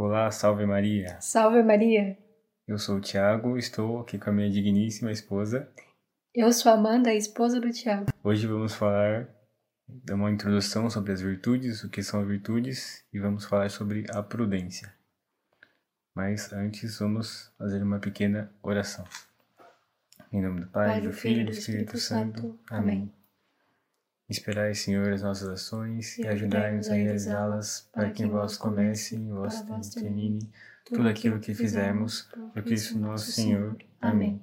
Olá, 0.00 0.30
salve 0.30 0.64
Maria. 0.64 1.20
Salve 1.20 1.60
Maria. 1.60 2.16
Eu 2.68 2.78
sou 2.78 2.98
o 2.98 3.00
Tiago, 3.00 3.58
estou 3.58 3.98
aqui 3.98 4.16
com 4.16 4.30
a 4.30 4.32
minha 4.32 4.48
digníssima 4.48 5.10
esposa. 5.10 5.68
Eu 6.32 6.52
sou 6.52 6.70
Amanda, 6.70 7.10
a 7.10 7.16
esposa 7.16 7.60
do 7.60 7.68
Tiago. 7.72 8.06
Hoje 8.22 8.46
vamos 8.46 8.76
falar 8.76 9.28
de 9.88 10.12
uma 10.12 10.30
introdução 10.30 10.88
sobre 10.88 11.10
as 11.10 11.20
virtudes, 11.20 11.82
o 11.82 11.90
que 11.90 12.00
são 12.00 12.24
virtudes 12.24 13.04
e 13.12 13.18
vamos 13.18 13.44
falar 13.44 13.70
sobre 13.70 14.06
a 14.10 14.22
prudência. 14.22 14.94
Mas 16.14 16.52
antes 16.52 17.00
vamos 17.00 17.52
fazer 17.58 17.82
uma 17.82 17.98
pequena 17.98 18.52
oração. 18.62 19.04
Em 20.32 20.40
nome 20.40 20.60
do 20.60 20.68
Pai, 20.68 20.90
Pai, 20.90 21.00
do 21.00 21.12
Filho 21.12 21.40
e 21.40 21.44
do 21.44 21.50
Espírito, 21.50 21.98
Santo. 21.98 22.56
Amém. 22.70 23.12
Esperai, 24.28 24.74
Senhor, 24.74 25.10
as 25.10 25.22
nossas 25.22 25.48
ações 25.48 26.18
e 26.18 26.26
ajudai-nos 26.28 26.88
a 26.90 26.94
realizá-las, 26.94 27.88
para 27.92 28.10
que 28.10 28.22
em 28.24 28.28
vós 28.28 28.58
comece 28.58 29.16
e 29.16 29.18
em 29.18 29.30
vós 29.30 29.64
termine 29.94 30.50
tudo 30.84 31.08
aquilo 31.08 31.40
que 31.40 31.54
fizermos, 31.54 32.28
por 32.52 32.62
Cristo 32.62 32.98
nosso 32.98 33.32
Senhor. 33.32 33.76
Amém. 34.00 34.42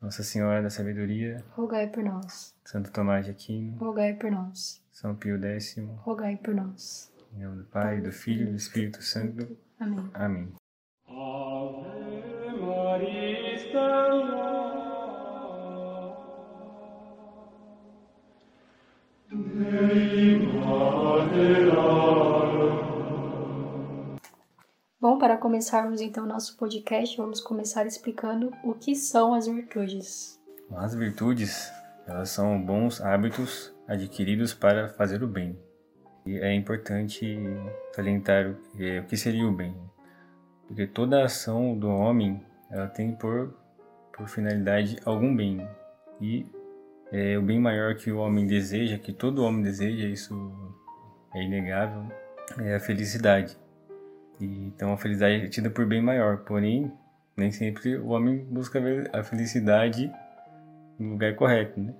Nossa 0.00 0.22
Senhora 0.24 0.62
da 0.62 0.70
Sabedoria, 0.70 1.44
Rogai 1.50 1.86
por 1.86 2.02
nós. 2.02 2.54
Santo 2.64 2.90
Tomás 2.90 3.26
de 3.26 3.30
Aquino, 3.32 3.76
Rogai 3.76 4.14
por 4.14 4.30
nós. 4.30 4.82
São 4.90 5.14
Pio 5.14 5.38
X, 5.40 5.76
Rogai 5.98 6.36
por 6.38 6.54
nós. 6.54 7.12
em 7.32 7.42
nome 7.44 7.58
do 7.58 7.64
Pai, 7.64 8.00
do 8.00 8.10
Filho 8.10 8.48
e 8.48 8.50
do 8.50 8.56
Espírito 8.56 9.02
Santo. 9.02 9.56
Amém. 9.78 10.10
Amém. 10.14 10.52
Ave 11.06 12.60
Maria 12.60 13.54
Bom, 25.00 25.18
para 25.18 25.36
começarmos 25.36 26.00
então 26.00 26.26
nosso 26.26 26.56
podcast, 26.56 27.16
vamos 27.16 27.40
começar 27.40 27.86
explicando 27.86 28.52
o 28.64 28.74
que 28.74 28.96
são 28.96 29.32
as 29.32 29.46
virtudes. 29.46 30.36
As 30.72 30.96
virtudes, 30.96 31.72
elas 32.08 32.30
são 32.30 32.60
bons 32.60 33.00
hábitos 33.00 33.72
adquiridos 33.86 34.52
para 34.52 34.88
fazer 34.88 35.22
o 35.22 35.28
bem. 35.28 35.56
E 36.26 36.36
é 36.38 36.52
importante 36.52 37.38
salientar 37.94 38.50
o 38.50 38.54
que- 38.76 39.02
que 39.02 39.16
seria 39.16 39.46
o 39.46 39.52
bem. 39.52 39.76
Porque 40.66 40.88
toda 40.88 41.24
ação 41.24 41.78
do 41.78 41.88
homem, 41.88 42.44
ela 42.68 42.88
tem 42.88 43.12
por, 43.12 43.54
por 44.12 44.28
finalidade 44.28 44.98
algum 45.04 45.34
bem. 45.34 45.66
E 46.20 46.44
é, 47.12 47.36
o 47.36 47.42
bem 47.42 47.58
maior 47.58 47.94
que 47.96 48.10
o 48.10 48.18
homem 48.18 48.46
deseja, 48.46 48.98
que 48.98 49.12
todo 49.12 49.44
homem 49.44 49.62
deseja, 49.62 50.06
isso 50.06 50.52
é 51.34 51.42
inegável, 51.42 52.04
é 52.58 52.74
a 52.74 52.80
felicidade. 52.80 53.56
Então 54.40 54.92
a 54.92 54.96
felicidade 54.96 55.44
é 55.44 55.48
tida 55.48 55.68
por 55.68 55.86
bem 55.86 56.00
maior, 56.00 56.38
porém 56.38 56.92
nem 57.36 57.50
sempre 57.50 57.96
o 57.96 58.08
homem 58.08 58.44
busca 58.44 58.80
a 59.12 59.22
felicidade 59.22 60.10
no 60.98 61.12
lugar 61.12 61.34
correto, 61.34 61.80
né? 61.80 61.94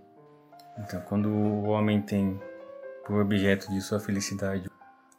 Então, 0.78 1.00
quando 1.02 1.28
o 1.28 1.68
homem 1.68 2.00
tem 2.00 2.40
por 3.06 3.20
objeto 3.20 3.70
de 3.70 3.80
sua 3.80 3.98
felicidade 4.00 4.70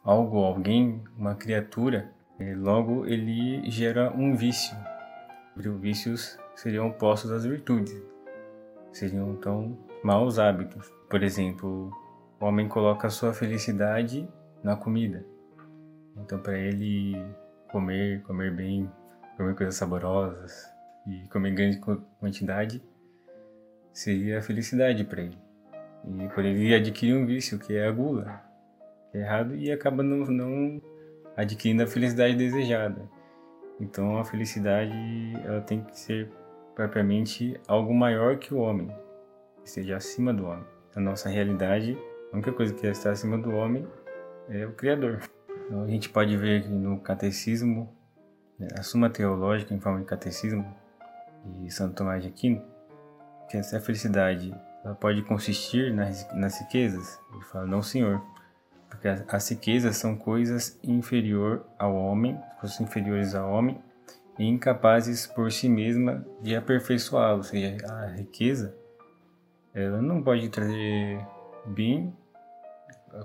algo, 0.04 0.38
alguém, 0.38 1.02
uma 1.16 1.34
criatura, 1.34 2.10
eh, 2.38 2.54
logo 2.56 3.06
ele 3.06 3.70
gera 3.70 4.12
um 4.12 4.34
vício. 4.34 4.76
Os 5.56 5.64
vícios 5.80 6.38
seriam 6.54 6.88
opostos 6.88 7.30
às 7.30 7.44
virtudes. 7.44 8.11
Seriam 8.92 9.30
então 9.32 9.78
maus 10.02 10.38
hábitos. 10.38 10.92
Por 11.08 11.22
exemplo, 11.22 11.90
o 12.40 12.44
homem 12.44 12.68
coloca 12.68 13.08
sua 13.08 13.32
felicidade 13.32 14.28
na 14.62 14.76
comida. 14.76 15.24
Então, 16.16 16.38
para 16.38 16.58
ele 16.58 17.16
comer, 17.70 18.22
comer 18.22 18.54
bem, 18.54 18.90
comer 19.36 19.54
coisas 19.54 19.74
saborosas 19.74 20.70
e 21.06 21.26
comer 21.28 21.50
em 21.50 21.54
grande 21.54 21.80
quantidade 22.20 22.82
seria 23.92 24.38
a 24.38 24.42
felicidade 24.42 25.04
para 25.04 25.22
ele. 25.22 25.38
E 26.04 26.28
por 26.28 26.44
ele 26.44 26.74
adquirir 26.74 27.14
um 27.14 27.24
vício, 27.24 27.58
que 27.58 27.74
é 27.74 27.86
a 27.86 27.92
gula, 27.92 28.42
que 29.10 29.18
é 29.18 29.20
errado, 29.20 29.54
e 29.54 29.70
acaba 29.70 30.02
não, 30.02 30.26
não 30.26 30.82
adquirindo 31.36 31.82
a 31.82 31.86
felicidade 31.86 32.36
desejada. 32.36 33.08
Então, 33.80 34.18
a 34.18 34.24
felicidade 34.24 34.92
ela 35.44 35.60
tem 35.60 35.82
que 35.82 35.98
ser 35.98 36.30
propriamente 36.74 37.60
algo 37.66 37.94
maior 37.94 38.38
que 38.38 38.54
o 38.54 38.58
homem, 38.58 38.88
que 39.62 39.68
esteja 39.68 39.96
acima 39.96 40.32
do 40.32 40.46
homem. 40.46 40.64
A 40.94 41.00
nossa 41.00 41.28
realidade, 41.28 41.96
a 42.32 42.36
única 42.36 42.52
coisa 42.52 42.74
que 42.74 42.86
está 42.86 43.10
acima 43.10 43.38
do 43.38 43.52
homem 43.52 43.86
é 44.48 44.66
o 44.66 44.72
Criador. 44.72 45.20
Então, 45.66 45.84
a 45.84 45.86
gente 45.86 46.08
pode 46.08 46.36
ver 46.36 46.62
que 46.62 46.68
no 46.68 47.00
catecismo, 47.00 47.94
né, 48.58 48.68
a 48.78 48.82
Suma 48.82 49.08
Teológica 49.08 49.72
em 49.72 49.80
forma 49.80 50.00
de 50.00 50.06
catecismo 50.06 50.64
de 51.60 51.70
Santo 51.70 51.94
Tomás 51.94 52.22
de 52.22 52.28
Aquino, 52.28 52.62
que 53.48 53.56
essa 53.56 53.80
felicidade 53.80 54.54
ela 54.84 54.94
pode 54.94 55.22
consistir 55.22 55.92
nas, 55.92 56.30
nas 56.34 56.60
riquezas. 56.60 57.20
Ele 57.32 57.44
fala, 57.44 57.66
não, 57.66 57.82
senhor, 57.82 58.20
porque 58.88 59.08
as, 59.08 59.24
as 59.28 59.48
riquezas 59.48 59.96
são 59.96 60.16
coisas 60.16 60.78
inferior 60.82 61.64
ao 61.78 61.94
homem, 61.94 62.38
coisas 62.60 62.80
inferiores 62.80 63.34
ao 63.34 63.50
homem 63.50 63.80
e 64.38 64.44
incapazes 64.44 65.26
por 65.26 65.50
si 65.52 65.68
mesma 65.68 66.24
de 66.40 66.56
aperfeiçoá-lo. 66.56 67.38
Ou 67.38 67.42
seja, 67.42 67.76
a 67.88 68.06
riqueza 68.06 68.74
ela 69.74 70.02
não 70.02 70.22
pode 70.22 70.48
trazer 70.50 71.26
bem 71.66 72.14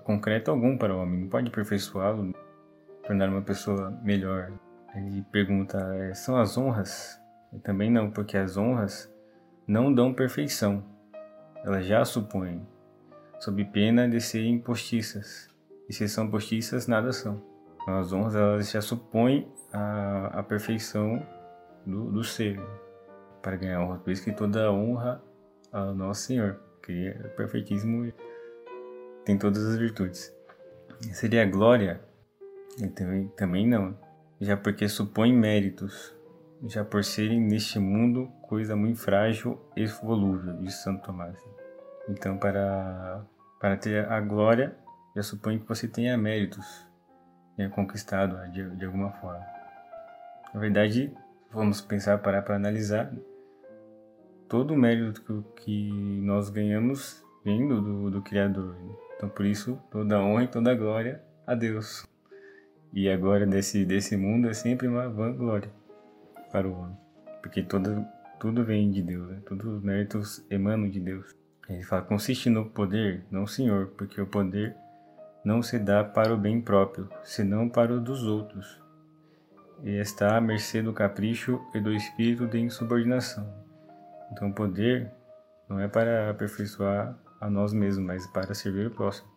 concreto 0.03 0.51
algum 0.51 0.77
para 0.77 0.95
o 0.95 1.01
homem, 1.01 1.21
não 1.21 1.29
pode 1.29 1.47
aperfeiçoá-lo, 1.47 2.33
tornar 3.05 3.29
uma 3.29 3.41
pessoa 3.41 3.91
melhor. 4.03 4.51
Ele 4.95 5.23
pergunta: 5.31 5.77
eh, 5.95 6.13
são 6.13 6.37
as 6.37 6.57
honras? 6.57 7.21
Eu 7.51 7.59
também 7.59 7.89
não, 7.89 8.11
porque 8.11 8.37
as 8.37 8.57
honras 8.57 9.13
não 9.67 9.93
dão 9.93 10.13
perfeição, 10.13 10.83
elas 11.63 11.85
já 11.85 12.03
supõem, 12.03 12.65
sob 13.39 13.63
pena 13.65 14.07
de 14.07 14.19
serem 14.19 14.59
postiças. 14.59 15.49
E 15.89 15.93
se 15.93 16.07
são 16.09 16.29
postiças, 16.29 16.87
nada 16.87 17.13
são. 17.13 17.41
As 17.87 18.11
honras 18.11 18.35
elas 18.35 18.69
já 18.69 18.81
supõem 18.81 19.49
a, 19.71 20.39
a 20.39 20.43
perfeição 20.43 21.25
do, 21.85 22.11
do 22.11 22.23
ser 22.23 22.59
para 23.41 23.55
ganhar 23.55 23.81
honra. 23.81 23.99
Por 23.99 24.11
isso 24.11 24.23
que 24.23 24.33
toda 24.33 24.71
honra 24.71 25.23
ao 25.71 25.95
nosso 25.95 26.23
Senhor, 26.23 26.59
que 26.83 27.07
é 27.07 27.13
perfeitíssimo 27.29 28.05
e 28.05 28.13
tem 29.23 29.37
todas 29.37 29.65
as 29.65 29.77
virtudes. 29.77 30.35
Seria 31.13 31.45
glória? 31.45 32.01
E 32.81 32.87
também, 32.87 33.27
também 33.29 33.67
não, 33.67 33.97
já 34.39 34.55
porque 34.55 34.87
supõe 34.87 35.33
méritos, 35.33 36.15
já 36.65 36.83
por 36.83 37.03
serem 37.03 37.39
neste 37.39 37.79
mundo 37.79 38.31
coisa 38.43 38.75
muito 38.75 38.99
frágil 38.99 39.59
e 39.75 39.85
volúvel, 39.85 40.57
diz 40.57 40.75
Santo 40.75 41.03
Tomás. 41.03 41.37
Então, 42.09 42.37
para, 42.37 43.25
para 43.59 43.77
ter 43.77 44.09
a 44.09 44.21
glória, 44.21 44.77
já 45.15 45.23
supõe 45.23 45.59
que 45.59 45.67
você 45.67 45.87
tenha 45.87 46.17
méritos, 46.17 46.86
tenha 47.57 47.69
conquistado 47.69 48.37
de, 48.51 48.69
de 48.75 48.85
alguma 48.85 49.11
forma. 49.13 49.43
Na 50.53 50.59
verdade, 50.59 51.11
vamos 51.51 51.81
pensar, 51.81 52.19
parar 52.19 52.43
para 52.43 52.55
analisar, 52.55 53.11
todo 54.47 54.75
o 54.75 54.77
mérito 54.77 55.43
que, 55.55 55.91
nós 56.21 56.49
ganhamos 56.49 57.23
vem 57.43 57.67
do, 57.67 57.81
do, 57.81 58.11
do 58.11 58.21
Criador. 58.21 58.75
né? 58.75 58.95
Então, 59.15 59.27
por 59.27 59.45
isso, 59.45 59.81
toda 59.89 60.21
honra 60.21 60.43
e 60.43 60.47
toda 60.47 60.75
glória 60.75 61.21
a 61.45 61.55
Deus. 61.55 62.07
E 62.93 63.09
a 63.09 63.17
glória 63.17 63.47
desse, 63.47 63.83
desse 63.83 64.15
mundo 64.15 64.47
é 64.47 64.53
sempre 64.53 64.87
uma 64.87 65.09
vanglória 65.09 65.71
para 66.51 66.67
o 66.67 66.73
homem. 66.73 66.97
Porque 67.41 67.63
toda, 67.63 68.01
tudo 68.39 68.63
vem 68.63 68.91
de 68.91 69.01
Deus, 69.01 69.29
né? 69.29 69.41
todos 69.45 69.65
os 69.65 69.83
méritos 69.83 70.45
emanam 70.49 70.89
de 70.89 70.99
Deus. 70.99 71.35
Ele 71.67 71.83
fala, 71.83 72.03
consiste 72.03 72.49
no 72.49 72.69
poder, 72.69 73.25
não 73.29 73.45
senhor, 73.45 73.87
porque 73.97 74.21
o 74.21 74.27
poder 74.27 74.75
não 75.47 75.63
se 75.63 75.79
dá 75.79 76.03
para 76.03 76.33
o 76.33 76.37
bem 76.37 76.59
próprio, 76.59 77.07
senão 77.23 77.69
para 77.69 77.93
o 77.93 78.01
dos 78.01 78.25
outros. 78.25 78.83
E 79.81 79.91
está 79.91 80.35
à 80.35 80.41
mercê 80.41 80.81
do 80.81 80.91
capricho 80.91 81.61
e 81.73 81.79
do 81.79 81.93
espírito 81.93 82.45
de 82.45 82.59
insubordinação. 82.59 83.47
Então, 84.29 84.49
o 84.49 84.53
poder 84.53 85.09
não 85.69 85.79
é 85.79 85.87
para 85.87 86.29
aperfeiçoar 86.29 87.17
a 87.39 87.49
nós 87.49 87.71
mesmos, 87.71 88.05
mas 88.05 88.27
para 88.27 88.53
servir 88.53 88.87
o 88.87 88.91
próximo. 88.91 89.29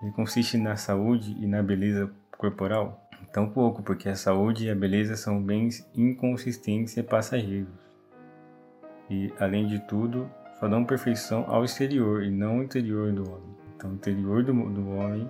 Ele 0.00 0.12
consiste 0.12 0.56
na 0.56 0.76
saúde 0.76 1.36
e 1.40 1.48
na 1.48 1.60
beleza 1.64 2.08
corporal? 2.38 3.08
Tão 3.32 3.50
pouco, 3.50 3.82
porque 3.82 4.08
a 4.08 4.14
saúde 4.14 4.66
e 4.66 4.70
a 4.70 4.74
beleza 4.74 5.16
são 5.16 5.42
bens 5.42 5.84
inconsistentes 5.96 6.96
e 6.96 7.02
passageiros. 7.02 7.74
E, 9.10 9.32
além 9.40 9.66
de 9.66 9.80
tudo, 9.80 10.30
só 10.60 10.68
dão 10.68 10.84
perfeição 10.84 11.44
ao 11.48 11.64
exterior 11.64 12.22
e 12.22 12.30
não 12.30 12.58
ao 12.58 12.62
interior 12.62 13.12
do 13.12 13.28
homem. 13.28 13.56
Então, 13.74 13.90
o 13.90 13.94
interior 13.94 14.44
do, 14.44 14.52
do 14.52 14.90
homem, 14.90 15.28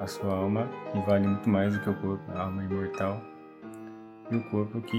a 0.00 0.06
sua 0.06 0.34
alma, 0.34 0.68
que 0.92 0.98
vale 1.00 1.26
muito 1.26 1.48
mais 1.48 1.74
do 1.74 1.80
que 1.80 1.90
o 1.90 2.00
corpo, 2.00 2.32
a 2.32 2.42
alma 2.42 2.64
imortal, 2.64 3.22
e 4.30 4.36
o 4.36 4.50
corpo 4.50 4.80
que, 4.82 4.98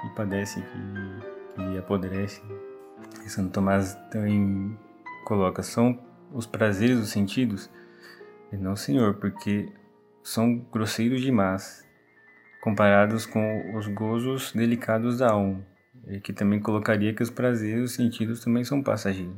que 0.00 0.14
padece, 0.14 0.62
que, 0.62 1.54
que 1.54 1.78
apodrece. 1.78 2.42
E 3.24 3.28
Santo 3.28 3.52
Tomás 3.52 3.94
também 4.10 4.78
coloca: 5.24 5.62
são 5.62 5.98
os 6.32 6.46
prazeres 6.46 6.98
dos 6.98 7.10
sentidos? 7.10 7.70
E 8.52 8.56
não, 8.56 8.76
senhor, 8.76 9.14
porque 9.14 9.72
são 10.22 10.58
grosseiros 10.72 11.20
demais. 11.20 11.84
comparados 12.62 13.26
com 13.26 13.76
os 13.76 13.86
gozos 13.88 14.52
delicados 14.52 15.18
da 15.18 15.32
alma, 15.32 15.60
e 16.06 16.18
que 16.20 16.32
também 16.32 16.60
colocaria 16.60 17.12
que 17.12 17.22
os 17.22 17.30
prazeres 17.30 17.84
os 17.84 17.92
sentidos 17.92 18.42
também 18.42 18.64
são 18.64 18.82
passageiros. 18.82 19.36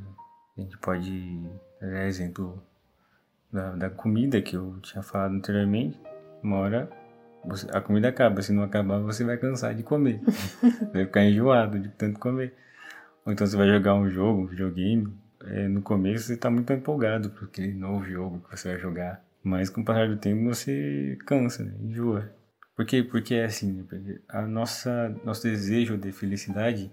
A 0.57 0.61
gente 0.61 0.79
pode 0.79 1.43
dar 1.81 2.07
exemplo 2.07 2.63
da, 3.53 3.73
da 3.73 3.91
comida 3.91 4.41
que 4.41 4.57
eu 4.57 4.79
tinha 4.83 5.03
falado 5.03 5.35
anteriormente. 5.35 5.99
Uma 6.43 6.57
hora 6.59 6.91
você, 7.45 7.67
a 7.73 7.81
comida 7.81 8.09
acaba, 8.09 8.43
se 8.43 8.53
não 8.53 8.63
acabar 8.63 8.99
você 8.99 9.25
vai 9.25 9.37
cansar 9.37 9.75
de 9.75 9.83
comer, 9.83 10.21
vai 10.93 11.05
ficar 11.05 11.25
enjoado 11.25 11.79
de 11.79 11.89
tanto 11.91 12.19
comer. 12.19 12.55
Ou 13.25 13.33
então 13.33 13.47
você 13.47 13.57
vai 13.57 13.69
jogar 13.69 13.95
um 13.95 14.09
jogo, 14.11 14.43
um 14.43 14.47
videogame, 14.47 15.13
é, 15.45 15.69
no 15.69 15.83
começo 15.83 16.27
você 16.27 16.35
está 16.35 16.51
muito 16.51 16.73
empolgado 16.73 17.31
para 17.31 17.45
aquele 17.45 17.73
novo 17.73 18.05
jogo 18.05 18.41
que 18.49 18.57
você 18.57 18.71
vai 18.71 18.81
jogar. 18.81 19.25
Mas 19.43 19.71
com 19.71 19.81
o 19.81 19.85
passar 19.85 20.09
do 20.09 20.17
tempo 20.17 20.45
você 20.45 21.17
cansa, 21.25 21.65
né? 21.65 21.73
enjoa. 21.81 22.31
Por 22.75 22.85
quê? 22.85 23.03
Porque 23.03 23.35
é 23.35 23.45
assim, 23.45 23.73
né? 23.73 24.19
A 24.29 24.43
nossa, 24.43 25.15
nosso 25.25 25.45
desejo 25.45 25.97
de 25.97 26.13
felicidade, 26.13 26.91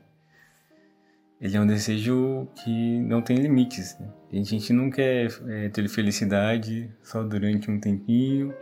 ele 1.44 1.58
é 1.58 1.60
um 1.60 1.68
desejo 1.68 2.48
que 2.64 3.00
não 3.02 3.22
tem 3.22 3.36
limites. 3.36 4.00
Né? 4.00 4.08
A 4.32 4.44
gente 4.44 4.72
não 4.72 4.90
quer 4.90 5.28
é, 5.50 5.68
ter 5.68 5.90
felicidade 5.90 6.90
só 7.04 7.22
durante 7.22 7.70
um 7.70 7.82
tempinho, 7.82 8.54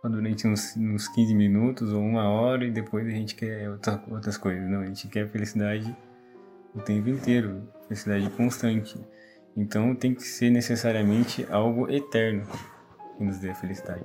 só 0.00 0.08
durante 0.08 0.46
uns, 0.46 0.76
uns 0.76 1.08
15 1.08 1.34
minutos 1.34 1.92
ou 1.92 2.00
uma 2.00 2.30
hora 2.30 2.64
e 2.64 2.70
depois 2.70 3.04
a 3.08 3.10
gente 3.10 3.34
quer 3.34 3.68
outra, 3.68 4.00
outras 4.08 4.38
coisas. 4.38 4.70
Não, 4.70 4.82
a 4.82 4.86
gente 4.86 5.08
quer 5.08 5.28
felicidade 5.28 5.96
o 6.72 6.80
tempo 6.80 7.08
inteiro, 7.08 7.68
felicidade 7.88 8.30
constante. 8.30 8.96
Então 9.56 9.92
tem 9.96 10.14
que 10.14 10.22
ser 10.22 10.50
necessariamente 10.50 11.44
algo 11.50 11.90
eterno 11.90 12.46
que 13.16 13.24
nos 13.24 13.38
dê 13.38 13.50
a 13.50 13.54
felicidade. 13.56 14.04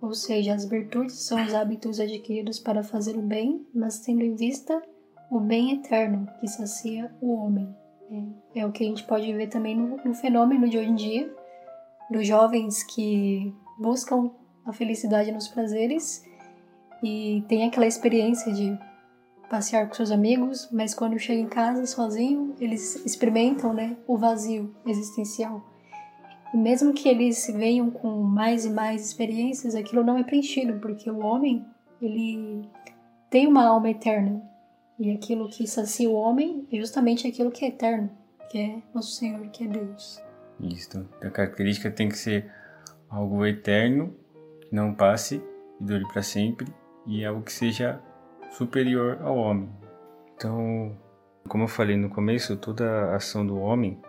Ou 0.00 0.14
seja, 0.14 0.54
as 0.54 0.64
virtudes 0.64 1.16
são 1.16 1.44
os 1.44 1.52
hábitos 1.52 2.00
adquiridos 2.00 2.58
para 2.58 2.82
fazer 2.82 3.14
o 3.14 3.22
bem, 3.22 3.66
mas 3.74 4.00
tendo 4.00 4.22
em 4.22 4.34
vista 4.34 4.82
o 5.32 5.40
bem 5.40 5.72
eterno 5.72 6.28
que 6.38 6.46
sacia 6.46 7.10
o 7.18 7.34
homem. 7.34 7.74
É, 8.54 8.60
é 8.60 8.66
o 8.66 8.70
que 8.70 8.84
a 8.84 8.86
gente 8.86 9.02
pode 9.04 9.32
ver 9.32 9.46
também 9.46 9.74
no, 9.74 9.96
no 10.04 10.14
fenômeno 10.14 10.68
de 10.68 10.76
hoje 10.76 10.90
em 10.90 10.94
dia, 10.94 11.34
dos 12.10 12.26
jovens 12.26 12.84
que 12.84 13.54
buscam 13.78 14.30
a 14.66 14.74
felicidade 14.74 15.32
nos 15.32 15.48
prazeres 15.48 16.22
e 17.02 17.42
tem 17.48 17.64
aquela 17.64 17.86
experiência 17.86 18.52
de 18.52 18.78
passear 19.48 19.88
com 19.88 19.94
seus 19.94 20.10
amigos, 20.10 20.68
mas 20.70 20.94
quando 20.94 21.18
chega 21.18 21.40
em 21.40 21.48
casa 21.48 21.86
sozinho, 21.86 22.54
eles 22.60 22.96
experimentam, 23.06 23.72
né, 23.72 23.96
o 24.06 24.18
vazio 24.18 24.74
existencial. 24.86 25.64
E 26.52 26.58
mesmo 26.58 26.92
que 26.92 27.08
eles 27.08 27.50
venham 27.54 27.90
com 27.90 28.22
mais 28.22 28.66
e 28.66 28.70
mais 28.70 29.06
experiências, 29.06 29.74
aquilo 29.74 30.04
não 30.04 30.18
é 30.18 30.22
preenchido, 30.22 30.78
porque 30.78 31.10
o 31.10 31.20
homem, 31.20 31.64
ele 32.02 32.68
tem 33.30 33.46
uma 33.46 33.64
alma 33.64 33.88
eterna. 33.88 34.51
E 34.98 35.10
aquilo 35.10 35.48
que 35.48 35.66
sacia 35.66 36.08
o 36.08 36.14
homem 36.14 36.66
é 36.72 36.76
justamente 36.76 37.26
aquilo 37.26 37.50
que 37.50 37.64
é 37.64 37.68
eterno, 37.68 38.10
que 38.50 38.58
é 38.58 38.82
nosso 38.94 39.12
Senhor, 39.12 39.46
que 39.48 39.64
é 39.64 39.66
Deus. 39.66 40.22
Isso. 40.60 41.08
A 41.20 41.30
característica 41.30 41.90
tem 41.90 42.08
que 42.08 42.16
ser 42.16 42.50
algo 43.08 43.44
eterno, 43.44 44.14
que 44.60 44.74
não 44.74 44.94
passe 44.94 45.42
e 45.80 45.84
dure 45.84 46.06
para 46.08 46.22
sempre, 46.22 46.66
e 47.06 47.24
algo 47.24 47.42
que 47.42 47.52
seja 47.52 48.00
superior 48.50 49.18
ao 49.22 49.36
homem. 49.36 49.68
Então, 50.36 50.96
como 51.48 51.64
eu 51.64 51.68
falei 51.68 51.96
no 51.96 52.08
começo, 52.08 52.56
toda 52.56 52.84
a 52.84 53.16
ação 53.16 53.46
do 53.46 53.58
homem 53.58 54.00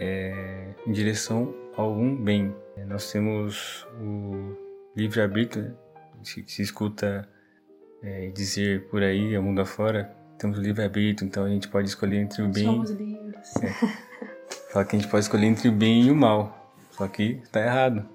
é 0.00 0.74
em 0.86 0.92
direção 0.92 1.54
algum 1.76 2.16
bem. 2.16 2.54
Nós 2.86 3.10
temos 3.12 3.86
o 4.00 4.56
livre-arbítrio, 4.96 5.64
né? 5.64 5.76
se, 6.22 6.44
se, 6.46 6.62
escuta 6.62 7.28
é, 8.04 8.28
dizer 8.28 8.86
por 8.88 9.02
aí, 9.02 9.34
ao 9.34 9.42
mundo 9.42 9.60
afora, 9.60 10.14
temos 10.38 10.58
o 10.58 10.60
livre-arbítrio, 10.60 11.26
então 11.26 11.44
a 11.44 11.48
gente 11.48 11.68
pode 11.68 11.88
escolher 11.88 12.18
entre 12.20 12.42
o 12.42 12.48
bem... 12.48 12.64
Somos 12.64 12.90
livres. 12.90 13.56
É, 13.62 13.70
fala 14.70 14.84
que 14.84 14.96
a 14.96 14.98
gente 14.98 15.10
pode 15.10 15.24
escolher 15.24 15.46
entre 15.46 15.68
o 15.68 15.72
bem 15.72 16.02
e 16.02 16.10
o 16.10 16.16
mal, 16.16 16.74
só 16.90 17.08
que 17.08 17.40
está 17.42 17.60
errado. 17.60 18.06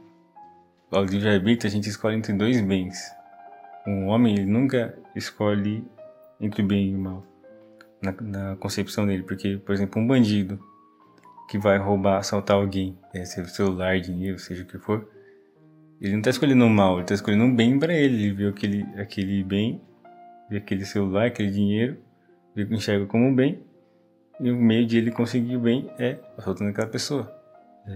Ao 0.92 1.04
livre-arbítrio 1.04 1.68
a 1.68 1.72
gente 1.72 1.90
escolhe 1.90 2.16
entre 2.16 2.34
dois 2.34 2.62
bens. 2.62 3.12
Um 3.88 4.08
homem 4.08 4.36
ele 4.36 4.46
nunca 4.46 4.96
escolhe 5.16 5.84
entre 6.40 6.62
o 6.62 6.66
bem 6.66 6.92
e 6.92 6.96
o 6.96 7.00
mal, 7.00 7.26
na, 8.02 8.14
na 8.22 8.56
concepção 8.58 9.08
dele, 9.08 9.24
porque, 9.24 9.58
por 9.58 9.74
exemplo, 9.74 10.02
um 10.02 10.08
bandido, 10.08 10.60
que 11.50 11.58
vai 11.58 11.80
roubar, 11.80 12.20
assaltar 12.20 12.58
alguém, 12.58 12.96
é, 13.12 13.26
seja 13.26 13.50
celular, 13.50 14.00
dinheiro, 14.00 14.38
seja 14.38 14.62
o 14.62 14.66
que 14.68 14.78
for, 14.78 15.10
ele 16.02 16.14
não 16.14 16.20
está 16.20 16.30
escolhendo 16.30 16.66
o 16.66 16.70
mal, 16.70 16.94
ele 16.94 17.02
está 17.02 17.16
escolhendo 17.16 17.44
um 17.44 17.56
bem 17.56 17.78
para 17.78 17.94
ele. 17.94 18.24
Ele 18.24 18.34
vê 18.34 18.48
aquele, 18.48 18.86
aquele 18.98 19.44
bem, 19.44 19.82
vê 20.50 20.58
aquele 20.58 20.86
celular, 20.86 21.28
aquele 21.28 21.52
dinheiro, 21.52 21.98
vê, 22.56 22.64
enxerga 22.64 23.06
como 23.06 23.26
um 23.26 23.36
bem, 23.36 23.60
e 24.40 24.50
o 24.50 24.56
meio 24.56 24.86
de 24.86 24.98
ele 24.98 25.12
conseguir 25.12 25.58
o 25.58 25.60
bem 25.60 25.90
é 26.00 26.18
assaltando 26.38 26.70
aquela 26.70 26.88
pessoa. 26.88 27.34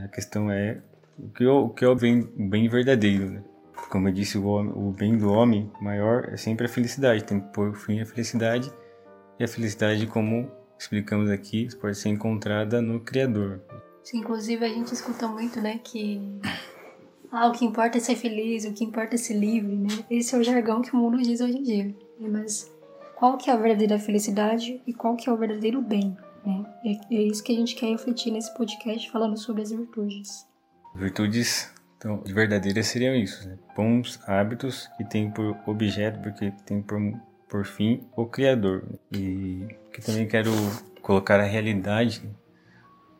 A 0.04 0.08
questão 0.10 0.52
é 0.52 0.82
o 1.18 1.30
que 1.30 1.44
é 1.44 1.50
o, 1.50 1.70
que 1.70 1.86
é 1.86 1.88
o, 1.88 1.96
bem, 1.96 2.20
o 2.38 2.50
bem 2.50 2.68
verdadeiro, 2.68 3.30
né? 3.30 3.44
Como 3.90 4.08
eu 4.08 4.14
disse, 4.14 4.38
o, 4.38 4.46
homem, 4.46 4.74
o 4.76 4.92
bem 4.92 5.18
do 5.18 5.32
homem 5.32 5.72
maior 5.80 6.30
é 6.32 6.38
sempre 6.38 6.66
a 6.66 6.70
felicidade, 6.70 7.24
tem 7.24 7.40
que 7.40 7.48
pôr 7.54 7.74
fim 7.74 8.02
à 8.02 8.06
felicidade, 8.06 8.72
e 9.40 9.44
a 9.44 9.48
felicidade, 9.48 10.06
como 10.08 10.52
explicamos 10.78 11.30
aqui, 11.30 11.68
pode 11.80 11.98
ser 11.98 12.10
encontrada 12.10 12.82
no 12.82 13.00
Criador. 13.00 13.62
Sim, 14.04 14.20
inclusive 14.20 14.66
a 14.66 14.70
gente 14.70 14.94
escuta 14.94 15.28
muito, 15.28 15.62
né, 15.62 15.80
que 15.84 16.22
ah, 17.34 17.48
o 17.48 17.52
que 17.52 17.66
importa 17.66 17.98
é 17.98 18.02
ser 18.02 18.16
feliz, 18.16 18.66
o 18.66 18.74
que 18.74 18.84
importa 18.84 19.16
é 19.16 19.18
ser 19.18 19.34
livre, 19.34 19.76
né? 19.76 19.90
Esse 20.10 20.36
é 20.36 20.38
o 20.38 20.44
jargão 20.44 20.82
que 20.82 20.94
o 20.94 20.98
mundo 20.98 21.18
diz 21.18 21.42
hoje 21.42 21.58
em 21.58 21.64
dia. 21.64 21.86
Né? 22.20 22.30
Mas 22.30 22.72
qual 23.16 23.38
que 23.38 23.50
é 23.50 23.54
a 23.54 23.58
verdadeira 23.58 23.98
felicidade 23.98 24.82
e 24.86 24.94
qual 24.94 25.16
que 25.16 25.30
é 25.30 25.34
o 25.34 25.38
verdadeiro 25.38 25.82
bem, 25.82 26.16
né? 26.46 26.66
É, 26.86 27.16
é 27.16 27.22
isso 27.24 27.44
que 27.44 27.52
a 27.52 27.56
gente 27.56 27.76
quer 27.76 27.88
refletir 27.88 28.32
nesse 28.32 28.54
podcast 28.54 29.10
falando 29.10 29.38
sobre 29.38 29.64
as 29.64 29.72
virtudes. 29.72 30.46
Virtudes 30.96 31.74
então, 31.98 32.22
de 32.24 32.34
verdadeiras 32.34 32.88
seriam 32.88 33.16
isso, 33.16 33.48
né? 33.48 33.58
bons 33.76 34.20
hábitos 34.28 34.88
que 34.98 35.06
têm 35.06 35.32
por 35.32 35.58
objeto, 35.66 36.20
porque 36.20 36.52
tem 36.66 36.82
por 36.82 37.00
por 37.54 37.66
fim 37.66 38.02
o 38.16 38.26
Criador. 38.26 38.84
E 39.12 39.68
que 39.94 40.02
também 40.02 40.28
quero 40.28 40.50
colocar 41.04 41.40
a 41.40 41.44
realidade 41.44 42.24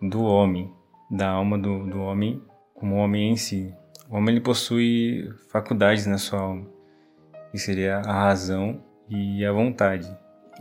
do 0.02 0.24
homem, 0.24 0.74
da 1.10 1.30
alma 1.30 1.58
do, 1.58 1.86
do 1.86 2.02
homem, 2.02 2.42
como 2.74 2.96
homem 2.96 3.32
em 3.32 3.38
si. 3.38 3.72
O 4.14 4.18
homem 4.18 4.36
ele 4.36 4.44
possui 4.44 5.34
faculdades 5.50 6.06
na 6.06 6.20
sua 6.20 6.40
alma, 6.40 6.68
que 7.52 7.58
seria 7.58 7.98
a 7.98 8.26
razão 8.26 8.80
e 9.10 9.44
a 9.44 9.52
vontade. 9.52 10.08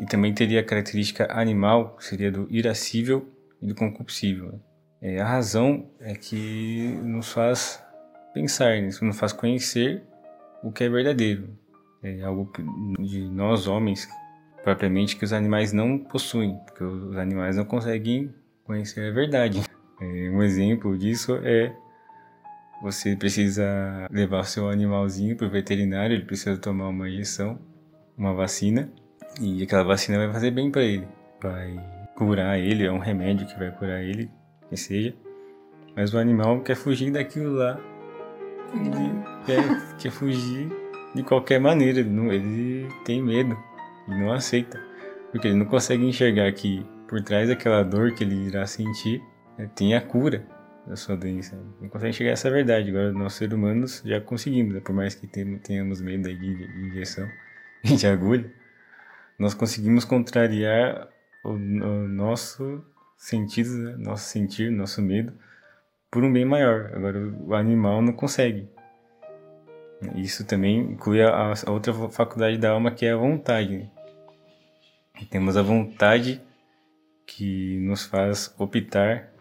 E 0.00 0.06
também 0.06 0.32
teria 0.32 0.60
a 0.60 0.64
característica 0.64 1.30
animal, 1.30 1.94
que 1.96 2.06
seria 2.06 2.32
do 2.32 2.46
irascível 2.50 3.28
e 3.60 3.66
do 3.66 3.74
concupiscível. 3.74 4.58
É, 5.02 5.20
a 5.20 5.26
razão 5.26 5.86
é 6.00 6.14
que 6.14 6.98
nos 7.04 7.30
faz 7.30 7.84
pensar, 8.32 8.80
nos 8.80 9.18
faz 9.18 9.34
conhecer 9.34 10.02
o 10.64 10.72
que 10.72 10.84
é 10.84 10.88
verdadeiro, 10.88 11.50
é 12.02 12.22
algo 12.22 12.50
de 13.00 13.28
nós 13.28 13.66
homens 13.66 14.08
propriamente 14.64 15.14
que 15.14 15.26
os 15.26 15.32
animais 15.34 15.74
não 15.74 15.98
possuem, 15.98 16.56
porque 16.64 16.82
os 16.82 17.18
animais 17.18 17.58
não 17.58 17.66
conseguem 17.66 18.32
conhecer 18.64 19.10
a 19.10 19.12
verdade. 19.12 19.62
É, 20.00 20.30
um 20.30 20.42
exemplo 20.42 20.96
disso 20.96 21.38
é 21.44 21.76
você 22.82 23.14
precisa 23.14 24.08
levar 24.10 24.42
seu 24.42 24.68
animalzinho 24.68 25.36
para 25.36 25.46
o 25.46 25.50
veterinário, 25.50 26.16
ele 26.16 26.24
precisa 26.24 26.58
tomar 26.58 26.88
uma 26.88 27.08
injeção, 27.08 27.56
uma 28.18 28.34
vacina, 28.34 28.90
e 29.40 29.62
aquela 29.62 29.84
vacina 29.84 30.18
vai 30.18 30.32
fazer 30.32 30.50
bem 30.50 30.68
para 30.68 30.82
ele, 30.82 31.06
vai 31.40 31.76
curar 32.16 32.58
ele, 32.58 32.84
é 32.84 32.90
um 32.90 32.98
remédio 32.98 33.46
que 33.46 33.56
vai 33.56 33.70
curar 33.70 34.02
ele, 34.02 34.28
que 34.68 34.76
seja. 34.76 35.14
Mas 35.94 36.12
o 36.12 36.18
animal 36.18 36.60
quer 36.62 36.74
fugir 36.74 37.12
daquilo 37.12 37.54
lá, 37.54 37.78
quer, 39.46 39.96
quer 39.98 40.10
fugir 40.10 40.68
de 41.14 41.22
qualquer 41.22 41.60
maneira, 41.60 42.00
ele, 42.00 42.88
tem 43.04 43.22
medo 43.22 43.56
e 44.08 44.10
não 44.10 44.32
aceita, 44.32 44.80
porque 45.30 45.46
ele 45.46 45.56
não 45.56 45.66
consegue 45.66 46.04
enxergar 46.04 46.50
que 46.50 46.84
por 47.06 47.22
trás 47.22 47.48
daquela 47.48 47.84
dor 47.84 48.12
que 48.12 48.24
ele 48.24 48.48
irá 48.48 48.66
sentir 48.66 49.22
é, 49.56 49.66
tem 49.66 49.94
a 49.94 50.00
cura 50.00 50.44
da 50.86 50.96
sua 50.96 51.16
doença. 51.16 51.56
Não 51.80 51.88
consegue 51.88 52.10
enxergar 52.10 52.32
essa 52.32 52.50
verdade. 52.50 52.90
Agora, 52.90 53.12
nós 53.12 53.34
seres 53.34 53.54
humanos 53.54 54.02
já 54.04 54.20
conseguimos, 54.20 54.74
né? 54.74 54.80
por 54.80 54.94
mais 54.94 55.14
que 55.14 55.26
tenhamos 55.26 56.00
medo 56.00 56.28
de, 56.28 56.64
injeção 56.86 57.28
e 57.84 57.94
de 57.96 58.06
agulha, 58.06 58.52
nós 59.38 59.54
conseguimos 59.54 60.04
contrariar 60.04 61.08
o, 61.44 61.50
o 61.50 62.08
nosso 62.08 62.84
sentido, 63.16 63.70
né? 63.70 63.96
nosso 63.96 64.24
sentir, 64.28 64.70
nosso 64.70 65.00
medo, 65.00 65.32
por 66.10 66.24
um 66.24 66.32
bem 66.32 66.44
maior. 66.44 66.90
Agora, 66.94 67.18
o 67.18 67.54
animal 67.54 68.02
não 68.02 68.12
consegue. 68.12 68.68
Isso 70.16 70.44
também 70.44 70.80
inclui 70.80 71.22
a, 71.22 71.54
a 71.66 71.70
outra 71.70 71.92
faculdade 72.10 72.58
da 72.58 72.70
alma 72.70 72.90
que 72.90 73.06
é 73.06 73.12
a 73.12 73.16
vontade. 73.16 73.88
Temos 75.30 75.56
a 75.56 75.62
vontade 75.62 76.42
que 77.24 77.78
nos 77.80 78.04
faz 78.04 78.52
optar 78.58 79.31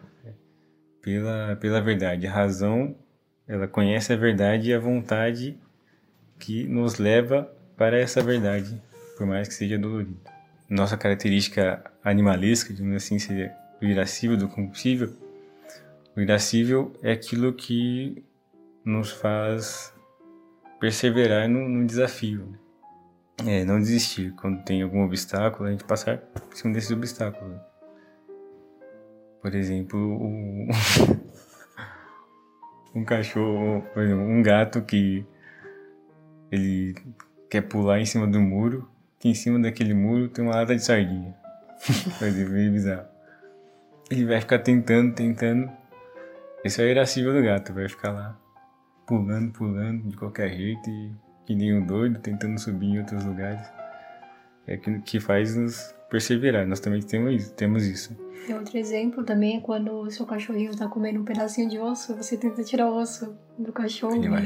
pela, 1.02 1.56
pela 1.56 1.80
verdade. 1.80 2.26
A 2.26 2.32
razão, 2.32 2.94
ela 3.46 3.66
conhece 3.66 4.12
a 4.12 4.16
verdade 4.16 4.70
e 4.70 4.74
a 4.74 4.78
vontade 4.78 5.58
que 6.38 6.64
nos 6.64 6.98
leva 6.98 7.52
para 7.76 7.98
essa 7.98 8.22
verdade, 8.22 8.80
por 9.18 9.26
mais 9.26 9.48
que 9.48 9.54
seja 9.54 9.78
dolorido. 9.78 10.16
Nossa 10.68 10.96
característica 10.96 11.84
animalesca, 12.02 12.72
digamos 12.72 12.96
assim, 12.96 13.18
seria 13.18 13.54
o 13.80 13.84
irascível 13.84 14.36
do 14.36 14.48
compulsível. 14.48 15.12
O 16.16 16.20
irascível 16.20 16.92
é 17.02 17.12
aquilo 17.12 17.52
que 17.52 18.24
nos 18.84 19.10
faz 19.10 19.92
perseverar 20.80 21.48
no, 21.48 21.86
desafio. 21.86 22.58
É, 23.46 23.64
não 23.64 23.78
desistir. 23.78 24.32
Quando 24.32 24.62
tem 24.64 24.82
algum 24.82 25.04
obstáculo, 25.04 25.68
a 25.68 25.72
gente 25.72 25.84
passar 25.84 26.18
por 26.18 26.56
cima 26.56 26.74
desses 26.74 26.90
obstáculos. 26.90 27.71
Por 29.42 29.54
exemplo, 29.56 29.98
um 32.94 33.04
cachorro, 33.04 33.82
por 33.92 34.02
exemplo, 34.04 34.22
um 34.22 34.40
gato 34.40 34.80
que 34.82 35.26
ele 36.50 36.94
quer 37.50 37.62
pular 37.62 37.98
em 37.98 38.06
cima 38.06 38.26
do 38.26 38.40
muro, 38.40 38.88
que 39.18 39.28
em 39.28 39.34
cima 39.34 39.58
daquele 39.58 39.94
muro 39.94 40.28
tem 40.28 40.44
uma 40.44 40.54
lata 40.54 40.76
de 40.76 40.84
sardinha. 40.84 41.34
Por 42.18 42.28
exemplo, 42.28 42.52
meio 42.52 42.70
bizarro. 42.70 43.08
Ele 44.10 44.24
vai 44.26 44.40
ficar 44.40 44.60
tentando, 44.60 45.14
tentando. 45.14 45.70
Esse 46.64 46.80
é 46.80 46.84
o 46.84 46.88
irascível 46.88 47.32
do 47.32 47.42
gato, 47.42 47.72
vai 47.72 47.88
ficar 47.88 48.12
lá 48.12 48.38
pulando, 49.06 49.52
pulando 49.52 50.08
de 50.08 50.16
qualquer 50.16 50.50
jeito 50.50 50.88
e 50.88 51.12
que 51.44 51.54
nem 51.54 51.74
um 51.74 51.84
doido, 51.84 52.20
tentando 52.20 52.58
subir 52.60 52.86
em 52.86 52.98
outros 53.00 53.24
lugares. 53.24 53.66
É 54.66 54.76
que, 54.76 55.00
que 55.00 55.18
faz 55.18 55.56
nos 55.56 55.94
perseverar. 56.12 56.68
Nós 56.68 56.78
também 56.78 57.00
temos, 57.00 57.50
temos 57.52 57.86
isso. 57.86 58.14
E 58.46 58.52
outro 58.52 58.76
exemplo 58.76 59.24
também 59.24 59.56
é 59.56 59.60
quando 59.60 59.92
o 59.92 60.10
seu 60.10 60.26
cachorrinho 60.26 60.70
está 60.70 60.86
comendo 60.86 61.20
um 61.20 61.24
pedacinho 61.24 61.70
de 61.70 61.78
osso, 61.78 62.14
você 62.14 62.36
tenta 62.36 62.62
tirar 62.62 62.90
o 62.90 62.96
osso 62.96 63.34
do 63.58 63.72
cachorro. 63.72 64.16
Ele 64.16 64.28
vai... 64.28 64.42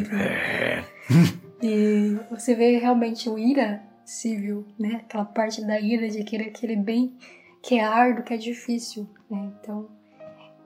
E 1.61 2.17
você 2.31 2.55
vê 2.55 2.79
realmente 2.79 3.29
o 3.29 3.37
ira 3.37 3.83
civil, 4.05 4.65
né? 4.79 5.01
Aquela 5.05 5.25
parte 5.25 5.67
da 5.67 5.81
ira 5.81 6.09
de 6.09 6.21
aquele, 6.21 6.45
aquele 6.45 6.77
bem 6.77 7.17
que 7.61 7.75
é 7.75 7.85
árduo, 7.85 8.23
que 8.23 8.33
é 8.33 8.37
difícil, 8.37 9.09
né? 9.29 9.51
Então, 9.61 9.89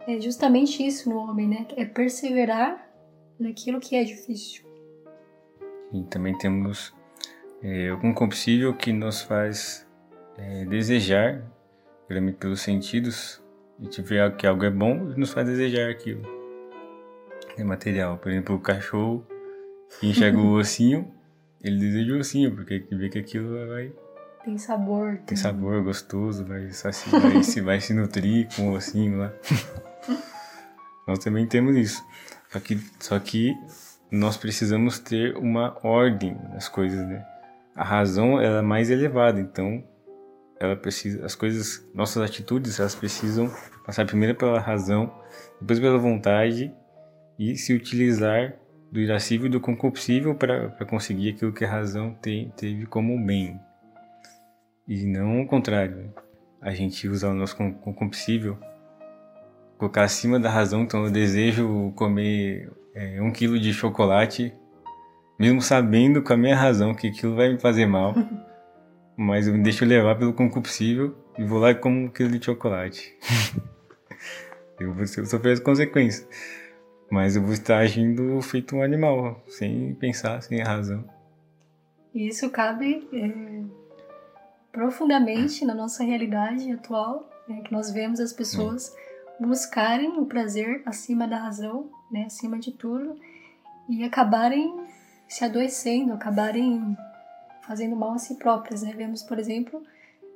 é 0.07 0.21
justamente 0.21 0.87
isso 0.87 1.09
no 1.09 1.16
homem, 1.16 1.49
né? 1.49 1.66
É 1.76 1.87
perseverar 1.87 2.87
naquilo 3.38 3.80
que 3.80 3.97
é 3.97 4.04
difícil. 4.04 4.69
E 5.95 6.02
também 6.04 6.37
temos 6.37 6.92
é, 7.62 7.88
algum 7.88 8.12
compulsível 8.12 8.75
que 8.75 8.92
nos 8.92 9.23
faz 9.23 9.88
é, 10.40 10.64
desejar, 10.64 11.42
geralmente 12.09 12.37
pelos 12.37 12.61
sentidos, 12.61 13.42
e 13.78 13.87
tiver 13.87 14.35
que 14.37 14.47
algo 14.47 14.64
é 14.64 14.70
bom, 14.70 14.94
nos 14.94 15.30
faz 15.30 15.47
desejar 15.47 15.90
aquilo. 15.90 16.23
É 17.56 17.64
material. 17.64 18.18
Por 18.18 18.30
exemplo, 18.30 18.56
o 18.56 18.61
cachorro 18.61 19.26
que 19.99 20.09
enxerga 20.09 20.38
o 20.38 20.52
ossinho, 20.59 21.12
ele 21.62 21.78
deseja 21.78 22.14
o 22.14 22.18
ossinho, 22.18 22.54
porque 22.54 22.85
vê 22.90 23.09
que 23.09 23.18
aquilo 23.18 23.68
vai. 23.68 23.92
Tem 24.44 24.56
sabor. 24.56 25.18
Tem 25.26 25.37
sabor 25.37 25.82
gostoso, 25.82 26.44
vai, 26.44 26.68
vai, 26.68 27.42
se, 27.42 27.61
vai 27.61 27.80
se 27.80 27.92
nutrir 27.92 28.49
com 28.56 28.70
o 28.70 28.73
ossinho 28.75 29.18
lá. 29.18 29.32
Nós 31.06 31.18
também 31.18 31.47
temos 31.47 31.76
isso. 31.76 32.02
Só 32.49 32.61
que, 32.61 32.80
só 32.99 33.18
que 33.18 33.54
nós 34.11 34.37
precisamos 34.37 34.99
ter 34.99 35.37
uma 35.37 35.76
ordem 35.82 36.37
nas 36.52 36.68
coisas, 36.68 37.06
né? 37.06 37.25
A 37.76 37.85
razão 37.85 38.40
ela 38.40 38.59
é 38.59 38.62
mais 38.62 38.90
elevada, 38.90 39.40
então 39.40 39.85
ela 40.60 40.76
precisa, 40.76 41.24
as 41.24 41.34
coisas, 41.34 41.88
nossas 41.94 42.22
atitudes, 42.22 42.78
elas 42.78 42.94
precisam 42.94 43.50
passar 43.84 44.06
primeiro 44.06 44.34
pela 44.34 44.60
razão, 44.60 45.10
depois 45.58 45.80
pela 45.80 45.98
vontade 45.98 46.70
e 47.38 47.56
se 47.56 47.72
utilizar 47.72 48.54
do 48.92 49.00
irascível 49.00 49.46
e 49.46 49.50
do 49.50 49.60
concupiscível 49.60 50.34
para 50.34 50.84
conseguir 50.84 51.30
aquilo 51.30 51.52
que 51.52 51.64
a 51.64 51.70
razão 51.70 52.12
tem, 52.12 52.52
teve 52.56 52.84
como 52.84 53.18
bem. 53.24 53.58
E 54.86 55.06
não 55.06 55.40
o 55.40 55.46
contrário. 55.46 56.12
A 56.60 56.72
gente 56.72 57.08
usa 57.08 57.30
o 57.30 57.34
nosso 57.34 57.56
concupiscível 57.56 58.58
colocar 59.78 60.02
acima 60.02 60.38
da 60.38 60.50
razão, 60.50 60.82
então 60.82 61.04
eu 61.06 61.10
desejo 61.10 61.90
comer 61.96 62.70
é, 62.94 63.22
um 63.22 63.32
quilo 63.32 63.58
de 63.58 63.72
chocolate, 63.72 64.52
mesmo 65.38 65.62
sabendo 65.62 66.20
com 66.20 66.34
a 66.34 66.36
minha 66.36 66.54
razão 66.54 66.94
que 66.94 67.08
aquilo 67.08 67.34
vai 67.34 67.48
me 67.50 67.58
fazer 67.58 67.86
mal, 67.86 68.14
mas 69.20 69.46
eu 69.46 69.52
me 69.52 69.62
deixo 69.62 69.84
levar 69.84 70.16
pelo 70.16 70.32
concupiscível 70.32 71.14
e 71.36 71.44
vou 71.44 71.58
lá 71.58 71.72
e 71.72 71.74
como 71.74 72.04
um 72.06 72.08
quilo 72.08 72.30
de 72.38 72.42
chocolate. 72.42 73.14
eu 74.80 74.94
vou 74.94 75.06
sofrer 75.06 75.52
as 75.52 75.60
consequências, 75.60 76.26
mas 77.10 77.36
eu 77.36 77.42
vou 77.42 77.52
estar 77.52 77.76
agindo 77.76 78.40
feito 78.40 78.74
um 78.74 78.82
animal, 78.82 79.38
sem 79.46 79.94
pensar, 79.96 80.42
sem 80.42 80.62
razão. 80.62 81.04
E 82.14 82.28
isso 82.28 82.48
cabe 82.48 83.06
é, 83.12 83.62
profundamente 84.72 85.66
na 85.66 85.74
nossa 85.74 86.02
realidade 86.02 86.72
atual, 86.72 87.28
né, 87.46 87.60
que 87.60 87.72
nós 87.72 87.90
vemos 87.90 88.20
as 88.20 88.32
pessoas 88.32 88.96
buscarem 89.38 90.18
o 90.18 90.24
prazer 90.24 90.80
acima 90.86 91.28
da 91.28 91.36
razão, 91.36 91.90
né, 92.10 92.24
acima 92.24 92.58
de 92.58 92.72
tudo, 92.72 93.20
e 93.86 94.02
acabarem 94.02 94.82
se 95.28 95.44
adoecendo, 95.44 96.14
acabarem 96.14 96.96
fazendo 97.70 97.94
mal 97.94 98.14
a 98.14 98.18
si 98.18 98.34
próprias. 98.34 98.82
Né? 98.82 98.92
Vemos, 98.96 99.22
por 99.22 99.38
exemplo, 99.38 99.80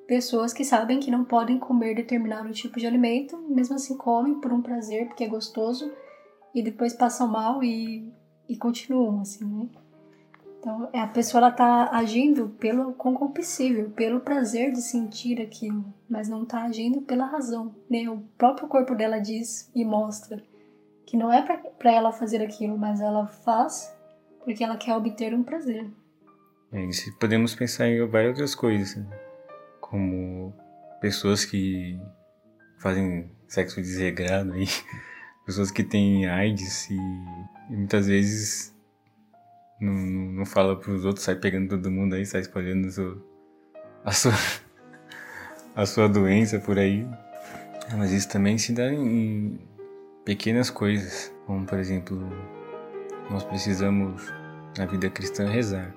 pessoas 0.06 0.52
que 0.52 0.64
sabem 0.64 1.00
que 1.00 1.10
não 1.10 1.24
podem 1.24 1.58
comer 1.58 1.96
determinado 1.96 2.52
tipo 2.52 2.78
de 2.78 2.86
alimento, 2.86 3.36
mesmo 3.48 3.74
assim 3.74 3.96
comem 3.96 4.40
por 4.40 4.52
um 4.52 4.62
prazer, 4.62 5.08
porque 5.08 5.24
é 5.24 5.28
gostoso, 5.28 5.92
e 6.54 6.62
depois 6.62 6.94
passam 6.94 7.26
mal 7.26 7.64
e, 7.64 8.08
e 8.48 8.56
continuam 8.56 9.20
assim, 9.20 9.44
né? 9.44 9.68
Então, 10.60 10.88
é, 10.92 11.00
a 11.00 11.08
pessoa 11.08 11.40
ela 11.40 11.50
tá 11.50 11.90
agindo 11.90 12.50
pelo 12.50 12.92
concupiscível, 12.92 13.90
pelo 13.90 14.20
prazer 14.20 14.70
de 14.70 14.80
sentir 14.80 15.42
aquilo, 15.42 15.84
mas 16.08 16.28
não 16.28 16.44
está 16.44 16.62
agindo 16.62 17.02
pela 17.02 17.26
razão, 17.26 17.74
né? 17.90 18.08
O 18.08 18.18
próprio 18.38 18.68
corpo 18.68 18.94
dela 18.94 19.18
diz 19.18 19.68
e 19.74 19.84
mostra 19.84 20.40
que 21.04 21.16
não 21.16 21.32
é 21.32 21.42
para 21.42 21.92
ela 21.92 22.12
fazer 22.12 22.40
aquilo, 22.40 22.78
mas 22.78 23.00
ela 23.00 23.26
faz 23.26 23.92
porque 24.44 24.62
ela 24.62 24.76
quer 24.76 24.94
obter 24.94 25.34
um 25.34 25.42
prazer. 25.42 25.90
É, 26.74 26.88
podemos 27.20 27.54
pensar 27.54 27.86
em 27.86 28.04
várias 28.04 28.30
outras 28.30 28.54
coisas, 28.56 28.96
né? 28.96 29.06
como 29.80 30.52
pessoas 31.00 31.44
que 31.44 31.96
fazem 32.80 33.30
sexo 33.46 33.80
desregrado 33.80 34.54
aí, 34.54 34.66
pessoas 35.46 35.70
que 35.70 35.84
têm 35.84 36.26
AIDS 36.26 36.90
e, 36.90 36.96
e 37.70 37.76
muitas 37.76 38.08
vezes 38.08 38.74
não, 39.80 39.92
não, 39.92 40.32
não 40.32 40.44
fala 40.44 40.72
outros, 40.72 41.22
sai 41.22 41.36
pegando 41.36 41.68
todo 41.68 41.92
mundo 41.92 42.16
aí, 42.16 42.26
sai 42.26 42.40
espalhando 42.40 42.88
a, 44.04 44.10
sua, 44.10 44.32
a 45.76 45.86
sua 45.86 46.08
doença 46.10 46.58
por 46.58 46.76
aí. 46.76 47.06
Ah, 47.88 47.96
mas 47.96 48.10
isso 48.10 48.28
também 48.28 48.58
se 48.58 48.72
dá 48.72 48.92
em 48.92 49.60
pequenas 50.24 50.70
coisas, 50.70 51.32
como 51.46 51.64
por 51.64 51.78
exemplo, 51.78 52.18
nós 53.30 53.44
precisamos 53.44 54.28
na 54.76 54.86
vida 54.86 55.08
cristã 55.08 55.48
rezar. 55.48 55.94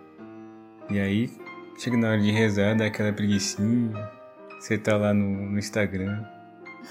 E 0.90 1.00
aí, 1.00 1.30
chega 1.78 1.98
na 1.98 2.10
hora 2.10 2.22
de 2.22 2.32
rezar, 2.32 2.76
dá 2.76 2.86
aquela 2.86 3.12
preguiçinha, 3.12 3.94
você 4.60 4.78
tá 4.78 4.96
lá 4.98 5.14
no, 5.14 5.52
no 5.52 5.60
Instagram, 5.60 6.24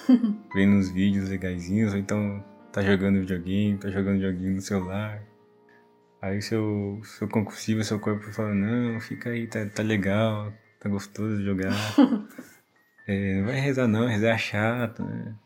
vendo 0.54 0.76
uns 0.76 0.90
vídeos 0.90 1.28
legaisinhos, 1.28 1.92
ou 1.92 1.98
então 1.98 2.44
tá 2.72 2.82
jogando 2.82 3.20
videogame, 3.20 3.78
tá 3.78 3.90
jogando 3.90 4.20
joguinho 4.20 4.56
no 4.56 4.60
celular, 4.60 5.22
Aí 6.20 6.40
seu, 6.42 7.00
seu 7.04 7.28
concursivo, 7.28 7.84
seu 7.84 8.00
corpo 8.00 8.32
fala, 8.32 8.52
não, 8.52 8.98
fica 9.00 9.30
aí, 9.30 9.46
tá, 9.46 9.64
tá 9.66 9.82
legal, 9.82 10.52
tá 10.80 10.88
gostoso 10.88 11.36
de 11.36 11.44
jogar. 11.44 11.72
é, 13.06 13.38
não 13.38 13.46
vai 13.46 13.60
rezar 13.60 13.86
não, 13.86 14.08
rezar 14.08 14.30
é 14.30 14.38
chato, 14.38 15.04
né? 15.04 15.36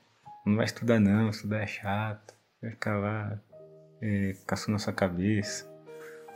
Não 0.47 0.57
vai 0.57 0.65
estudar 0.65 0.99
não, 0.99 1.29
estudar 1.29 1.59
é 1.59 1.67
chato. 1.67 2.35
Vai 2.63 2.71
ficar 2.71 2.97
lá 2.97 3.39
é, 4.01 4.33
caçando 4.47 4.77
a 4.77 4.79
sua 4.79 4.93
cabeça. 4.93 5.70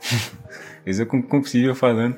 Esse 0.85 1.01
é 1.01 1.03
o 1.03 1.07
compulsivo 1.07 1.73
falando, 1.73 2.17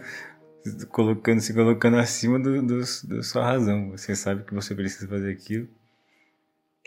colocando, 0.89 1.39
se 1.39 1.53
colocando 1.53 1.97
acima 1.97 2.39
do, 2.39 2.61
do, 2.61 2.79
da 2.79 3.23
sua 3.23 3.45
razão. 3.45 3.91
Você 3.91 4.15
sabe 4.15 4.43
que 4.43 4.53
você 4.53 4.75
precisa 4.75 5.07
fazer 5.07 5.31
aquilo, 5.31 5.67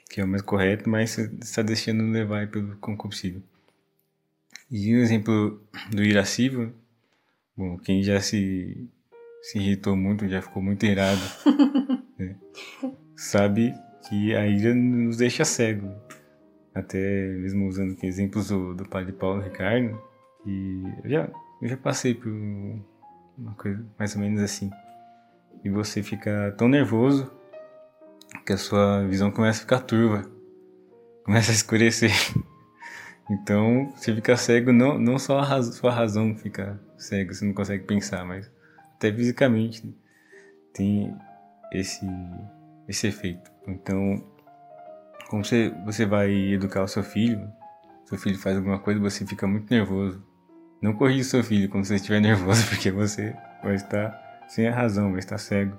que 0.09 0.21
é 0.21 0.25
o 0.25 0.29
mais 0.29 0.43
correto, 0.43 0.89
mas 0.89 1.11
você 1.11 1.31
está 1.41 1.63
deixando 1.63 2.05
levar 2.11 2.49
pelo 2.49 2.77
concupiscível. 2.77 3.43
E 4.71 4.95
um 4.95 5.01
exemplo 5.01 5.61
do 5.91 6.03
irascível, 6.03 6.73
bom, 7.57 7.77
quem 7.79 8.03
já 8.03 8.21
se, 8.21 8.89
se 9.43 9.59
irritou 9.59 9.97
muito, 9.97 10.29
já 10.29 10.41
ficou 10.41 10.63
muito 10.63 10.87
irado, 10.87 11.21
né? 12.19 12.37
sabe 13.17 13.75
que 14.09 14.35
a 14.35 14.47
ira 14.47 14.75
nos 14.75 15.17
deixa 15.17 15.45
cego. 15.45 15.93
Até 16.73 16.99
mesmo 17.35 17.67
usando 17.67 17.97
exemplos 18.03 18.49
do, 18.49 18.75
do 18.75 18.89
padre 18.89 19.13
Paulo 19.13 19.43
Ricardo, 19.43 20.01
e 20.47 20.83
eu 21.05 21.11
já, 21.11 21.29
eu 21.63 21.69
já 21.69 21.77
passei 21.77 22.15
por 22.15 22.29
uma 22.29 23.55
coisa 23.57 23.85
mais 23.99 24.15
ou 24.15 24.21
menos 24.21 24.41
assim. 24.41 24.71
E 25.65 25.69
você 25.69 26.03
fica 26.03 26.55
tão 26.57 26.69
nervoso 26.69 27.31
que 28.47 28.53
a 28.53 28.57
sua 28.57 29.07
visão 29.07 29.31
começa 29.31 29.59
a 29.59 29.63
ficar 29.63 29.81
turva, 29.81 30.25
começa 31.25 31.51
a 31.51 31.55
escurecer. 31.55 32.13
Então, 33.33 33.93
você 33.95 34.13
fica 34.13 34.37
cego, 34.37 34.73
não, 34.73 34.99
não 34.99 35.17
só 35.17 35.39
a 35.39 35.45
raz, 35.45 35.67
sua 35.67 35.93
razão 35.93 36.35
fica 36.35 36.81
cega, 36.99 37.33
você 37.33 37.45
não 37.45 37.55
consegue 37.55 37.85
pensar, 37.85 38.25
mas 38.25 38.51
até 38.97 39.13
fisicamente 39.13 39.97
tem 40.75 41.17
esse, 41.73 42.05
esse 42.89 43.07
efeito. 43.07 43.49
Então, 43.69 44.21
como 45.29 45.45
você, 45.45 45.73
você 45.85 46.05
vai 46.05 46.33
educar 46.33 46.83
o 46.83 46.89
seu 46.89 47.05
filho, 47.05 47.49
seu 48.05 48.19
filho 48.19 48.37
faz 48.37 48.57
alguma 48.57 48.81
coisa 48.81 48.99
você 48.99 49.25
fica 49.25 49.47
muito 49.47 49.73
nervoso. 49.73 50.21
Não 50.81 50.95
corrija 50.95 51.25
seu 51.25 51.45
filho 51.45 51.69
quando 51.69 51.85
você 51.85 51.97
estiver 51.97 52.21
nervoso, 52.23 52.67
porque 52.69 52.91
você 52.91 53.37
vai 53.63 53.75
estar 53.75 54.45
sem 54.49 54.67
a 54.67 54.75
razão, 54.75 55.11
vai 55.11 55.19
estar 55.19 55.39
cego. 55.39 55.77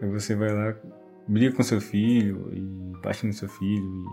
Aí 0.00 0.08
você 0.08 0.34
vai 0.34 0.52
lá, 0.52 0.74
briga 1.26 1.54
com 1.54 1.62
seu 1.62 1.80
filho 1.80 2.50
e 2.52 2.60
bate 3.02 3.26
no 3.26 3.32
seu 3.32 3.48
filho 3.48 4.04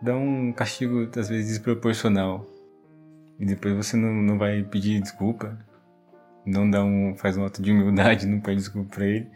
e 0.00 0.04
dá 0.04 0.16
um 0.16 0.52
castigo 0.52 1.08
às 1.16 1.28
vezes 1.28 1.48
desproporcional. 1.48 2.46
E 3.38 3.46
depois 3.46 3.74
você 3.74 3.96
não, 3.96 4.12
não 4.12 4.38
vai 4.38 4.62
pedir 4.62 5.00
desculpa, 5.00 5.58
não 6.44 6.70
dá 6.70 6.84
um, 6.84 7.14
faz 7.16 7.36
um 7.36 7.44
ato 7.44 7.62
de 7.62 7.72
humildade, 7.72 8.26
não 8.28 8.40
pede 8.40 8.58
desculpa 8.58 8.96
pra 8.96 9.06
ele. 9.06 9.30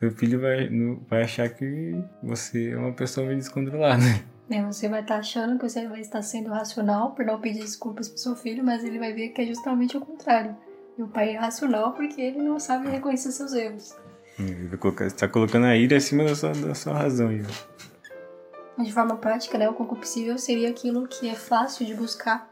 Seu 0.00 0.10
filho 0.10 0.40
vai, 0.40 0.68
vai 1.08 1.22
achar 1.22 1.48
que 1.48 1.94
você 2.22 2.70
é 2.70 2.76
uma 2.76 2.92
pessoa 2.92 3.26
meio 3.26 3.38
descontrolada. 3.38 4.02
É, 4.50 4.62
você 4.64 4.88
vai 4.88 5.00
estar 5.00 5.16
achando 5.16 5.58
que 5.58 5.68
você 5.68 5.86
vai 5.86 6.00
estar 6.00 6.20
sendo 6.22 6.50
racional 6.50 7.12
por 7.12 7.24
não 7.24 7.40
pedir 7.40 7.60
desculpas 7.60 8.08
pro 8.08 8.18
seu 8.18 8.36
filho, 8.36 8.64
mas 8.64 8.84
ele 8.84 8.98
vai 8.98 9.12
ver 9.12 9.30
que 9.30 9.40
é 9.40 9.46
justamente 9.46 9.96
o 9.96 10.00
contrário. 10.00 10.56
E 10.98 11.02
o 11.02 11.08
pai 11.08 11.30
é 11.30 11.38
racional 11.38 11.92
porque 11.92 12.20
ele 12.20 12.42
não 12.42 12.58
sabe 12.58 12.88
reconhecer 12.88 13.32
seus 13.32 13.52
erros. 13.52 13.96
Ele 14.38 14.68
está 15.06 15.28
colocando 15.28 15.66
a 15.66 15.76
ira 15.76 15.96
acima 15.96 16.24
da 16.24 16.34
sua, 16.34 16.52
da 16.52 16.74
sua 16.74 16.94
razão. 16.94 17.28
Aí. 17.28 17.42
De 18.78 18.92
forma 18.92 19.16
prática, 19.16 19.56
né, 19.58 19.68
o 19.68 19.74
concupiscível 19.74 20.36
seria 20.38 20.70
aquilo 20.70 21.06
que 21.06 21.28
é 21.28 21.34
fácil 21.34 21.86
de 21.86 21.94
buscar. 21.94 22.50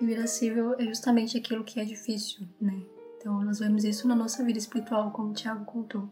E 0.00 0.04
o 0.04 0.08
irascível 0.08 0.74
é 0.78 0.84
justamente 0.84 1.36
aquilo 1.36 1.62
que 1.62 1.78
é 1.78 1.84
difícil, 1.84 2.46
né? 2.60 2.80
Então 3.18 3.40
nós 3.44 3.60
vemos 3.60 3.84
isso 3.84 4.08
na 4.08 4.16
nossa 4.16 4.44
vida 4.44 4.58
espiritual, 4.58 5.12
como 5.12 5.30
o 5.30 5.34
Tiago 5.34 5.64
contou. 5.64 6.08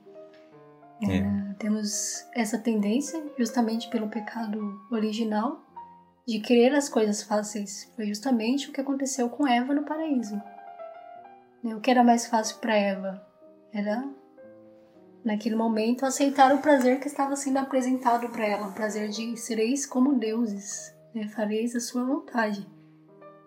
É. 1.03 1.17
É, 1.17 1.55
temos 1.59 2.27
essa 2.35 2.59
tendência, 2.59 3.23
justamente 3.39 3.89
pelo 3.89 4.09
pecado 4.09 4.81
original, 4.91 5.65
de 6.27 6.41
querer 6.41 6.75
as 6.75 6.89
coisas 6.89 7.23
fáceis. 7.23 7.91
Foi 7.97 8.07
justamente 8.07 8.69
o 8.69 8.73
que 8.73 8.81
aconteceu 8.81 9.29
com 9.29 9.47
Eva 9.47 9.75
no 9.75 9.85
paraíso. 9.85 10.41
Né, 11.63 11.75
o 11.75 11.81
que 11.81 11.91
era 11.91 12.05
mais 12.05 12.27
fácil 12.27 12.59
para 12.59 12.77
Eva? 12.77 13.27
Era, 13.73 14.09
naquele 15.25 15.57
momento, 15.57 16.05
aceitar 16.05 16.55
o 16.55 16.59
prazer 16.59 17.01
que 17.01 17.07
estava 17.07 17.37
sendo 17.37 17.59
apresentado 17.59 18.29
para 18.29 18.47
ela, 18.47 18.69
o 18.69 18.73
prazer 18.73 19.09
de 19.09 19.37
sereis 19.37 19.87
como 19.87 20.19
deuses, 20.19 20.95
né? 21.15 21.29
fareis 21.29 21.75
a 21.75 21.81
sua 21.81 22.05
vontade. 22.05 22.67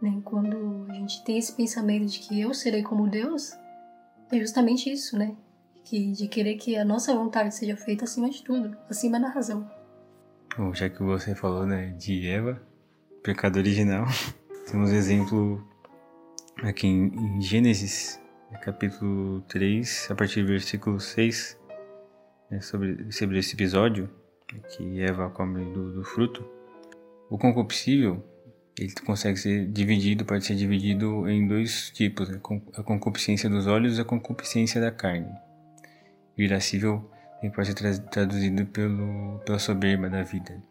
Né? 0.01 0.21
Quando 0.23 0.87
a 0.89 0.93
gente 0.93 1.23
tem 1.23 1.37
esse 1.37 1.53
pensamento 1.53 2.05
de 2.05 2.19
que 2.19 2.41
eu 2.41 2.53
serei 2.53 2.83
como 2.83 3.07
Deus, 3.09 3.53
é 4.31 4.39
justamente 4.39 4.91
isso, 4.91 5.17
né? 5.17 5.35
Que, 5.83 6.11
de 6.11 6.27
querer 6.27 6.55
que 6.55 6.75
a 6.75 6.85
nossa 6.85 7.13
vontade 7.13 7.53
seja 7.53 7.75
feita 7.75 8.05
acima 8.05 8.29
de 8.29 8.43
tudo, 8.43 8.75
acima 8.89 9.19
da 9.19 9.27
razão. 9.27 9.69
Bom, 10.57 10.73
já 10.73 10.89
que 10.89 11.01
você 11.01 11.35
falou 11.35 11.65
né, 11.65 11.95
de 11.97 12.27
Eva, 12.27 12.61
pecado 13.21 13.57
original, 13.57 14.05
temos 14.69 14.91
exemplo 14.91 15.65
aqui 16.61 16.87
em, 16.87 17.41
Gênesis, 17.41 18.19
capítulo 18.61 19.41
3, 19.41 20.07
a 20.11 20.15
partir 20.15 20.41
do 20.41 20.47
versículo 20.47 20.99
6, 20.99 21.59
né, 22.49 22.61
sobre, 22.61 23.11
sobre 23.11 23.39
esse 23.39 23.55
episódio, 23.55 24.09
que 24.69 25.01
Eva 25.01 25.29
come 25.29 25.73
do, 25.73 25.93
do 25.93 26.03
fruto. 26.03 26.47
O 27.29 27.37
concupiscível 27.37 28.23
ele 28.79 28.93
consegue 29.05 29.37
ser 29.37 29.67
dividido, 29.67 30.25
pode 30.25 30.45
ser 30.45 30.55
dividido 30.55 31.27
em 31.27 31.47
dois 31.47 31.89
tipos, 31.91 32.29
né? 32.29 32.39
a 32.75 32.83
concupiscência 32.83 33.49
dos 33.49 33.67
olhos 33.67 33.97
e 33.97 34.01
a 34.01 34.05
concupiscência 34.05 34.81
da 34.81 34.91
carne 34.91 35.31
irascível 36.37 37.09
pode 37.49 37.67
ser 37.67 37.99
traduzido 37.99 38.65
pelo, 38.67 39.39
pela 39.45 39.59
soberba 39.59 40.09
da 40.09 40.23
vida. 40.23 40.61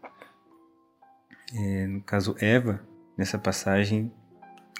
É, 1.53 1.87
no 1.87 2.01
caso, 2.01 2.35
Eva, 2.39 2.81
nessa 3.17 3.37
passagem, 3.37 4.11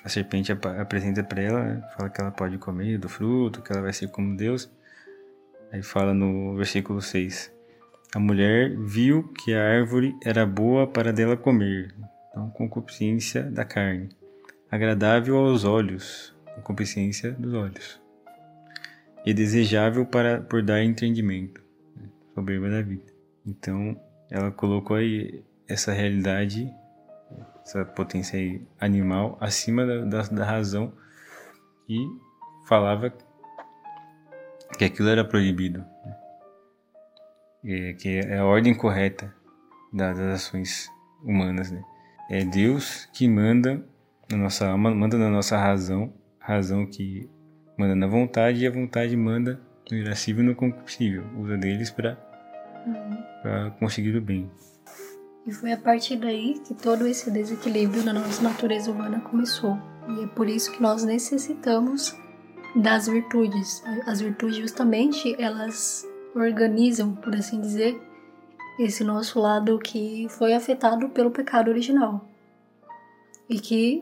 a 0.03 0.09
serpente 0.09 0.51
ap 0.51 0.65
apresenta 0.65 1.23
para 1.23 1.41
ela, 1.41 1.63
né, 1.63 1.89
fala 1.95 2.09
que 2.09 2.19
ela 2.19 2.31
pode 2.31 2.57
comer 2.57 2.97
do 2.97 3.07
fruto, 3.07 3.61
que 3.61 3.71
ela 3.71 3.81
vai 3.81 3.93
ser 3.93 4.09
como 4.09 4.35
Deus. 4.35 4.71
Aí 5.71 5.83
fala 5.83 6.13
no 6.13 6.55
versículo 6.55 7.01
6: 7.01 7.51
A 8.15 8.19
mulher 8.19 8.75
viu 8.77 9.31
que 9.33 9.53
a 9.53 9.63
árvore 9.63 10.15
era 10.23 10.45
boa 10.45 10.87
para 10.87 11.13
dela 11.13 11.37
comer, 11.37 11.95
então 12.29 12.49
concupiscência 12.49 13.43
da 13.43 13.63
carne, 13.63 14.09
agradável 14.69 15.37
aos 15.37 15.63
olhos, 15.63 16.35
concupiscência 16.55 17.31
dos 17.31 17.53
olhos 17.53 18.02
e 19.25 19.33
desejável 19.33 20.05
para 20.05 20.41
por 20.41 20.61
dar 20.61 20.83
entendimento, 20.83 21.61
né? 21.95 22.09
soberba 22.33 22.69
da 22.69 22.81
vida. 22.81 23.11
Então, 23.45 23.99
ela 24.29 24.51
colocou 24.51 24.97
aí 24.97 25.43
essa 25.67 25.91
realidade, 25.91 26.71
essa 27.65 27.85
potência 27.85 28.39
animal 28.79 29.37
acima 29.39 29.85
da, 29.85 30.05
da, 30.05 30.21
da 30.23 30.45
razão 30.45 30.93
e 31.87 31.97
falava 32.67 33.13
que 34.77 34.85
aquilo 34.85 35.09
era 35.09 35.23
proibido, 35.23 35.79
né? 36.05 36.17
e, 37.63 37.93
que 37.93 38.19
é 38.19 38.37
a 38.37 38.45
ordem 38.45 38.73
correta 38.73 39.33
das, 39.91 40.17
das 40.17 40.35
ações 40.35 40.89
humanas, 41.23 41.71
né? 41.71 41.83
É 42.29 42.43
Deus 42.43 43.07
que 43.13 43.27
manda 43.27 43.85
na 44.31 44.37
nossa 44.37 44.67
alma, 44.67 44.93
manda 44.93 45.17
na 45.17 45.29
nossa 45.29 45.57
razão, 45.57 46.13
razão 46.39 46.85
que 46.85 47.29
manda 47.77 47.95
na 47.95 48.07
vontade 48.07 48.63
e 48.63 48.67
a 48.67 48.71
vontade 48.71 49.15
manda 49.15 49.59
no 49.89 49.97
irascível 49.97 50.43
e 50.43 50.47
no 50.47 50.55
concupiscível. 50.55 51.23
Usa 51.37 51.57
deles 51.57 51.89
para 51.89 52.17
uhum. 52.85 53.71
conseguir 53.79 54.15
o 54.15 54.21
bem. 54.21 54.49
E 55.45 55.51
foi 55.51 55.73
a 55.73 55.77
partir 55.77 56.15
daí 56.15 56.59
que 56.65 56.73
todo 56.73 57.05
esse 57.05 57.29
desequilíbrio 57.29 58.03
na 58.03 58.13
nossa 58.13 58.41
natureza 58.41 58.89
humana 58.89 59.19
começou. 59.19 59.77
E 60.07 60.23
é 60.23 60.27
por 60.27 60.47
isso 60.47 60.71
que 60.71 60.81
nós 60.81 61.03
necessitamos 61.03 62.15
das 62.75 63.07
virtudes. 63.07 63.83
As 64.05 64.21
virtudes, 64.21 64.57
justamente, 64.57 65.35
elas 65.41 66.07
organizam, 66.33 67.13
por 67.15 67.35
assim 67.35 67.59
dizer, 67.59 68.01
esse 68.79 69.03
nosso 69.03 69.39
lado 69.39 69.77
que 69.79 70.27
foi 70.29 70.53
afetado 70.53 71.09
pelo 71.09 71.29
pecado 71.29 71.69
original 71.69 72.25
e 73.49 73.59
que 73.59 74.01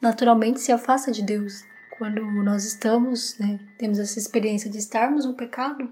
naturalmente 0.00 0.60
se 0.60 0.70
afasta 0.70 1.10
de 1.10 1.22
Deus 1.22 1.64
quando 1.98 2.20
nós 2.42 2.64
estamos, 2.64 3.38
né, 3.38 3.58
temos 3.78 3.98
essa 3.98 4.18
experiência 4.18 4.70
de 4.70 4.78
estarmos 4.78 5.24
no 5.24 5.34
pecado, 5.34 5.84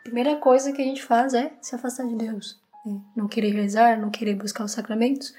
a 0.00 0.02
primeira 0.02 0.36
coisa 0.36 0.72
que 0.72 0.80
a 0.80 0.84
gente 0.84 1.02
faz 1.02 1.34
é 1.34 1.52
se 1.60 1.74
afastar 1.74 2.06
de 2.06 2.14
Deus, 2.14 2.60
né? 2.84 3.00
não 3.16 3.26
querer 3.26 3.50
rezar, 3.50 3.98
não 3.98 4.10
querer 4.10 4.36
buscar 4.36 4.64
os 4.64 4.72
sacramentos. 4.72 5.34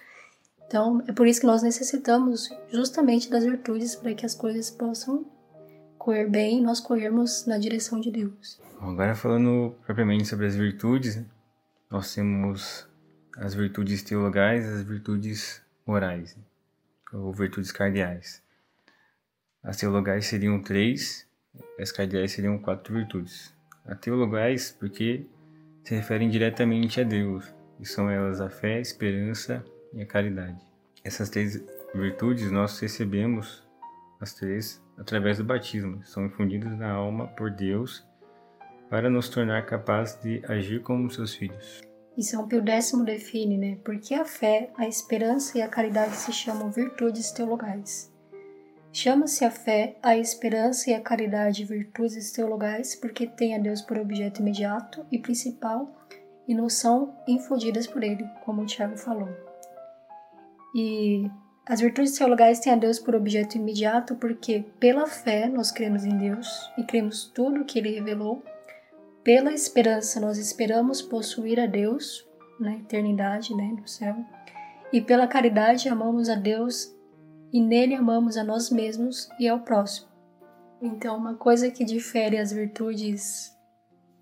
Então, 0.65 1.01
é 1.07 1.13
por 1.13 1.27
isso 1.27 1.39
que 1.39 1.47
nós 1.47 1.63
necessitamos 1.63 2.49
justamente 2.71 3.29
das 3.29 3.45
virtudes 3.45 3.95
para 3.95 4.13
que 4.13 4.25
as 4.25 4.35
coisas 4.35 4.69
possam 4.69 5.25
correr 5.97 6.27
bem 6.27 6.59
e 6.59 6.61
nós 6.61 6.79
corrermos 6.79 7.45
na 7.45 7.57
direção 7.57 7.99
de 7.99 8.11
Deus. 8.11 8.59
Agora 8.79 9.15
falando 9.15 9.75
propriamente 9.85 10.27
sobre 10.27 10.45
as 10.45 10.55
virtudes, 10.55 11.15
né? 11.15 11.25
nós 11.89 12.13
temos 12.13 12.87
as 13.37 13.53
virtudes 13.53 14.03
teologais 14.03 14.65
as 14.67 14.81
virtudes 14.81 15.61
morais, 15.85 16.35
né? 16.35 16.43
ou 17.13 17.31
virtudes 17.31 17.71
cardeais. 17.71 18.41
As 19.63 19.77
teologais 19.77 20.25
seriam 20.25 20.61
três, 20.61 21.27
as 21.79 21.91
cardeais 21.91 22.31
seriam 22.31 22.57
quatro 22.57 22.93
virtudes. 22.93 23.53
As 23.85 23.99
teologais, 23.99 24.71
porque 24.71 25.25
se 25.83 25.95
referem 25.95 26.29
diretamente 26.29 27.01
a 27.01 27.03
Deus, 27.03 27.53
e 27.79 27.85
são 27.85 28.09
elas 28.09 28.41
a 28.41 28.49
fé, 28.49 28.75
a 28.75 28.81
esperança 28.81 29.63
e 29.93 30.01
a 30.01 30.05
caridade. 30.05 30.57
Essas 31.03 31.29
três 31.29 31.63
virtudes 31.93 32.51
nós 32.51 32.79
recebemos, 32.79 33.63
as 34.19 34.33
três, 34.33 34.83
através 34.97 35.37
do 35.37 35.43
batismo, 35.43 36.03
são 36.05 36.25
infundidas 36.25 36.77
na 36.77 36.91
alma 36.91 37.27
por 37.27 37.51
Deus 37.51 38.05
para 38.89 39.09
nos 39.09 39.29
tornar 39.29 39.65
capazes 39.65 40.21
de 40.21 40.41
agir 40.47 40.81
como 40.81 41.09
seus 41.09 41.35
filhos. 41.35 41.81
E 42.17 42.23
São 42.23 42.47
Pio 42.47 42.63
X 42.67 42.91
define, 43.05 43.57
né? 43.57 43.77
Porque 43.85 44.13
a 44.15 44.25
fé, 44.25 44.71
a 44.75 44.87
esperança 44.87 45.57
e 45.57 45.61
a 45.61 45.67
caridade 45.67 46.15
se 46.15 46.33
chamam 46.33 46.71
virtudes 46.71 47.31
teologais. 47.31 48.11
Chama-se 48.99 49.45
a 49.45 49.51
fé, 49.51 49.95
a 50.01 50.17
esperança 50.17 50.89
e 50.89 50.93
a 50.95 50.99
caridade 50.99 51.63
virtudes 51.63 52.31
teologais 52.31 52.95
porque 52.95 53.27
têm 53.27 53.53
a 53.53 53.59
Deus 53.59 53.79
por 53.79 53.95
objeto 53.95 54.41
imediato 54.41 55.05
e 55.11 55.19
principal 55.19 55.95
e 56.47 56.55
não 56.55 56.67
são 56.67 57.15
infundidas 57.27 57.85
por 57.85 58.03
ele, 58.03 58.27
como 58.43 58.63
o 58.63 58.65
Tiago 58.65 58.97
falou. 58.97 59.29
E 60.73 61.29
as 61.67 61.79
virtudes 61.79 62.17
teologais 62.17 62.59
têm 62.59 62.73
a 62.73 62.75
Deus 62.75 62.97
por 62.97 63.13
objeto 63.13 63.55
imediato 63.55 64.15
porque, 64.15 64.65
pela 64.79 65.05
fé, 65.05 65.47
nós 65.47 65.69
cremos 65.69 66.03
em 66.03 66.17
Deus 66.17 66.47
e 66.75 66.83
cremos 66.83 67.25
tudo 67.25 67.61
o 67.61 67.65
que 67.65 67.77
ele 67.77 67.93
revelou. 67.93 68.43
Pela 69.23 69.53
esperança, 69.53 70.19
nós 70.19 70.39
esperamos 70.39 71.03
possuir 71.03 71.59
a 71.59 71.67
Deus 71.67 72.27
na 72.59 72.73
eternidade, 72.73 73.55
né, 73.55 73.75
no 73.79 73.87
céu. 73.87 74.15
E 74.91 74.99
pela 75.01 75.27
caridade 75.27 75.87
amamos 75.87 76.29
a 76.29 76.35
Deus 76.35 76.96
e 77.51 77.61
nele 77.61 77.95
amamos 77.95 78.37
a 78.37 78.43
nós 78.43 78.69
mesmos 78.69 79.29
e 79.39 79.47
ao 79.47 79.59
próximo. 79.59 80.07
Então, 80.81 81.17
uma 81.17 81.35
coisa 81.35 81.71
que 81.71 81.83
difere 81.83 82.37
as 82.37 82.51
virtudes 82.51 83.55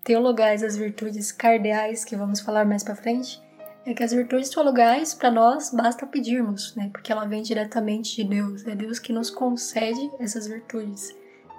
teologais 0.02 0.62
das 0.62 0.76
virtudes 0.76 1.32
cardeais, 1.32 2.04
que 2.04 2.16
vamos 2.16 2.40
falar 2.40 2.64
mais 2.64 2.82
para 2.82 2.94
frente, 2.94 3.42
é 3.84 3.92
que 3.92 4.02
as 4.02 4.12
virtudes 4.12 4.48
teologais, 4.48 5.14
para 5.14 5.30
nós, 5.30 5.70
basta 5.72 6.06
pedirmos, 6.06 6.74
né? 6.74 6.88
Porque 6.92 7.12
ela 7.12 7.24
vem 7.24 7.42
diretamente 7.42 8.16
de 8.16 8.24
Deus. 8.24 8.66
É 8.66 8.74
Deus 8.74 8.98
que 8.98 9.12
nos 9.12 9.30
concede 9.30 10.10
essas 10.18 10.46
virtudes. 10.46 11.14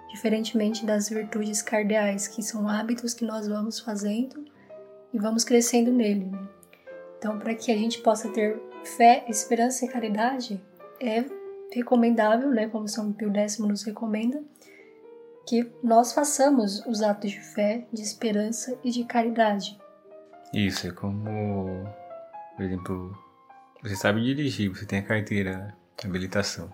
Diferentemente 0.10 0.86
das 0.86 1.10
virtudes 1.10 1.62
cardeais, 1.62 2.28
que 2.28 2.42
são 2.42 2.68
hábitos 2.68 3.14
que 3.14 3.24
nós 3.24 3.48
vamos 3.48 3.80
fazendo 3.80 4.44
e 5.14 5.20
vamos 5.20 5.44
crescendo 5.44 5.92
nele. 5.92 6.26
Né? 6.26 6.48
Então, 7.18 7.38
para 7.40 7.54
que 7.56 7.72
a 7.72 7.76
gente 7.76 8.00
possa 8.00 8.30
ter 8.30 8.62
fé, 8.84 9.26
esperança 9.28 9.86
e 9.86 9.88
caridade, 9.88 10.62
é 11.00 11.24
recomendável, 11.74 12.50
né, 12.50 12.68
como 12.68 12.88
São 12.88 13.12
Pio 13.12 13.34
X 13.36 13.60
nos 13.60 13.84
recomenda, 13.84 14.44
que 15.48 15.72
nós 15.82 16.14
façamos 16.14 16.86
os 16.86 17.02
atos 17.02 17.32
de 17.32 17.40
fé, 17.40 17.86
de 17.92 18.02
esperança 18.02 18.78
e 18.84 18.92
de 18.92 19.06
caridade. 19.06 19.80
Isso, 20.54 20.88
é 20.88 20.92
como, 20.92 21.88
por 22.56 22.66
exemplo, 22.66 23.18
você 23.82 23.96
sabe 23.96 24.24
dirigir, 24.24 24.70
você 24.70 24.86
tem 24.86 25.00
a 25.00 25.04
carteira, 25.04 25.76
a 26.04 26.08
habilitação, 26.08 26.72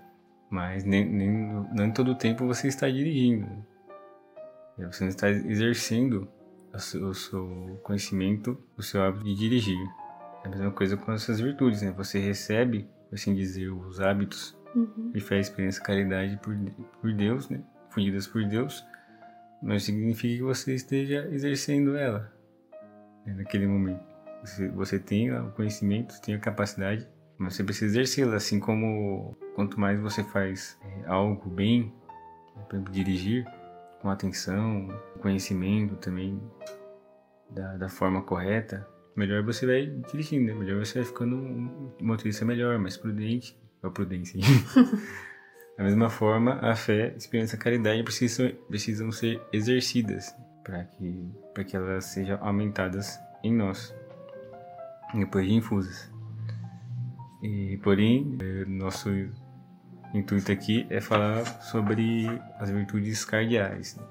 mas 0.49 0.83
nem, 0.83 1.05
nem, 1.05 1.29
não 1.73 1.85
em 1.85 1.91
todo 1.91 2.15
tempo 2.15 2.47
você 2.47 2.67
está 2.67 2.89
dirigindo. 2.89 3.47
Você 4.77 5.03
não 5.03 5.09
está 5.09 5.29
exercendo 5.29 6.27
o 6.73 7.13
seu, 7.13 7.79
conhecimento, 7.83 8.57
o 8.75 8.81
seu 8.81 9.03
hábito 9.03 9.25
de 9.25 9.35
dirigir. 9.35 9.77
É 10.43 10.47
a 10.47 10.49
mesma 10.49 10.71
coisa 10.71 10.97
com 10.97 11.11
essas 11.11 11.39
virtudes, 11.39 11.83
né? 11.83 11.91
Você 11.91 12.19
recebe, 12.19 12.89
assim 13.11 13.35
dizer, 13.35 13.69
os 13.69 13.99
hábitos 13.99 14.57
Uhum. 14.75 15.11
de 15.11 15.19
fé, 15.19 15.39
experiência, 15.39 15.83
caridade 15.83 16.37
por, 16.37 16.55
por 16.99 17.13
Deus, 17.13 17.49
né? 17.49 17.61
Fundidas 17.89 18.25
por 18.25 18.43
Deus, 18.43 18.83
mas 19.61 19.83
significa 19.83 20.37
que 20.37 20.43
você 20.43 20.73
esteja 20.73 21.27
exercendo 21.31 21.95
ela 21.95 22.33
né? 23.25 23.33
naquele 23.33 23.67
momento. 23.67 24.03
Você, 24.43 24.67
você 24.69 24.99
tem 24.99 25.31
o 25.31 25.51
conhecimento, 25.51 26.19
tem 26.21 26.35
a 26.35 26.39
capacidade, 26.39 27.07
mas 27.37 27.55
você 27.55 27.63
precisa 27.63 27.85
exercê-la, 27.85 28.35
assim 28.35 28.59
como 28.59 29.37
quanto 29.55 29.79
mais 29.79 29.99
você 29.99 30.23
faz 30.23 30.77
é, 30.83 31.07
algo 31.07 31.49
bem, 31.49 31.93
né? 32.55 32.63
por 32.67 32.75
exemplo, 32.75 32.93
dirigir 32.93 33.45
com 34.01 34.09
atenção, 34.09 34.89
conhecimento 35.21 35.95
também 35.95 36.41
da, 37.49 37.77
da 37.77 37.89
forma 37.89 38.21
correta, 38.21 38.85
melhor 39.15 39.43
você 39.43 39.65
vai 39.65 39.85
dirigindo, 40.11 40.47
né? 40.47 40.53
melhor 40.53 40.85
você 40.85 40.99
vai 40.99 41.07
ficando 41.07 41.37
um 41.37 41.93
motorista 42.01 42.43
melhor, 42.43 42.77
mais 42.79 42.97
prudente, 42.97 43.57
a 43.83 43.89
prudência. 43.89 44.39
da 45.77 45.83
mesma 45.83 46.09
forma, 46.09 46.59
a 46.61 46.75
fé, 46.75 47.13
esperança 47.17 47.55
e 47.55 47.59
caridade 47.59 48.03
precisam, 48.03 48.51
precisam 48.67 49.11
ser 49.11 49.41
exercidas 49.51 50.33
para 50.63 50.85
que, 50.85 51.31
que 51.67 51.75
elas 51.75 52.05
sejam 52.05 52.37
aumentadas 52.41 53.19
em 53.43 53.53
nós, 53.53 53.93
depois 55.13 55.45
de 55.45 55.53
infusas. 55.53 56.11
E, 57.41 57.77
porém, 57.83 58.37
eh, 58.41 58.63
nosso 58.65 59.09
intuito 60.13 60.51
aqui 60.51 60.87
é 60.89 61.01
falar 61.01 61.43
sobre 61.61 62.27
as 62.57 62.69
virtudes 62.69 63.25
cardeais, 63.25 63.97
né? 63.97 64.03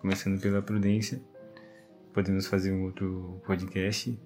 começando 0.00 0.40
pela 0.40 0.60
prudência. 0.60 1.22
Podemos 2.12 2.46
fazer 2.48 2.72
um 2.72 2.82
outro 2.84 3.40
podcast 3.46 4.18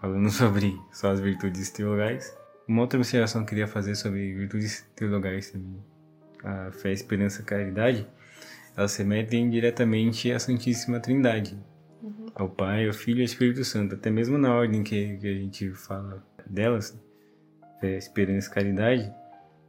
falando 0.00 0.28
sobre 0.32 0.76
só 0.90 1.12
as 1.12 1.20
virtudes 1.20 1.70
teologais. 1.70 2.36
Uma 2.70 2.82
outra 2.82 3.00
observação 3.00 3.40
que 3.40 3.46
eu 3.46 3.48
queria 3.48 3.66
fazer 3.66 3.96
sobre 3.96 4.32
virtudes 4.32 4.88
teologais 4.94 5.52
a 6.44 6.70
fé, 6.70 6.90
a 6.90 6.92
esperança 6.92 7.40
e 7.40 7.42
a 7.42 7.44
caridade, 7.44 8.06
elas 8.76 8.92
se 8.92 9.02
remetem 9.02 9.50
diretamente 9.50 10.30
à 10.30 10.38
Santíssima 10.38 11.00
Trindade, 11.00 11.58
Uhum. 12.00 12.26
ao 12.32 12.48
Pai, 12.48 12.86
ao 12.86 12.92
Filho 12.92 13.18
e 13.18 13.22
ao 13.22 13.24
Espírito 13.24 13.64
Santo, 13.64 13.96
até 13.96 14.08
mesmo 14.08 14.38
na 14.38 14.54
ordem 14.54 14.84
que, 14.84 15.18
que 15.18 15.26
a 15.26 15.34
gente 15.34 15.72
fala 15.72 16.24
delas, 16.46 16.96
fé, 17.80 17.96
esperança 17.96 18.48
e 18.48 18.54
caridade, 18.54 19.12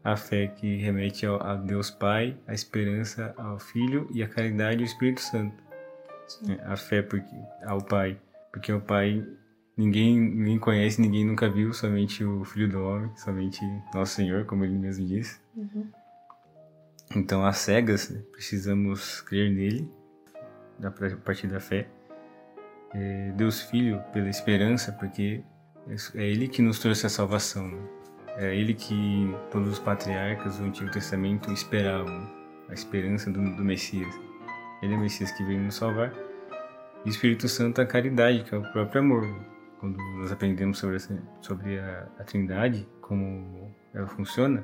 a 0.04 0.16
fé 0.16 0.46
que 0.46 0.78
remete 0.78 1.26
ao, 1.26 1.42
a 1.42 1.56
Deus 1.56 1.90
Pai, 1.90 2.38
a 2.46 2.54
esperança 2.54 3.34
ao 3.36 3.58
Filho 3.58 4.08
e 4.14 4.22
a 4.22 4.28
caridade 4.28 4.78
ao 4.78 4.86
Espírito 4.86 5.22
Santo. 5.22 5.56
Sim. 6.28 6.56
A 6.66 6.78
fé 6.78 7.02
porque, 7.02 7.36
ao 7.66 7.82
Pai, 7.82 8.16
porque 8.54 8.72
o 8.72 8.80
Pai 8.80 9.26
ninguém, 9.78 10.20
ninguém 10.20 10.60
conhece, 10.60 11.02
ninguém 11.02 11.26
nunca 11.26 11.50
viu, 11.50 11.74
somente 11.74 12.24
o 12.24 12.44
Filho 12.44 12.70
do 12.70 12.84
Homem, 12.84 13.12
somente 13.16 13.60
Nosso 13.94 14.16
Senhor, 14.16 14.46
como 14.46 14.64
ele 14.64 14.78
mesmo 14.78 15.06
disse. 15.06 15.40
Uhum. 15.56 15.90
Então, 17.16 17.46
às 17.46 17.58
cegas, 17.58 18.10
né, 18.10 18.22
precisamos 18.32 19.22
crer 19.22 19.52
nele, 19.52 19.92
a 20.84 20.92
partir 21.18 21.48
da 21.48 21.60
fé. 21.60 21.88
É, 22.94 23.32
Deus 23.36 23.62
Filho, 23.62 24.02
pela 24.14 24.30
esperança, 24.30 24.92
porque 24.94 25.44
é 26.16 26.24
ele 26.24 26.48
que 26.48 26.62
nos 26.62 26.80
trouxe 26.80 27.06
a 27.06 27.10
salvação. 27.10 27.68
né? 27.68 27.82
É 28.38 28.56
ele 28.56 28.74
que 28.74 29.34
todos 29.52 29.68
os 29.74 29.80
patriarcas 29.80 30.58
do 30.58 30.66
Antigo 30.66 30.90
Testamento 30.90 31.52
esperavam, 31.52 32.30
a 32.70 32.74
esperança 32.74 33.30
do, 33.30 33.42
do 33.56 33.64
Messias. 33.64 34.14
Ele 34.82 34.94
é 34.94 34.98
o 34.98 35.00
Messias 35.00 35.32
que 35.32 35.44
veio 35.44 35.60
nos 35.60 35.76
salvar. 35.76 36.14
E 37.06 37.10
o 37.10 37.12
Espírito 37.12 37.50
Santo, 37.50 37.82
a 37.82 37.86
caridade, 37.86 38.44
que 38.44 38.56
é 38.56 38.58
o 38.58 38.72
próprio 38.72 39.02
amor. 39.02 39.28
Quando 39.82 39.98
nós 39.98 40.32
aprendemos 40.32 40.78
sobre, 40.78 40.98
essa, 40.98 41.20
sobre 41.42 41.80
a, 41.80 42.08
a 42.20 42.24
Trindade, 42.24 42.88
como 43.02 43.76
ela 43.92 44.08
funciona, 44.08 44.64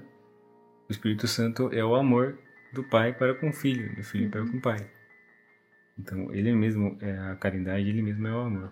o 0.87 0.91
Espírito 0.91 1.27
Santo 1.27 1.73
é 1.73 1.83
o 1.83 1.95
amor 1.95 2.37
do 2.71 2.83
Pai 2.83 3.13
para 3.13 3.33
com 3.33 3.49
o 3.49 3.53
Filho, 3.53 3.95
do 3.95 4.03
Filho 4.03 4.29
para 4.29 4.45
com 4.45 4.57
o 4.57 4.61
Pai. 4.61 4.87
Então, 5.97 6.31
ele 6.31 6.53
mesmo 6.53 6.95
é 7.01 7.17
a 7.17 7.35
caridade, 7.35 7.89
ele 7.89 8.03
mesmo 8.03 8.27
é 8.27 8.31
o 8.31 8.41
amor. 8.41 8.71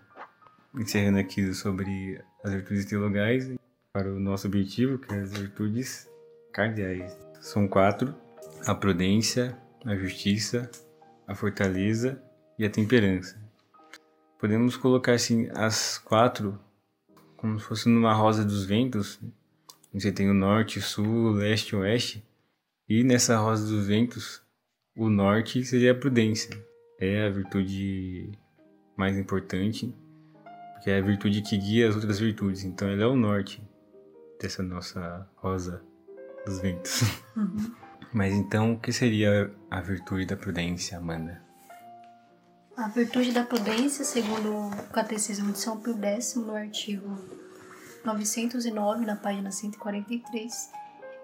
Encerrando 0.78 1.18
aqui 1.18 1.52
sobre 1.52 2.22
as 2.44 2.54
virtudes 2.54 2.86
teologais, 2.86 3.52
para 3.92 4.14
o 4.14 4.20
nosso 4.20 4.46
objetivo, 4.46 5.00
que 5.00 5.12
é 5.16 5.22
as 5.22 5.34
virtudes 5.36 6.08
cardeais. 6.54 7.18
São 7.42 7.68
quatro: 7.68 8.14
a 8.68 8.76
prudência, 8.76 9.58
a 9.84 9.96
justiça, 9.96 10.70
a 11.28 11.34
fortaleza 11.34 12.22
e 12.60 12.66
a 12.66 12.70
temperança. 12.70 13.45
Podemos 14.46 14.78
colocar 14.78 15.14
assim 15.14 15.50
as 15.56 15.98
quatro 15.98 16.60
como 17.36 17.60
se 17.60 17.66
fosse 17.66 17.90
numa 17.90 18.14
rosa 18.14 18.46
dos 18.46 18.64
ventos. 18.64 19.20
Você 19.92 20.12
tem 20.12 20.30
o 20.30 20.36
norte, 20.36 20.80
sul, 20.80 21.32
leste 21.32 21.76
oeste. 21.76 22.24
E 22.88 23.04
nessa 23.04 23.40
rosa 23.40 23.66
dos 23.66 23.88
ventos, 23.88 24.44
o 24.96 25.10
norte 25.10 25.66
seria 25.66 25.94
a 25.94 25.96
prudência. 25.96 26.64
É 27.00 27.26
a 27.26 27.30
virtude 27.32 28.38
mais 28.96 29.18
importante, 29.18 29.92
porque 30.76 30.92
é 30.92 31.00
a 31.00 31.02
virtude 31.02 31.42
que 31.42 31.58
guia 31.58 31.90
as 31.90 31.96
outras 31.96 32.20
virtudes. 32.20 32.64
Então 32.64 32.88
ela 32.88 33.02
é 33.02 33.08
o 33.08 33.16
norte 33.16 33.68
dessa 34.40 34.62
nossa 34.62 35.28
rosa 35.38 35.84
dos 36.46 36.60
ventos. 36.60 37.02
Uhum. 37.36 37.74
Mas 38.14 38.32
então, 38.32 38.74
o 38.74 38.80
que 38.80 38.94
seria 38.94 39.52
a 39.72 39.82
virtude 39.82 40.28
da 40.28 40.38
prudência, 40.38 41.00
Amanda? 41.00 41.45
A 42.78 42.90
virtude 42.90 43.32
da 43.32 43.46
prudência, 43.46 44.04
segundo 44.04 44.54
o 44.54 44.90
Catecismo 44.92 45.54
de 45.54 45.60
São 45.60 45.80
Pio 45.80 45.98
X, 45.98 46.36
no 46.36 46.54
artigo 46.54 47.18
909, 48.04 49.06
na 49.06 49.16
página 49.16 49.50
143, 49.50 50.72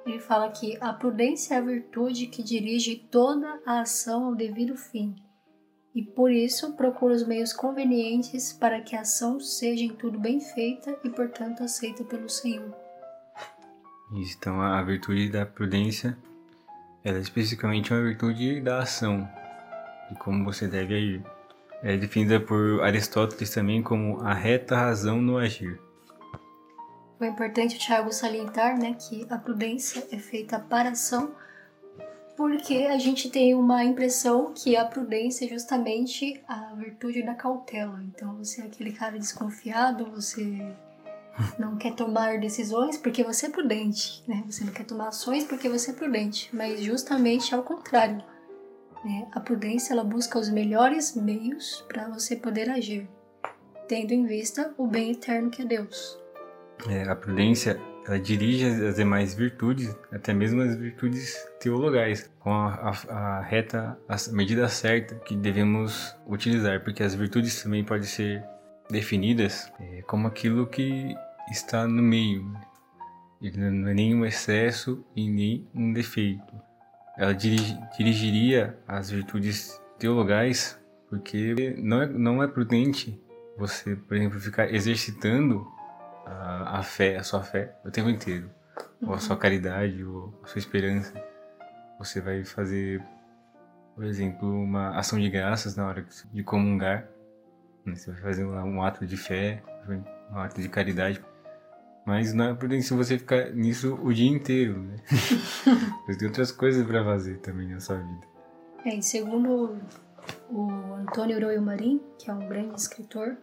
ele 0.06 0.20
fala 0.20 0.50
que 0.50 0.78
a 0.80 0.94
prudência 0.94 1.56
é 1.56 1.58
a 1.58 1.62
virtude 1.62 2.28
que 2.28 2.42
dirige 2.42 2.96
toda 2.96 3.60
a 3.66 3.82
ação 3.82 4.28
ao 4.28 4.36
devido 4.36 4.78
fim, 4.78 5.14
e 5.94 6.02
por 6.02 6.32
isso 6.32 6.72
procura 6.72 7.14
os 7.14 7.28
meios 7.28 7.52
convenientes 7.52 8.54
para 8.54 8.80
que 8.80 8.96
a 8.96 9.02
ação 9.02 9.38
seja 9.42 9.84
em 9.84 9.94
tudo 9.94 10.18
bem 10.18 10.40
feita 10.40 10.98
e, 11.04 11.10
portanto, 11.10 11.64
aceita 11.64 12.02
pelo 12.06 12.30
Senhor. 12.30 12.74
Isso, 14.14 14.38
então 14.40 14.62
a 14.62 14.82
virtude 14.84 15.30
da 15.30 15.46
prudência, 15.46 16.18
ela 17.04 17.18
é 17.18 17.22
especificamente 17.22 17.94
uma 17.94 18.04
virtude 18.04 18.62
da 18.62 18.80
ação, 18.80 19.28
de 20.10 20.16
como 20.18 20.46
você 20.46 20.66
deve 20.66 20.96
agir. 20.96 21.41
É 21.84 21.98
definida 21.98 22.40
por 22.40 22.82
Aristóteles 22.84 23.50
também 23.50 23.82
como 23.82 24.22
a 24.22 24.34
reta 24.34 24.76
razão 24.76 25.22
no 25.22 25.38
agir. 25.38 25.80
É 27.20 27.28
importante 27.28 27.76
o 27.76 27.80
Tiago 27.80 28.12
salientar 28.12 28.78
né, 28.78 28.96
que 29.00 29.26
a 29.30 29.38
prudência 29.38 30.08
é 30.12 30.18
feita 30.18 30.60
para 30.60 30.90
ação, 30.90 31.32
porque 32.36 32.88
a 32.90 32.98
gente 32.98 33.30
tem 33.30 33.54
uma 33.54 33.84
impressão 33.84 34.54
que 34.56 34.76
a 34.76 34.86
prudência 34.86 35.46
é 35.46 35.50
justamente 35.50 36.42
a 36.48 36.74
virtude 36.76 37.24
da 37.24 37.36
cautela. 37.36 38.02
Então, 38.04 38.36
você 38.38 38.62
é 38.62 38.66
aquele 38.66 38.92
cara 38.92 39.20
desconfiado, 39.20 40.06
você 40.06 40.76
não 41.60 41.78
quer 41.78 41.94
tomar 41.94 42.40
decisões 42.40 42.98
porque 42.98 43.24
você 43.24 43.46
é 43.46 43.50
prudente, 43.50 44.24
né? 44.28 44.44
Você 44.48 44.64
não 44.64 44.74
quer 44.74 44.86
tomar 44.86 45.10
ações 45.10 45.44
porque 45.44 45.70
você 45.70 45.92
é 45.92 45.94
prudente, 45.94 46.50
mas 46.54 46.82
justamente 46.82 47.54
ao 47.54 47.62
contrário. 47.62 48.24
Né? 49.04 49.28
A 49.32 49.40
prudência 49.40 49.94
ela 49.94 50.04
busca 50.04 50.38
os 50.38 50.50
melhores 50.50 51.16
meios 51.16 51.84
para 51.88 52.08
você 52.10 52.36
poder 52.36 52.70
agir, 52.70 53.08
tendo 53.88 54.14
em 54.14 54.26
vista 54.26 54.74
o 54.78 54.88
bem 54.88 55.12
eterno 55.12 55.50
que 55.50 55.62
é 55.62 55.66
Deus. 55.66 56.20
É, 56.88 57.04
a 57.04 57.16
prudência 57.16 57.80
ela 58.08 58.20
dirige 58.20 58.66
as 58.66 58.96
demais 58.96 59.36
virtudes, 59.36 59.96
até 60.12 60.34
mesmo 60.34 60.62
as 60.62 60.76
virtudes 60.76 61.36
teologais, 61.60 62.30
com 62.40 62.52
a, 62.52 62.92
a, 63.10 63.14
a 63.14 63.42
reta, 63.42 63.98
a 64.08 64.16
medida 64.32 64.68
certa 64.68 65.16
que 65.16 65.36
devemos 65.36 66.16
utilizar, 66.28 66.84
porque 66.84 67.04
as 67.04 67.14
virtudes 67.14 67.62
também 67.62 67.84
podem 67.84 68.04
ser 68.04 68.44
definidas 68.90 69.72
é, 69.80 70.02
como 70.02 70.28
aquilo 70.28 70.68
que 70.68 71.16
está 71.52 71.88
no 71.88 72.02
meio, 72.02 72.44
não 73.56 73.88
é 73.88 73.94
nem 73.94 74.16
um 74.16 74.26
excesso 74.26 75.04
e 75.16 75.30
nem 75.30 75.68
um 75.74 75.94
defeito. 75.94 76.71
Ela 77.18 77.34
dirige, 77.34 77.78
dirigiria 77.98 78.78
as 78.88 79.10
virtudes 79.10 79.82
teologais, 80.00 80.80
porque 81.10 81.76
não 81.78 82.02
é, 82.02 82.08
não 82.08 82.44
é 82.44 82.48
prudente 82.48 83.22
você, 83.58 83.96
por 83.96 84.16
exemplo, 84.16 84.40
ficar 84.40 84.74
exercitando 84.74 85.68
a, 86.26 86.80
a 86.80 86.84
fé, 86.84 87.18
a 87.18 87.24
sua 87.24 87.44
fé, 87.44 87.76
o 87.86 87.92
tempo 87.92 88.10
inteiro. 88.10 88.50
Uhum. 89.02 89.10
Ou 89.10 89.14
a 89.16 89.20
sua 89.20 89.38
caridade, 89.38 90.04
ou 90.04 90.34
a 90.44 90.48
sua 90.48 90.60
esperança. 90.60 91.14
Você 92.00 92.22
vai 92.22 92.44
fazer, 92.44 93.04
por 93.96 94.06
exemplo, 94.06 94.50
uma 94.50 94.98
ação 94.98 95.20
de 95.20 95.30
graças 95.30 95.76
na 95.76 95.86
hora 95.86 96.06
de 96.34 96.44
comungar. 96.44 97.08
Né? 97.86 97.96
Você 97.96 98.12
vai 98.12 98.22
fazer 98.22 98.46
um 98.46 98.82
ato 98.82 99.06
de 99.06 99.18
fé, 99.18 99.62
um 100.32 100.38
ato 100.40 100.62
de 100.62 100.70
caridade. 100.70 101.22
Mas 102.06 102.34
não 102.34 102.46
é 102.46 102.54
prudente 102.54 102.92
você 102.94 103.18
ficar 103.18 103.52
nisso 103.52 104.00
o 104.02 104.12
dia 104.14 104.30
inteiro, 104.30 104.80
né? 104.80 104.96
Você 106.08 106.18
tem 106.18 106.28
outras 106.28 106.52
coisas 106.52 106.86
para 106.86 107.04
fazer 107.04 107.38
também 107.38 107.68
na 107.68 107.80
sua 107.80 107.98
vida. 107.98 108.28
É, 108.84 108.96
e 108.96 109.04
segundo 109.04 109.78
o 110.50 110.72
Antônio 110.96 111.40
Royo 111.40 111.62
Marim, 111.62 112.02
que 112.18 112.30
é 112.30 112.34
um 112.34 112.48
grande 112.48 112.80
escritor, 112.80 113.38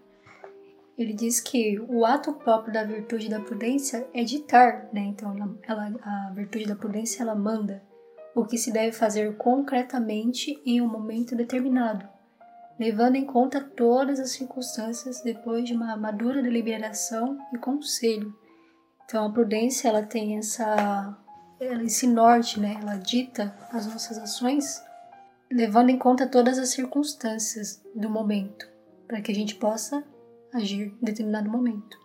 ele 0.98 1.12
diz 1.12 1.40
que 1.40 1.78
o 1.88 2.04
ato 2.04 2.32
próprio 2.32 2.72
da 2.72 2.82
virtude 2.82 3.28
da 3.28 3.38
prudência 3.38 4.08
é 4.12 4.24
ditar, 4.24 4.88
né? 4.92 5.02
Então, 5.02 5.32
ela, 5.36 5.54
ela, 5.62 6.00
a 6.02 6.32
virtude 6.34 6.66
da 6.66 6.74
prudência 6.74 7.22
ela 7.22 7.36
manda 7.36 7.80
o 8.34 8.44
que 8.44 8.58
se 8.58 8.72
deve 8.72 8.92
fazer 8.92 9.36
concretamente 9.36 10.60
em 10.66 10.80
um 10.80 10.88
momento 10.88 11.36
determinado, 11.36 12.08
levando 12.78 13.14
em 13.14 13.24
conta 13.24 13.60
todas 13.60 14.18
as 14.18 14.30
circunstâncias 14.30 15.22
depois 15.22 15.64
de 15.64 15.72
uma 15.72 15.96
madura 15.96 16.42
deliberação 16.42 17.38
e 17.54 17.58
conselho. 17.58 18.34
Então, 19.08 19.24
a 19.24 19.32
prudência 19.32 19.88
ela 19.88 20.02
tem 20.02 20.36
essa 20.36 21.16
esse 21.58 22.06
norte, 22.06 22.60
né? 22.60 22.78
Ela 22.78 22.96
dita 22.96 23.54
as 23.72 23.86
nossas 23.86 24.18
ações 24.18 24.84
levando 25.50 25.88
em 25.88 25.96
conta 25.96 26.26
todas 26.26 26.58
as 26.58 26.68
circunstâncias 26.68 27.82
do 27.94 28.10
momento, 28.10 28.68
para 29.06 29.22
que 29.22 29.32
a 29.32 29.34
gente 29.34 29.54
possa 29.54 30.04
agir 30.52 30.94
em 31.00 31.04
determinado 31.04 31.48
momento. 31.48 31.96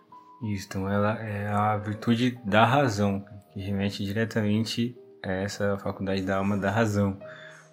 Isso, 0.44 0.66
então 0.66 0.90
ela 0.90 1.22
é 1.22 1.46
a 1.46 1.76
virtude 1.76 2.40
da 2.42 2.64
razão, 2.64 3.22
que 3.52 3.60
remete 3.60 4.02
diretamente 4.02 4.96
a 5.22 5.30
essa 5.30 5.76
faculdade 5.78 6.22
da 6.22 6.38
alma 6.38 6.56
da 6.56 6.70
razão, 6.70 7.18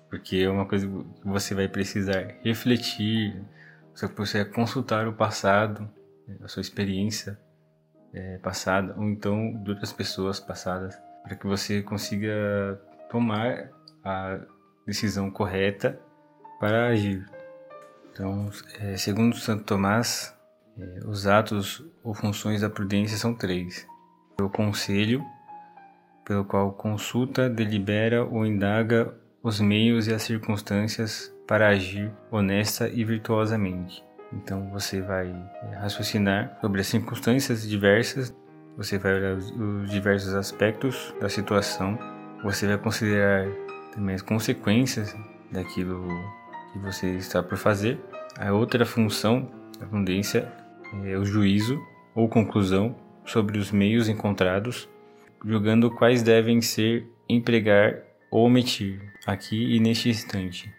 porque 0.10 0.40
é 0.40 0.50
uma 0.50 0.68
coisa 0.68 0.86
que 0.86 1.06
você 1.24 1.56
vai 1.56 1.70
precisar 1.70 2.36
refletir, 2.44 3.42
você 3.94 4.44
vai 4.44 4.54
consultar 4.54 5.08
o 5.08 5.14
passado, 5.14 5.90
a 6.44 6.50
sua 6.50 6.62
experiência 6.62 7.40
é, 8.14 8.38
passada, 8.38 8.94
ou 8.98 9.04
então 9.04 9.54
de 9.64 9.70
outras 9.72 9.94
pessoas 9.94 10.40
passadas, 10.40 10.98
para 11.24 11.36
que 11.36 11.48
você 11.48 11.82
consiga 11.82 12.80
tomar 13.10 13.70
a 14.04 14.40
decisão 14.86 15.30
correta 15.30 16.00
para 16.60 16.88
agir. 16.88 17.26
Então, 18.12 18.50
é, 18.80 18.98
segundo 18.98 19.36
Santo 19.36 19.64
Tomás, 19.64 20.36
é, 20.78 21.00
os 21.06 21.28
atos 21.28 21.84
ou 22.04 22.14
funções 22.14 22.62
da 22.62 22.70
prudência 22.70 23.18
são 23.18 23.34
três: 23.34 23.88
o 24.40 24.50
conselho, 24.50 25.24
pelo 26.26 26.46
qual 26.46 26.74
consulta, 26.74 27.50
delibera 27.50 28.24
ou 28.26 28.46
indaga 28.46 29.14
os 29.44 29.60
meios 29.60 30.08
e 30.08 30.14
as 30.14 30.22
circunstâncias 30.22 31.34
para 31.48 31.70
agir 31.70 32.12
honesta 32.30 32.88
e 32.88 33.04
virtuosamente. 33.04 34.04
Então 34.34 34.70
você 34.70 35.02
vai 35.02 35.28
é, 35.28 35.76
raciocinar 35.76 36.58
sobre 36.62 36.82
as 36.82 36.88
circunstâncias 36.88 37.68
diversas, 37.68 38.36
você 38.78 38.98
vai 38.98 39.14
olhar 39.16 39.36
os 39.36 39.90
diversos 39.90 40.34
aspectos 40.34 41.14
da 41.20 41.28
situação, 41.28 41.98
você 42.44 42.68
vai 42.68 42.78
considerar 42.78 43.46
também 43.94 44.16
as 44.16 44.22
consequências 44.22 45.16
daquilo 45.52 46.08
que 46.72 46.80
você 46.80 47.10
está 47.16 47.44
por 47.44 47.58
fazer. 47.58 48.00
A 48.40 48.54
outra 48.54 48.86
função 48.86 49.52
da 49.80 49.86
prudência 49.86 50.52
é 51.06 51.18
o 51.18 51.26
juízo 51.26 51.80
ou 52.16 52.30
conclusão 52.30 52.96
sobre 53.26 53.58
os 53.58 53.72
meios 53.72 54.08
encontrados, 54.08 54.90
julgando 55.46 55.92
quais 55.92 56.24
devem 56.24 56.62
ser 56.62 57.08
empregar 57.28 58.02
ou 58.30 58.46
omitir 58.46 59.02
aqui 59.26 59.76
e 59.76 59.80
neste 59.80 60.10
instante. 60.10 60.74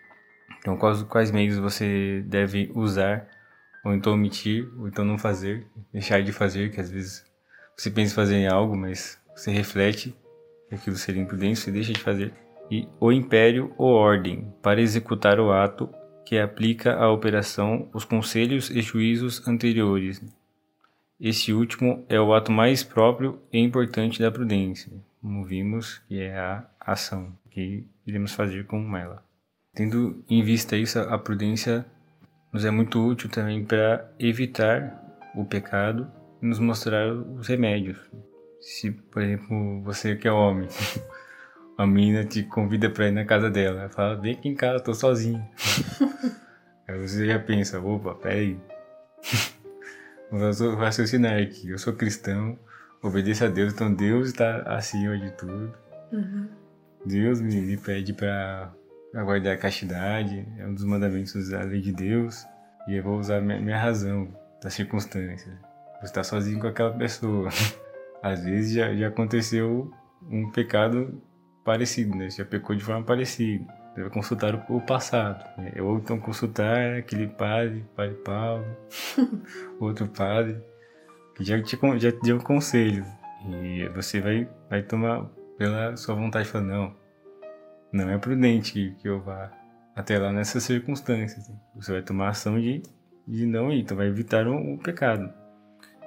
Então, 0.58 0.76
quais, 0.76 1.02
quais 1.02 1.30
meios 1.30 1.58
você 1.58 2.22
deve 2.26 2.70
usar, 2.74 3.26
ou 3.84 3.94
então 3.94 4.14
omitir, 4.14 4.68
ou 4.78 4.88
então 4.88 5.04
não 5.04 5.18
fazer, 5.18 5.66
deixar 5.92 6.22
de 6.22 6.32
fazer, 6.32 6.70
que 6.70 6.80
às 6.80 6.90
vezes 6.90 7.24
você 7.76 7.90
pensa 7.90 8.12
em 8.12 8.16
fazer 8.16 8.46
algo, 8.46 8.76
mas 8.76 9.20
você 9.34 9.50
reflete 9.50 10.14
que 10.68 10.74
aquilo 10.74 10.96
seria 10.96 11.22
imprudência 11.22 11.70
e 11.70 11.72
deixa 11.72 11.92
de 11.92 12.00
fazer 12.00 12.32
e 12.72 12.88
o 12.98 13.12
império 13.12 13.74
ou 13.76 13.92
ordem 13.92 14.50
para 14.62 14.80
executar 14.80 15.38
o 15.38 15.52
ato 15.52 15.90
que 16.24 16.38
aplica 16.38 16.94
à 16.94 17.10
operação 17.10 17.90
os 17.92 18.02
conselhos 18.02 18.70
e 18.70 18.80
juízos 18.80 19.46
anteriores. 19.46 20.22
Este 21.20 21.52
último 21.52 22.02
é 22.08 22.18
o 22.18 22.32
ato 22.32 22.50
mais 22.50 22.82
próprio 22.82 23.38
e 23.52 23.58
importante 23.58 24.20
da 24.22 24.30
prudência, 24.30 24.90
como 25.20 25.44
vimos 25.44 25.98
que 26.08 26.18
é 26.18 26.34
a 26.36 26.66
ação 26.80 27.36
que 27.50 27.86
iremos 28.06 28.32
fazer 28.32 28.64
com 28.64 28.96
ela. 28.96 29.22
Tendo 29.74 30.24
em 30.28 30.42
vista 30.42 30.74
isso, 30.74 30.98
a 30.98 31.18
prudência 31.18 31.84
nos 32.52 32.64
é 32.64 32.70
muito 32.70 33.04
útil 33.04 33.30
também 33.30 33.64
para 33.64 34.12
evitar 34.18 35.02
o 35.34 35.44
pecado 35.44 36.10
e 36.42 36.46
nos 36.46 36.58
mostrar 36.58 37.12
os 37.12 37.48
remédios. 37.48 37.98
Se, 38.60 38.90
por 38.90 39.22
exemplo, 39.22 39.82
você 39.82 40.14
que 40.14 40.28
é 40.28 40.32
homem 40.32 40.68
a 41.78 41.86
menina 41.86 42.24
te 42.24 42.42
convida 42.42 42.90
pra 42.90 43.08
ir 43.08 43.12
na 43.12 43.24
casa 43.24 43.50
dela. 43.50 43.80
Ela 43.80 43.88
fala, 43.88 44.16
vem 44.16 44.34
aqui 44.34 44.48
em 44.48 44.54
casa, 44.54 44.84
tô 44.84 44.94
sozinho. 44.94 45.42
aí 46.86 46.98
você 47.00 47.26
já 47.26 47.38
pensa, 47.38 47.80
opa, 47.80 48.14
peraí. 48.14 48.58
Vou 50.30 50.76
raciocinar 50.76 51.40
aqui. 51.42 51.70
Eu 51.70 51.78
sou 51.78 51.92
cristão, 51.92 52.58
obedeço 53.02 53.44
a 53.44 53.48
Deus, 53.48 53.72
então 53.72 53.92
Deus 53.92 54.28
está 54.28 54.62
acima 54.62 55.18
de 55.18 55.30
tudo. 55.32 55.74
Uhum. 56.12 56.48
Deus 57.04 57.40
me, 57.40 57.60
me 57.60 57.76
pede 57.76 58.12
para 58.12 58.72
guardar 59.20 59.54
a 59.54 59.58
castidade, 59.58 60.46
é 60.58 60.66
um 60.66 60.74
dos 60.74 60.84
mandamentos 60.84 61.50
da 61.50 61.62
lei 61.62 61.80
de 61.80 61.92
Deus, 61.92 62.46
e 62.88 62.96
eu 62.96 63.02
vou 63.02 63.18
usar 63.18 63.40
minha, 63.40 63.60
minha 63.60 63.78
razão 63.78 64.28
das 64.62 64.74
circunstâncias. 64.74 65.54
Você 66.00 66.06
está 66.06 66.24
sozinho 66.24 66.58
com 66.58 66.66
aquela 66.66 66.92
pessoa. 66.92 67.50
Às 68.22 68.44
vezes 68.44 68.72
já, 68.72 68.94
já 68.94 69.08
aconteceu 69.08 69.92
um 70.30 70.50
pecado 70.50 71.22
parecido, 71.64 72.16
né? 72.16 72.30
Você 72.30 72.38
já 72.38 72.48
pecou 72.48 72.74
de 72.74 72.82
forma 72.82 73.04
parecida. 73.04 73.64
Você 73.94 74.00
vai 74.00 74.10
consultar 74.10 74.66
o 74.68 74.80
passado. 74.80 75.44
Né? 75.58 75.74
Ou 75.80 75.98
então 75.98 76.18
consultar 76.18 76.96
aquele 76.96 77.28
padre, 77.28 77.84
padre 77.94 78.14
Paulo, 78.16 78.64
outro 79.78 80.08
padre, 80.08 80.58
que 81.34 81.44
já 81.44 81.60
te, 81.62 81.78
já 81.98 82.10
te 82.10 82.20
deu 82.22 82.36
um 82.36 82.40
conselho. 82.40 83.04
E 83.46 83.88
você 83.88 84.20
vai, 84.20 84.48
vai 84.70 84.82
tomar 84.82 85.26
pela 85.58 85.96
sua 85.96 86.14
vontade, 86.14 86.48
falar, 86.48 86.64
não, 86.64 86.96
não 87.92 88.08
é 88.10 88.18
prudente 88.18 88.72
que, 88.72 88.90
que 88.92 89.08
eu 89.08 89.20
vá 89.20 89.50
até 89.94 90.18
lá 90.18 90.32
nessas 90.32 90.62
circunstâncias. 90.62 91.50
Você 91.74 91.92
vai 91.92 92.02
tomar 92.02 92.28
ação 92.28 92.60
de, 92.60 92.82
de 93.26 93.46
não 93.46 93.72
ir, 93.72 93.80
então 93.80 93.96
vai 93.96 94.06
evitar 94.06 94.46
o, 94.48 94.78
pecado. 94.78 95.32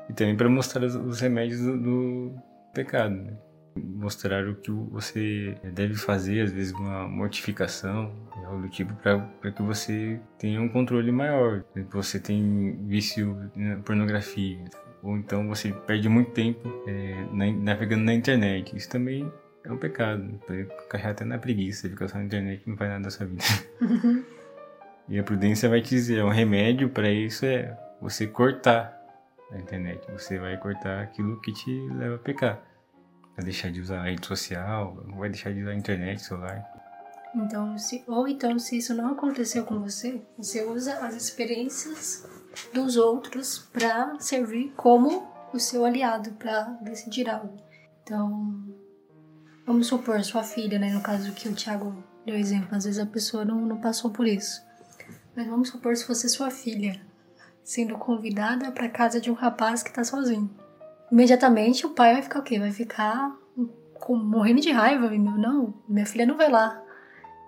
E 0.10 0.14
também 0.14 0.36
para 0.36 0.50
mostrar 0.50 0.84
os, 0.84 0.96
os 0.96 1.20
remédios 1.20 1.62
do, 1.62 1.78
do 1.78 2.36
pecado, 2.74 3.16
né? 3.16 3.38
mostrar 3.78 4.48
o 4.48 4.56
que 4.56 4.72
você 4.72 5.56
deve 5.74 5.96
fazer, 5.96 6.42
às 6.42 6.52
vezes 6.52 6.72
uma 6.74 7.08
mortificação, 7.08 8.12
algo 8.46 8.62
do 8.62 8.70
tipo, 8.70 8.94
para 8.96 9.52
que 9.52 9.62
você 9.62 10.20
tenha 10.38 10.62
um 10.62 10.70
controle 10.70 11.12
maior. 11.12 11.64
Você 11.92 12.20
tem 12.20 12.78
vício 12.88 13.52
na 13.56 13.78
pornografia, 13.78 14.64
ou 15.04 15.18
então 15.18 15.48
você 15.48 15.72
perde 15.72 16.08
muito 16.08 16.32
tempo 16.32 16.70
é, 16.88 17.28
navegando 17.34 18.04
na 18.04 18.14
internet. 18.14 18.76
Isso 18.76 18.90
também 18.90 19.30
é 19.66 19.72
um 19.72 19.78
pecado. 19.78 20.40
Pode 20.46 20.62
encaixar 20.62 21.12
até 21.12 21.26
na 21.26 21.38
preguiça, 21.38 21.90
ficar 21.90 22.08
só 22.08 22.18
na 22.18 22.26
internet 22.26 22.64
não 22.66 22.78
faz 22.78 22.90
nada 22.92 23.04
da 23.04 23.10
sua 23.10 23.26
vida. 23.26 23.44
e 25.10 25.20
a 25.20 25.24
prudência 25.24 25.68
vai 25.70 25.82
te 25.82 25.90
dizer, 25.90 26.20
é 26.20 26.24
um 26.24 26.30
remédio 26.30 26.90
para 26.90 27.10
isso 27.10 27.46
é 27.46 27.78
você 28.02 28.28
cortar 28.28 29.02
a 29.52 29.58
internet. 29.58 30.02
Você 30.12 30.38
vai 30.40 30.58
cortar 30.58 31.02
aquilo 31.02 31.40
que 31.42 31.52
te 31.54 31.72
leva 31.90 32.16
a 32.16 32.20
pecar 32.20 32.62
vai 33.36 33.44
deixar 33.44 33.72
de 33.72 33.82
usar 33.82 34.00
a 34.00 34.04
rede 34.04 34.26
social, 34.26 34.98
vai 35.18 35.30
deixar 35.30 35.54
de 35.54 35.62
usar 35.62 35.72
a 35.72 35.76
internet, 35.76 36.22
celular. 36.22 36.66
Então, 37.36 37.78
se, 37.78 38.04
ou 38.08 38.28
então, 38.28 38.58
se 38.58 38.78
isso 38.78 38.94
não 38.96 39.12
aconteceu 39.12 39.66
com 39.66 39.80
você, 39.80 40.22
você 40.38 40.64
usa 40.64 41.06
as 41.06 41.16
experiências 41.16 42.26
dos 42.74 42.96
outros 42.96 43.60
para 43.74 44.18
servir 44.20 44.74
como 44.78 45.28
o 45.54 45.60
seu 45.60 45.84
aliado 45.84 46.32
para 46.34 46.64
decidir 46.82 47.30
algo. 47.30 47.58
Então, 48.04 48.64
vamos 49.66 49.88
supor, 49.88 50.24
sua 50.24 50.44
filha, 50.44 50.78
né? 50.80 50.92
No 50.92 51.02
caso 51.02 51.32
que 51.34 51.50
o 51.50 51.56
Thiago 51.56 51.96
deu 52.26 52.36
exemplo, 52.36 52.76
às 52.76 52.86
vezes 52.86 53.00
a 53.00 53.06
pessoa 53.06 53.44
não, 53.44 53.62
não 53.62 53.78
passou 53.78 54.12
por 54.12 54.28
isso. 54.28 54.62
Mas 55.36 55.48
vamos 55.48 55.70
supor 55.70 55.96
se 55.96 56.06
fosse 56.06 56.30
sua 56.30 56.50
filha 56.50 57.02
sendo 57.64 57.98
convidada 57.98 58.72
para 58.72 58.88
casa 58.88 59.20
de 59.20 59.32
um 59.32 59.34
rapaz 59.34 59.82
que 59.82 59.92
tá 59.92 60.04
sozinho. 60.04 60.50
Imediatamente 61.12 61.86
o 61.86 61.90
pai 61.90 62.14
vai 62.14 62.22
ficar 62.22 62.40
o 62.40 62.44
quê? 62.44 62.60
Vai 62.60 62.72
ficar 62.72 63.36
com, 63.96 64.16
morrendo 64.16 64.62
de 64.62 64.72
raiva. 64.72 65.10
Não, 65.10 65.74
minha 65.90 66.06
filha 66.06 66.26
não 66.26 66.38
vai 66.38 66.50
lá. 66.50 66.82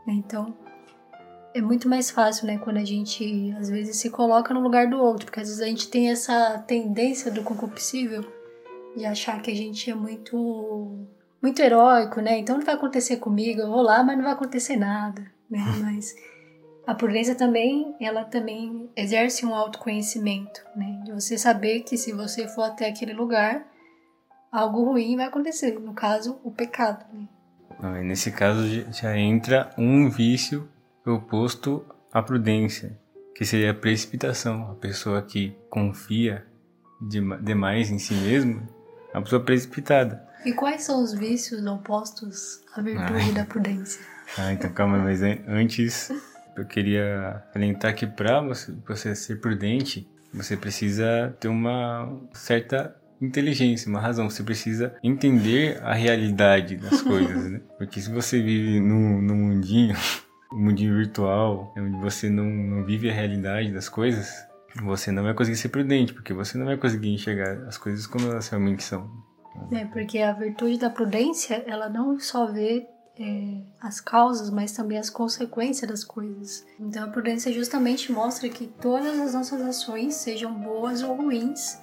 Então, 0.08 0.58
é 1.53 1.62
muito 1.62 1.88
mais 1.88 2.10
fácil, 2.10 2.47
né, 2.47 2.58
quando 2.58 2.77
a 2.77 2.86
gente 2.86 3.53
às 3.60 3.69
vezes 3.69 3.97
se 3.97 4.10
coloca 4.10 4.53
no 4.53 4.62
lugar 4.62 4.89
do 4.89 4.97
outro, 4.97 5.25
porque 5.25 5.39
às 5.39 5.47
vezes 5.47 5.62
a 5.62 5.65
gente 5.65 5.89
tem 5.89 6.10
essa 6.10 6.60
tendência 6.67 7.32
do 7.32 7.43
concupiscível 7.43 8.23
de 8.95 9.06
achar 9.06 9.41
que 9.41 9.51
a 9.51 9.56
gente 9.56 9.89
é 9.89 9.95
muito 9.95 11.08
muito 11.41 11.62
heróico, 11.62 12.21
né? 12.21 12.39
Então 12.39 12.58
não 12.58 12.65
vai 12.65 12.76
acontecer 12.76 13.17
comigo, 13.17 13.62
eu 13.62 13.69
vou 13.69 13.82
lá, 13.82 14.04
mas 14.04 14.17
não 14.17 14.23
vai 14.23 14.34
acontecer 14.34 14.78
nada, 14.78 15.21
né? 15.50 15.60
Mas 15.82 16.13
a 16.86 16.95
prudência 16.95 17.36
também, 17.36 17.95
ela 18.00 18.23
também 18.23 18.89
exerce 18.95 19.45
um 19.45 19.54
autoconhecimento, 19.54 20.62
né? 20.76 21.02
De 21.04 21.12
você 21.12 21.38
saber 21.38 21.82
que 21.82 21.97
se 21.97 22.13
você 22.13 22.47
for 22.47 22.63
até 22.63 22.88
aquele 22.88 23.13
lugar, 23.13 23.65
algo 24.52 24.84
ruim 24.84 25.15
vai 25.15 25.26
acontecer, 25.26 25.78
no 25.80 25.93
caso, 25.93 26.39
o 26.43 26.52
pecado, 26.52 27.06
né? 27.13 27.28
Nesse 28.04 28.32
caso 28.32 28.67
já 28.91 29.15
entra 29.15 29.69
um 29.78 30.10
vício 30.10 30.67
oposto 31.06 31.86
à 32.12 32.23
prudência, 32.23 32.97
que 33.36 33.45
seria 33.45 33.71
a 33.71 33.76
precipitação. 33.76 34.71
A 34.71 34.76
pessoa 34.76 35.21
que 35.21 35.56
confia 35.69 36.45
demais 37.41 37.91
em 37.91 38.00
si 38.00 38.15
mesma, 38.15 38.67
é 39.13 39.17
uma 39.17 39.23
pessoa 39.23 39.43
precipitada. 39.43 40.27
E 40.45 40.54
quais 40.54 40.84
são 40.84 41.04
os 41.04 41.13
vícios 41.13 41.65
opostos 41.65 42.62
à 42.76 42.82
virtude 42.82 43.13
Ai. 43.13 43.32
da 43.32 43.45
prudência? 43.45 44.02
Ah, 44.38 44.54
então 44.54 44.71
calma, 44.71 44.97
mas 44.97 45.21
antes 45.21 46.12
eu 46.56 46.65
queria 46.65 47.43
alentar 47.56 47.95
que 47.95 48.06
para 48.06 48.41
você, 48.41 48.73
você 48.86 49.15
ser 49.15 49.39
prudente, 49.39 50.08
você 50.34 50.58
precisa 50.58 51.36
ter 51.39 51.47
uma 51.47 52.12
certa 52.34 52.95
inteligência, 53.21 53.89
uma 53.89 54.00
razão. 54.00 54.30
Você 54.30 54.43
precisa 54.43 54.95
entender 55.04 55.80
a 55.84 55.93
realidade 55.93 56.76
das 56.76 57.02
coisas, 57.02 57.52
né? 57.52 57.62
Porque 57.78 58.00
se 58.02 58.12
você 58.12 58.41
vive 58.41 58.80
no, 58.80 59.21
no 59.21 59.36
mundinho, 59.36 59.95
um 60.52 60.65
mundinho 60.65 60.95
virtual, 60.95 61.73
onde 61.78 61.97
você 61.97 62.30
não, 62.30 62.45
não 62.45 62.86
vive 62.86 63.10
a 63.10 63.13
realidade 63.13 63.71
das 63.71 63.89
coisas, 63.89 64.32
você 64.84 65.12
não 65.12 65.23
vai 65.23 65.34
conseguir 65.34 65.58
ser 65.58 65.69
prudente, 65.69 66.13
porque 66.13 66.34
você 66.34 66.58
não 66.58 66.65
vai 66.65 66.78
conseguir 66.78 67.10
enxergar 67.10 67.67
as 67.67 67.78
coisas 67.78 68.06
como 68.06 68.28
elas 68.28 68.47
realmente 68.50 68.84
são. 68.84 69.10
É, 69.72 69.86
porque 69.86 70.20
a 70.20 70.32
virtude 70.32 70.78
da 70.78 70.89
prudência, 70.89 71.63
ela 71.67 71.89
não 71.89 72.20
só 72.20 72.46
vê 72.46 72.88
é, 73.20 73.62
as 73.82 74.00
causas, 74.00 74.50
mas 74.50 74.72
também 74.72 74.98
as 74.98 75.10
consequências 75.10 75.89
das 75.89 76.04
coisas. 76.04 76.65
Então 76.80 77.04
a 77.04 77.08
prudência 77.08 77.52
justamente 77.52 78.12
mostra 78.12 78.48
que 78.50 78.67
todas 78.67 79.20
as 79.20 79.34
nossas 79.34 79.62
ações, 79.62 80.15
sejam 80.15 80.54
boas 80.54 81.02
ou 81.02 81.15
ruins, 81.15 81.80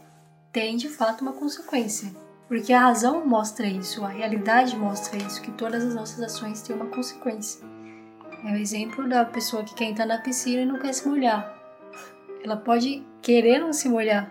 têm 0.53 0.77
de 0.77 0.89
fato 0.89 1.23
uma 1.23 1.33
consequência. 1.33 2.11
Porque 2.47 2.73
a 2.73 2.81
razão 2.81 3.27
mostra 3.27 3.67
isso, 3.67 4.05
a 4.05 4.09
realidade 4.09 4.77
mostra 4.77 5.17
isso, 5.19 5.41
que 5.43 5.51
todas 5.53 5.85
as 5.85 5.95
nossas 5.95 6.21
ações 6.21 6.63
têm 6.63 6.77
uma 6.77 6.87
consequência. 6.87 7.65
É 8.45 8.53
o 8.53 8.57
exemplo 8.57 9.09
da 9.09 9.25
pessoa 9.25 9.65
que 9.65 9.75
quer 9.75 9.87
entrar 9.87 10.07
na 10.07 10.19
piscina 10.19 10.63
e 10.63 10.67
não 10.67 10.79
quer 10.79 10.93
se 10.93 11.09
molhar. 11.09 11.53
Ela 12.45 12.57
pode 12.57 13.03
querer 13.23 13.59
não 13.59 13.73
se 13.73 13.89
molhar, 13.89 14.31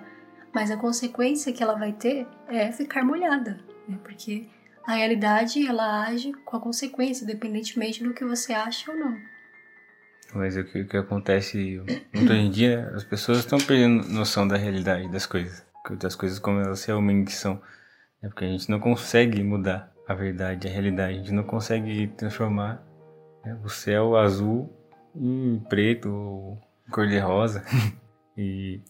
mas 0.53 0.69
a 0.69 0.77
consequência 0.77 1.51
que 1.51 1.63
ela 1.63 1.75
vai 1.75 1.91
ter 1.91 2.27
é 2.47 2.71
ficar 2.71 3.03
molhada, 3.03 3.59
né? 3.87 3.97
porque 4.03 4.47
a 4.85 4.93
realidade 4.93 5.65
ela 5.65 6.05
age 6.07 6.33
com 6.45 6.57
a 6.57 6.59
consequência, 6.59 7.23
independentemente 7.23 8.03
do 8.03 8.13
que 8.13 8.23
você 8.23 8.53
acha 8.53 8.91
ou 8.91 8.97
não. 8.97 9.17
Mas 10.33 10.57
o 10.57 10.63
que, 10.63 10.81
o 10.81 10.87
que 10.87 10.97
acontece 10.97 11.81
muito 12.13 12.31
hoje 12.31 12.41
em 12.41 12.49
dia, 12.49 12.91
as 12.95 13.03
pessoas 13.03 13.39
estão 13.39 13.59
perdendo 13.59 14.07
noção 14.09 14.47
da 14.47 14.57
realidade 14.57 15.07
das 15.09 15.25
coisas, 15.25 15.63
das 15.91 16.15
coisas 16.15 16.39
como 16.39 16.59
elas 16.59 16.83
realmente 16.85 17.31
são. 17.31 17.61
É 18.21 18.27
porque 18.27 18.45
a 18.45 18.47
gente 18.47 18.69
não 18.69 18.79
consegue 18.79 19.43
mudar 19.43 19.93
a 20.07 20.13
verdade, 20.13 20.67
a 20.67 20.71
realidade, 20.71 21.13
a 21.13 21.17
gente 21.17 21.31
não 21.31 21.43
consegue 21.43 22.07
transformar 22.17 22.83
né, 23.45 23.59
o 23.63 23.69
céu 23.69 24.17
azul 24.17 24.73
em 25.15 25.59
preto 25.69 26.09
ou 26.09 26.61
cor-de-rosa. 26.89 27.63
e 28.35 28.81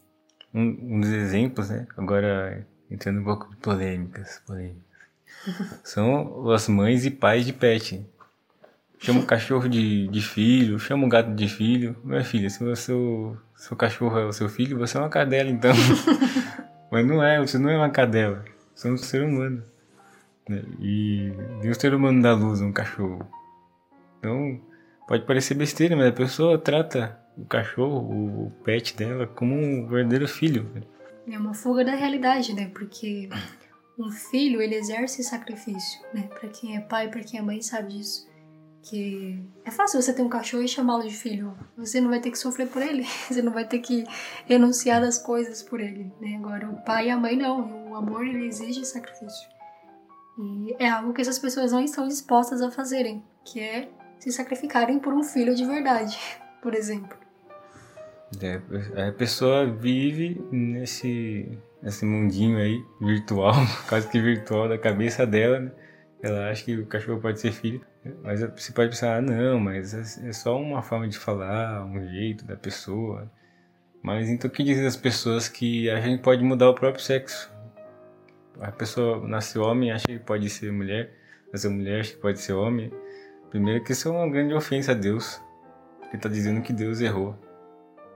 um, 0.54 0.62
um 0.62 1.02
dos 1.02 1.10
exemplos, 1.10 1.70
né, 1.70 1.88
agora 1.98 2.66
entrando 2.90 3.22
um 3.22 3.24
pouco 3.24 3.50
de 3.50 3.56
polêmicas, 3.58 4.42
polêmicas 4.46 4.84
são 5.84 6.50
as 6.52 6.68
mães 6.68 7.06
e 7.06 7.12
pais 7.12 7.46
de 7.46 7.54
pet. 7.54 8.06
Chama 9.00 9.20
o 9.20 9.26
cachorro 9.26 9.68
de, 9.68 10.08
de 10.08 10.22
filho, 10.22 10.80
chama 10.80 11.06
o 11.06 11.10
gato 11.10 11.34
de 11.34 11.48
filho. 11.50 11.96
Minha 12.06 12.24
filha, 12.24 12.50
se 12.50 12.64
o 12.64 12.74
seu, 12.74 13.38
seu 13.58 13.76
cachorro 13.76 14.18
é 14.18 14.26
o 14.26 14.32
seu 14.32 14.48
filho, 14.48 14.78
você 14.78 14.96
é 14.96 15.00
uma 15.02 15.10
cadela 15.10 15.50
então. 15.50 15.74
Mas 16.90 17.06
não 17.06 17.22
é, 17.22 17.38
você 17.40 17.58
não 17.58 17.70
é 17.70 17.76
uma 17.76 17.90
cadela. 17.90 18.46
Você 18.74 18.88
é 18.88 18.92
um 18.92 18.98
ser 18.98 19.24
humano. 19.24 19.62
Né? 20.48 20.64
E 20.80 21.34
nenhum 21.60 21.74
ser 21.74 21.94
humano 21.94 22.22
dá 22.22 22.34
luz 22.34 22.62
a 22.62 22.66
um 22.66 22.72
cachorro. 22.72 23.28
Então, 24.20 24.62
pode 25.06 25.26
parecer 25.26 25.56
besteira, 25.56 25.98
mas 25.98 26.08
a 26.08 26.14
pessoa 26.14 26.58
trata 26.58 27.20
o 27.38 27.46
cachorro, 27.46 28.48
o 28.48 28.52
pet 28.64 28.96
dela, 28.96 29.28
como 29.28 29.56
um 29.56 29.88
verdadeiro 29.88 30.28
filho. 30.28 30.70
É 31.28 31.38
uma 31.38 31.54
fuga 31.54 31.86
da 31.86 31.96
realidade, 31.96 32.54
né? 32.54 32.70
Porque 32.74 33.30
um 33.98 34.12
filho 34.12 34.62
ele 34.62 34.76
exerce 34.76 35.24
sacrifício, 35.24 36.02
né? 36.14 36.30
Para 36.40 36.50
quem 36.50 36.76
é 36.76 36.82
pai, 36.82 37.10
para 37.10 37.22
quem 37.22 37.40
é 37.40 37.44
mãe 37.44 37.62
sabe 37.62 37.94
disso. 37.94 38.28
Que 38.82 39.42
é 39.64 39.72
fácil 39.72 40.02
você 40.02 40.14
ter 40.14 40.22
um 40.22 40.30
cachorro 40.30 40.64
e 40.64 40.68
chamá-lo 40.68 41.04
de 41.04 41.16
filho. 41.16 41.58
Você 41.78 42.02
não 42.02 42.10
vai 42.10 42.20
ter 42.20 42.32
que 42.32 42.38
sofrer 42.38 42.68
por 42.68 42.82
ele, 42.82 43.04
você 43.30 43.42
não 43.42 43.54
vai 43.54 43.66
ter 43.66 43.80
que 43.80 44.04
renunciar 44.46 45.00
das 45.00 45.18
coisas 45.18 45.64
por 45.64 45.80
ele, 45.80 46.12
né? 46.20 46.36
Agora 46.36 46.70
o 46.70 46.84
pai 46.84 47.08
e 47.08 47.12
a 47.12 47.18
mãe 47.18 47.38
não, 47.38 47.92
o 47.92 47.96
amor 47.96 48.26
ele 48.26 48.46
exige 48.46 48.86
sacrifício. 48.86 49.48
E 50.38 50.76
é 50.80 50.90
algo 50.90 51.14
que 51.14 51.22
essas 51.22 51.40
pessoas 51.40 51.72
não 51.72 51.82
estão 51.82 52.08
dispostas 52.08 52.62
a 52.62 52.72
fazerem, 52.72 53.24
que 53.46 53.60
é 53.60 53.90
se 54.20 54.32
sacrificarem 54.32 55.00
por 55.00 55.14
um 55.14 55.24
filho 55.24 55.56
de 55.56 55.66
verdade, 55.66 56.18
por 56.62 56.74
exemplo. 56.74 57.23
É, 58.42 59.08
a 59.10 59.12
pessoa 59.12 59.66
vive 59.66 60.42
nesse 60.52 61.58
nesse 61.84 62.06
mundinho 62.06 62.58
aí, 62.58 62.82
virtual, 63.02 63.54
quase 63.90 64.08
que 64.08 64.20
virtual 64.20 64.70
da 64.70 64.78
cabeça 64.78 65.28
dela, 65.28 65.60
né? 65.60 65.72
Ela 66.22 66.50
acha 66.50 66.64
que 66.64 66.78
o 66.78 66.86
cachorro 66.86 67.20
pode 67.20 67.42
ser 67.42 67.52
filho, 67.52 67.82
mas 68.24 68.40
você 68.40 68.72
pode 68.72 68.92
pensar, 68.92 69.18
ah, 69.18 69.22
não, 69.22 69.60
mas 69.60 69.94
é, 69.94 70.30
é 70.30 70.32
só 70.32 70.58
uma 70.58 70.82
forma 70.82 71.08
de 71.10 71.18
falar, 71.18 71.86
um 71.86 72.08
jeito 72.08 72.46
da 72.46 72.56
pessoa. 72.56 73.30
Mas 74.02 74.30
então 74.30 74.50
o 74.50 74.54
que 74.54 74.64
dizem 74.64 74.86
as 74.86 74.96
pessoas 74.96 75.50
que 75.50 75.90
a 75.90 76.00
gente 76.00 76.22
pode 76.22 76.42
mudar 76.42 76.70
o 76.70 76.74
próprio 76.74 77.04
sexo? 77.04 77.52
A 78.62 78.72
pessoa 78.72 79.28
nasce 79.28 79.60
homem, 79.60 79.92
acha 79.92 80.06
que 80.06 80.20
pode 80.20 80.50
ser 80.50 80.72
mulher, 80.72 81.12
nasceu 81.52 81.72
mulher, 81.72 82.00
acha 82.00 82.14
que 82.14 82.22
pode 82.22 82.40
ser 82.40 82.54
homem. 82.54 82.90
Primeiro 83.50 83.84
que 83.84 83.92
isso 83.92 84.08
é 84.08 84.12
uma 84.12 84.30
grande 84.30 84.54
ofensa 84.54 84.94
a 84.94 84.96
Deus, 84.96 85.42
porque 86.00 86.16
está 86.16 86.30
dizendo 86.30 86.62
que 86.62 86.72
Deus 86.72 87.02
errou. 87.02 87.38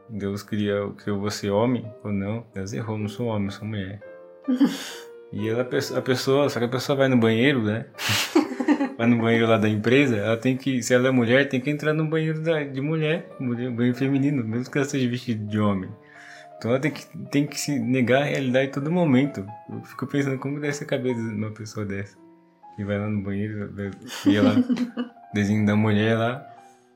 Deus 0.10 0.44
criou, 0.44 0.92
criou 0.92 1.20
você 1.20 1.50
homem 1.50 1.86
ou 2.04 2.12
não. 2.12 2.46
Deus 2.54 2.74
errou, 2.74 2.98
não 2.98 3.08
sou 3.08 3.28
homem, 3.28 3.50
sou 3.50 3.68
mulher. 3.68 4.02
e 5.32 5.50
ela, 5.50 5.62
a 5.62 6.02
pessoa, 6.02 6.50
só 6.50 6.60
que 6.60 6.66
a 6.66 6.70
pessoa 6.70 6.98
vai 6.98 7.08
no 7.08 7.18
banheiro, 7.18 7.64
né? 7.64 7.86
vai 8.98 9.08
no 9.08 9.18
banheiro 9.18 9.48
lá 9.48 9.58
da 9.58 9.70
empresa, 9.70 10.18
ela 10.18 10.38
tem 10.38 10.58
que, 10.58 10.82
se 10.82 10.94
ela 10.94 11.10
é 11.10 11.12
mulher, 11.12 11.48
tem 11.48 11.62
que 11.62 11.70
entrar 11.70 11.94
no 11.94 12.06
banheiro 12.06 12.42
da, 12.42 12.64
de 12.64 12.82
mulher, 12.82 13.30
banheiro 13.40 13.96
feminino, 13.96 14.44
mesmo 14.44 14.72
que 14.72 14.78
ela 14.78 14.88
seja 14.88 15.08
vestida 15.08 15.44
de 15.46 15.60
homem. 15.60 15.90
Então 16.58 16.72
ela 16.72 16.80
tem 16.80 16.92
que, 16.92 17.06
tem 17.30 17.46
que 17.46 17.60
se 17.60 17.78
negar 17.78 18.24
a 18.24 18.26
realidade 18.26 18.70
em 18.70 18.72
todo 18.72 18.92
momento. 18.92 19.46
Eu 19.70 19.84
fico 19.84 20.08
pensando 20.08 20.40
como 20.40 20.60
deve 20.60 20.74
ser 20.74 20.86
a 20.86 20.88
cabeça 20.88 21.22
de 21.22 21.36
uma 21.36 21.52
pessoa 21.52 21.86
dessa. 21.86 22.18
Que 22.76 22.84
vai 22.84 22.98
lá 22.98 23.08
no 23.08 23.22
banheiro, 23.22 23.74
e 24.26 24.36
ela 24.36 24.56
desenho 25.34 25.66
da 25.66 25.76
mulher 25.76 26.18
lá, 26.18 26.48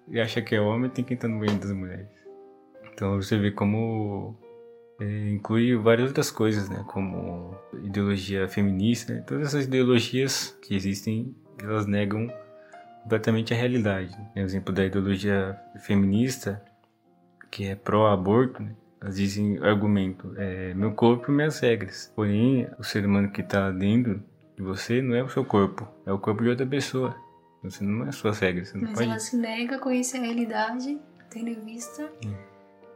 e 0.08 0.20
acha 0.20 0.42
que 0.42 0.56
é 0.56 0.62
homem, 0.62 0.90
tem 0.90 1.04
que 1.04 1.14
entrar 1.14 1.30
no 1.30 1.40
banheiro 1.40 1.60
das 1.60 1.72
mulheres. 1.72 2.21
Então 3.02 3.16
você 3.16 3.36
vê 3.36 3.50
como 3.50 4.38
é, 5.00 5.32
inclui 5.32 5.76
várias 5.76 6.10
outras 6.10 6.30
coisas, 6.30 6.70
né? 6.70 6.86
Como 6.88 7.58
ideologia 7.84 8.48
feminista, 8.48 9.12
né? 9.12 9.22
todas 9.22 9.48
essas 9.48 9.66
ideologias 9.66 10.56
que 10.62 10.76
existem, 10.76 11.36
elas 11.60 11.88
negam 11.88 12.32
completamente 13.02 13.56
a 13.56 13.58
realidade. 13.58 14.16
Né? 14.36 14.44
exemplo 14.44 14.72
da 14.72 14.86
ideologia 14.86 15.60
feminista, 15.80 16.64
que 17.50 17.66
é 17.66 17.74
pró-aborto, 17.74 18.62
né? 18.62 18.76
elas 19.02 19.16
dizem 19.16 19.58
argumento, 19.64 20.36
é 20.38 20.76
meu 20.76 20.92
corpo, 20.92 21.32
minhas 21.32 21.60
regras. 21.60 22.14
Porém, 22.16 22.70
o 22.78 22.84
ser 22.84 23.04
humano 23.04 23.32
que 23.32 23.42
está 23.42 23.72
dentro 23.72 24.24
de 24.56 24.62
você 24.62 25.02
não 25.02 25.16
é 25.16 25.24
o 25.24 25.30
seu 25.30 25.44
corpo, 25.44 25.88
é 26.06 26.14
o 26.14 26.20
corpo 26.20 26.44
de 26.44 26.50
outra 26.50 26.68
pessoa. 26.68 27.16
Você 27.64 27.84
não 27.84 28.06
é 28.06 28.10
as 28.10 28.16
suas 28.16 28.38
regras. 28.38 28.70
Você 28.70 28.78
não 28.78 28.84
Mas 28.84 28.94
pode... 28.94 29.10
ela 29.10 29.20
se 29.20 29.36
nega 29.36 29.78
a 29.78 29.80
conhecer 29.80 30.18
a 30.18 30.22
realidade, 30.22 31.00
tendo 31.32 31.50
em 31.50 31.66
vista 31.66 32.08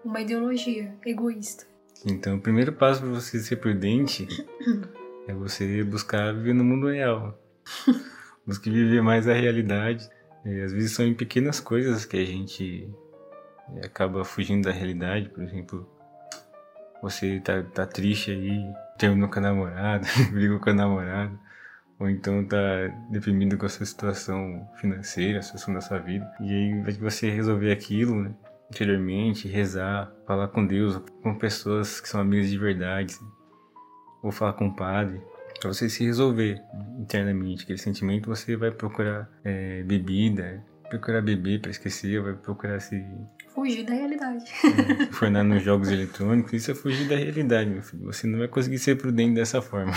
uma 0.05 0.21
ideologia 0.21 0.93
egoísta. 1.05 1.65
Então, 2.05 2.37
o 2.37 2.41
primeiro 2.41 2.71
passo 2.71 3.01
para 3.01 3.09
você 3.09 3.39
ser 3.39 3.55
prudente 3.55 4.27
É 5.27 5.33
você 5.33 5.83
buscar 5.83 6.33
viver 6.33 6.53
no 6.53 6.63
mundo 6.63 6.87
real. 6.87 7.37
Busque 8.45 8.69
viver 8.69 9.01
mais 9.01 9.27
a 9.27 9.33
realidade. 9.33 10.07
E, 10.45 10.61
às 10.61 10.71
vezes 10.71 10.91
são 10.91 11.03
em 11.03 11.15
pequenas 11.15 11.59
coisas 11.59 12.05
que 12.05 12.15
a 12.15 12.23
gente 12.23 12.87
é, 13.75 13.87
acaba 13.87 14.23
fugindo 14.23 14.65
da 14.65 14.71
realidade. 14.71 15.29
Por 15.29 15.43
exemplo, 15.43 15.89
você 17.01 17.39
tá, 17.39 17.63
tá 17.63 17.87
triste 17.87 18.29
aí, 18.29 18.63
terminou 18.99 19.29
com 19.29 19.39
a 19.39 19.41
namorada, 19.41 20.07
brigou 20.31 20.59
com 20.59 20.69
a 20.69 20.73
namorada, 20.73 21.33
ou 21.99 22.07
então 22.07 22.45
tá 22.45 22.57
deprimido 23.09 23.57
com 23.57 23.65
a 23.65 23.69
sua 23.69 23.85
situação 23.87 24.69
financeira, 24.79 25.39
a 25.39 25.41
situação 25.41 25.73
da 25.73 25.81
sua 25.81 25.97
vida. 25.97 26.31
E 26.39 26.53
aí, 26.53 26.69
invés 26.69 26.97
de 26.97 27.03
você 27.03 27.31
resolver 27.31 27.71
aquilo, 27.71 28.21
né, 28.21 28.31
interiormente, 28.69 29.47
rezar, 29.47 30.11
falar 30.25 30.47
com 30.49 30.65
Deus, 30.65 31.01
com 31.21 31.35
pessoas 31.35 31.99
que 31.99 32.09
são 32.09 32.21
amigas 32.21 32.49
de 32.49 32.57
verdade, 32.57 33.15
ou 34.21 34.31
falar 34.31 34.53
com 34.53 34.67
o 34.67 34.75
padre, 34.75 35.21
para 35.59 35.71
você 35.73 35.89
se 35.89 36.03
resolver 36.03 36.61
internamente 36.99 37.63
aquele 37.63 37.77
sentimento, 37.77 38.27
você 38.27 38.55
vai 38.55 38.71
procurar 38.71 39.29
é, 39.43 39.83
bebida, 39.83 40.63
procurar 40.89 41.21
beber 41.21 41.61
para 41.61 41.71
esquecer, 41.71 42.21
vai 42.21 42.33
procurar 42.33 42.79
se 42.79 43.03
Fugir 43.55 43.85
da 43.85 43.93
realidade. 43.93 44.43
é, 45.01 45.05
fornar 45.13 45.43
nos 45.43 45.63
jogos 45.63 45.89
eletrônicos, 45.89 46.51
isso 46.51 46.71
é 46.71 46.75
fugir 46.75 47.07
da 47.07 47.15
realidade, 47.15 47.69
meu 47.69 47.81
filho. 47.81 48.03
Você 48.03 48.27
não 48.27 48.39
vai 48.39 48.49
conseguir 48.49 48.77
ser 48.79 48.97
prudente 48.97 49.35
dessa 49.35 49.61
forma. 49.61 49.93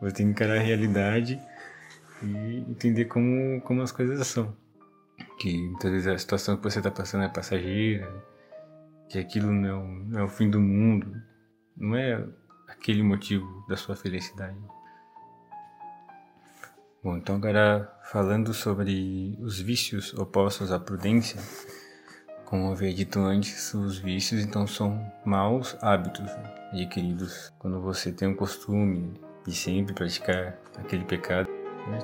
Você 0.00 0.14
tem 0.16 0.26
que 0.26 0.32
encarar 0.32 0.56
a 0.56 0.60
realidade 0.60 1.40
e 2.22 2.64
entender 2.68 3.04
como, 3.04 3.60
como 3.60 3.82
as 3.82 3.92
coisas 3.92 4.26
são. 4.26 4.56
Que 5.40 5.68
muitas 5.68 5.90
vezes 5.90 6.06
a 6.06 6.18
situação 6.18 6.56
que 6.56 6.62
você 6.62 6.78
está 6.78 6.90
passando 6.90 7.24
é 7.24 7.28
passageira, 7.28 8.12
que 9.08 9.18
aquilo 9.18 9.50
não 9.50 9.68
é, 9.68 9.74
o, 9.74 9.84
não 9.84 10.20
é 10.20 10.22
o 10.22 10.28
fim 10.28 10.50
do 10.50 10.60
mundo, 10.60 11.10
não 11.76 11.96
é 11.96 12.24
aquele 12.68 13.02
motivo 13.02 13.64
da 13.66 13.76
sua 13.76 13.96
felicidade. 13.96 14.56
Bom, 17.02 17.16
então 17.16 17.36
agora 17.36 17.90
falando 18.04 18.52
sobre 18.52 19.38
os 19.40 19.58
vícios 19.58 20.12
opostos 20.14 20.70
à 20.70 20.78
prudência, 20.78 21.40
como 22.44 22.66
eu 22.66 22.72
havia 22.72 22.92
dito 22.92 23.18
antes, 23.20 23.72
os 23.72 23.96
vícios 23.96 24.42
então 24.42 24.66
são 24.66 25.10
maus 25.24 25.76
hábitos 25.80 26.30
adquiridos 26.72 27.50
quando 27.58 27.80
você 27.80 28.12
tem 28.12 28.28
um 28.28 28.34
costume 28.34 29.18
de 29.46 29.54
sempre 29.54 29.94
praticar 29.94 30.58
aquele 30.76 31.04
pecado. 31.04 31.59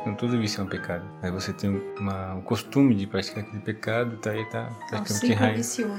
Não 0.07 0.15
todo 0.15 0.39
vício 0.39 0.61
é 0.61 0.65
um 0.65 0.69
pecado, 0.69 1.05
mas 1.23 1.33
você 1.33 1.53
tem 1.53 1.71
uma, 1.99 2.35
um 2.35 2.43
costume 2.43 2.95
de 2.95 3.07
praticar 3.07 3.45
aquele 3.45 3.61
pecado, 3.61 4.17
tá 4.19 4.31
aí 4.31 4.45
tá 4.47 4.71
praticamente 4.89 5.33
enraizado. 5.33 5.93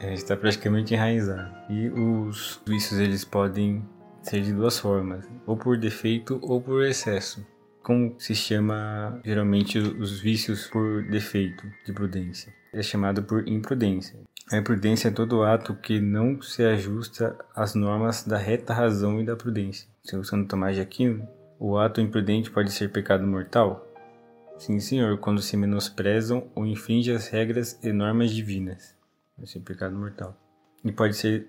É, 0.00 0.14
está 0.14 0.36
praticamente 0.36 0.94
enraizado. 0.94 1.54
E 1.68 1.88
os 1.88 2.60
vícios 2.66 3.00
eles 3.00 3.24
podem 3.24 3.84
ser 4.22 4.42
de 4.42 4.52
duas 4.52 4.78
formas, 4.78 5.28
ou 5.46 5.56
por 5.56 5.78
defeito 5.78 6.38
ou 6.42 6.60
por 6.60 6.84
excesso. 6.84 7.46
Como 7.82 8.14
se 8.18 8.34
chama 8.34 9.20
geralmente 9.24 9.78
os 9.78 10.20
vícios 10.20 10.66
por 10.66 11.02
defeito 11.04 11.66
de 11.86 11.92
prudência? 11.92 12.52
É 12.72 12.82
chamado 12.82 13.22
por 13.22 13.48
imprudência. 13.48 14.18
A 14.52 14.58
imprudência 14.58 15.08
é 15.08 15.10
todo 15.12 15.42
ato 15.44 15.74
que 15.74 16.00
não 16.00 16.42
se 16.42 16.64
ajusta 16.64 17.38
às 17.54 17.74
normas 17.74 18.24
da 18.24 18.36
reta 18.36 18.74
razão 18.74 19.20
e 19.20 19.24
da 19.24 19.36
prudência. 19.36 19.88
Seu 20.02 20.24
Santo 20.24 20.48
Tomás 20.48 20.74
de 20.74 20.82
Aquino, 20.82 21.26
o 21.60 21.76
ato 21.76 22.00
imprudente 22.00 22.50
pode 22.50 22.72
ser 22.72 22.90
pecado 22.90 23.26
mortal? 23.26 23.86
Sim, 24.56 24.80
senhor, 24.80 25.18
quando 25.18 25.42
se 25.42 25.58
menosprezam 25.58 26.50
ou 26.54 26.66
infringem 26.66 27.14
as 27.14 27.28
regras 27.28 27.78
e 27.82 27.92
normas 27.92 28.30
divinas. 28.30 28.96
Pode 29.36 29.50
ser 29.50 29.60
pecado 29.60 29.94
mortal. 29.94 30.34
E 30.82 30.90
pode 30.90 31.14
ser 31.14 31.48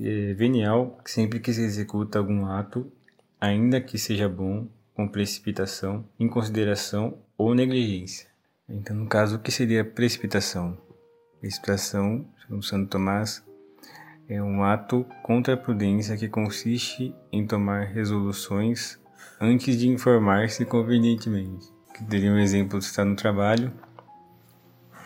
é, 0.00 0.32
venial 0.34 0.96
sempre 1.04 1.40
que 1.40 1.52
se 1.52 1.62
executa 1.62 2.20
algum 2.20 2.46
ato, 2.46 2.90
ainda 3.40 3.80
que 3.80 3.98
seja 3.98 4.28
bom, 4.28 4.68
com 4.94 5.08
precipitação, 5.08 6.04
inconsideração 6.20 7.18
ou 7.36 7.52
negligência. 7.52 8.28
Então, 8.68 8.94
no 8.94 9.08
caso, 9.08 9.36
o 9.36 9.38
que 9.40 9.50
seria 9.50 9.84
precipitação? 9.84 10.78
Precipitação, 11.40 12.24
segundo 12.40 12.64
Santo 12.64 12.90
Tomás, 12.90 13.44
é 14.28 14.42
um 14.42 14.62
ato 14.62 15.06
contra 15.22 15.54
a 15.54 15.56
prudência 15.56 16.16
que 16.16 16.28
consiste 16.28 17.14
em 17.32 17.46
tomar 17.46 17.86
resoluções 17.86 18.97
antes 19.40 19.78
de 19.78 19.88
informar-se 19.88 20.64
convenientemente. 20.64 21.66
Que 21.94 22.04
teria 22.04 22.30
um 22.30 22.38
exemplo, 22.38 22.80
você 22.80 22.88
está 22.88 23.04
no 23.04 23.16
trabalho, 23.16 23.72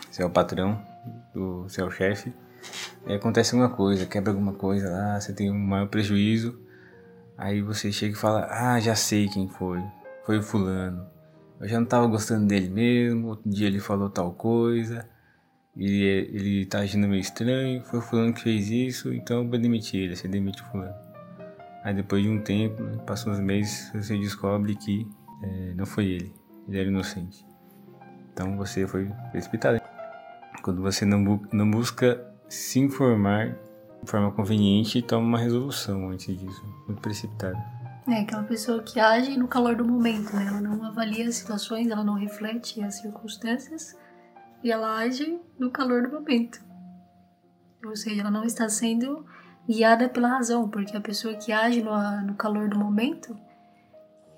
você 0.09 0.21
é 0.21 0.25
o 0.25 0.29
patrão, 0.29 0.79
você 1.33 1.81
é 1.81 1.83
o 1.83 1.91
chefe, 1.91 2.31
e 3.07 3.13
acontece 3.13 3.55
alguma 3.55 3.75
coisa, 3.75 4.05
quebra 4.05 4.31
alguma 4.31 4.53
coisa 4.53 4.89
lá, 4.89 5.19
você 5.19 5.33
tem 5.33 5.49
um 5.49 5.57
maior 5.57 5.87
prejuízo, 5.87 6.63
Aí 7.37 7.61
você 7.61 7.91
chega 7.91 8.13
e 8.13 8.17
fala: 8.17 8.47
Ah, 8.49 8.79
já 8.79 8.95
sei 8.95 9.27
quem 9.27 9.47
foi. 9.47 9.83
Foi 10.25 10.37
o 10.37 10.43
fulano. 10.43 11.05
Eu 11.59 11.67
já 11.67 11.79
não 11.79 11.85
tava 11.85 12.07
gostando 12.07 12.47
dele 12.47 12.69
mesmo. 12.69 13.29
Outro 13.29 13.49
dia 13.49 13.67
ele 13.67 13.79
falou 13.79 14.09
tal 14.09 14.31
coisa. 14.33 15.07
E 15.75 16.03
ele 16.31 16.65
tá 16.65 16.79
agindo 16.79 17.07
meio 17.07 17.21
estranho. 17.21 17.83
Foi 17.83 17.99
o 17.99 18.01
fulano 18.01 18.33
que 18.33 18.41
fez 18.41 18.69
isso, 18.69 19.13
então 19.13 19.43
eu 19.43 19.49
vou 19.49 19.59
demitir 19.59 20.01
ele. 20.01 20.15
Você 20.15 20.27
demite 20.27 20.61
o 20.61 20.65
fulano. 20.65 20.95
Aí 21.83 21.93
depois 21.93 22.23
de 22.23 22.29
um 22.29 22.41
tempo, 22.41 22.81
né, 22.81 22.97
passam 23.05 23.33
uns 23.33 23.39
meses, 23.39 23.91
você 23.93 24.17
descobre 24.17 24.75
que 24.75 25.07
é, 25.43 25.73
não 25.75 25.85
foi 25.85 26.05
ele. 26.05 26.33
Ele 26.67 26.79
era 26.79 26.87
inocente. 26.87 27.45
Então 28.31 28.55
você 28.57 28.87
foi 28.87 29.11
precipitado. 29.31 29.81
Quando 30.61 30.81
você 30.81 31.05
não, 31.05 31.23
bu 31.23 31.47
não 31.51 31.69
busca 31.69 32.25
se 32.47 32.79
informar 32.79 33.57
de 34.01 34.09
forma 34.09 34.31
conveniente 34.31 35.01
toma 35.01 35.25
uma 35.25 35.39
resolução 35.39 36.09
antes 36.09 36.37
disso, 36.37 36.63
muito 36.87 37.01
precipitada. 37.01 37.57
É 38.07 38.19
aquela 38.19 38.43
pessoa 38.43 38.83
que 38.83 38.99
age 38.99 39.37
no 39.37 39.47
calor 39.47 39.75
do 39.75 39.85
momento, 39.85 40.35
né? 40.35 40.45
Ela 40.47 40.59
não 40.59 40.83
avalia 40.85 41.27
as 41.27 41.35
situações, 41.35 41.87
ela 41.87 42.03
não 42.03 42.15
reflete 42.15 42.83
as 42.83 42.99
circunstâncias 42.99 43.97
e 44.61 44.71
ela 44.71 44.97
age 44.97 45.39
no 45.57 45.71
calor 45.71 46.03
do 46.03 46.09
momento. 46.09 46.61
Ou 47.85 47.95
seja, 47.95 48.21
ela 48.21 48.31
não 48.31 48.43
está 48.43 48.67
sendo 48.67 49.25
guiada 49.67 50.09
pela 50.09 50.27
razão, 50.27 50.69
porque 50.69 50.95
a 50.95 51.01
pessoa 51.01 51.35
que 51.35 51.51
age 51.51 51.81
no, 51.81 51.91
no 52.21 52.35
calor 52.35 52.67
do 52.69 52.77
momento, 52.77 53.37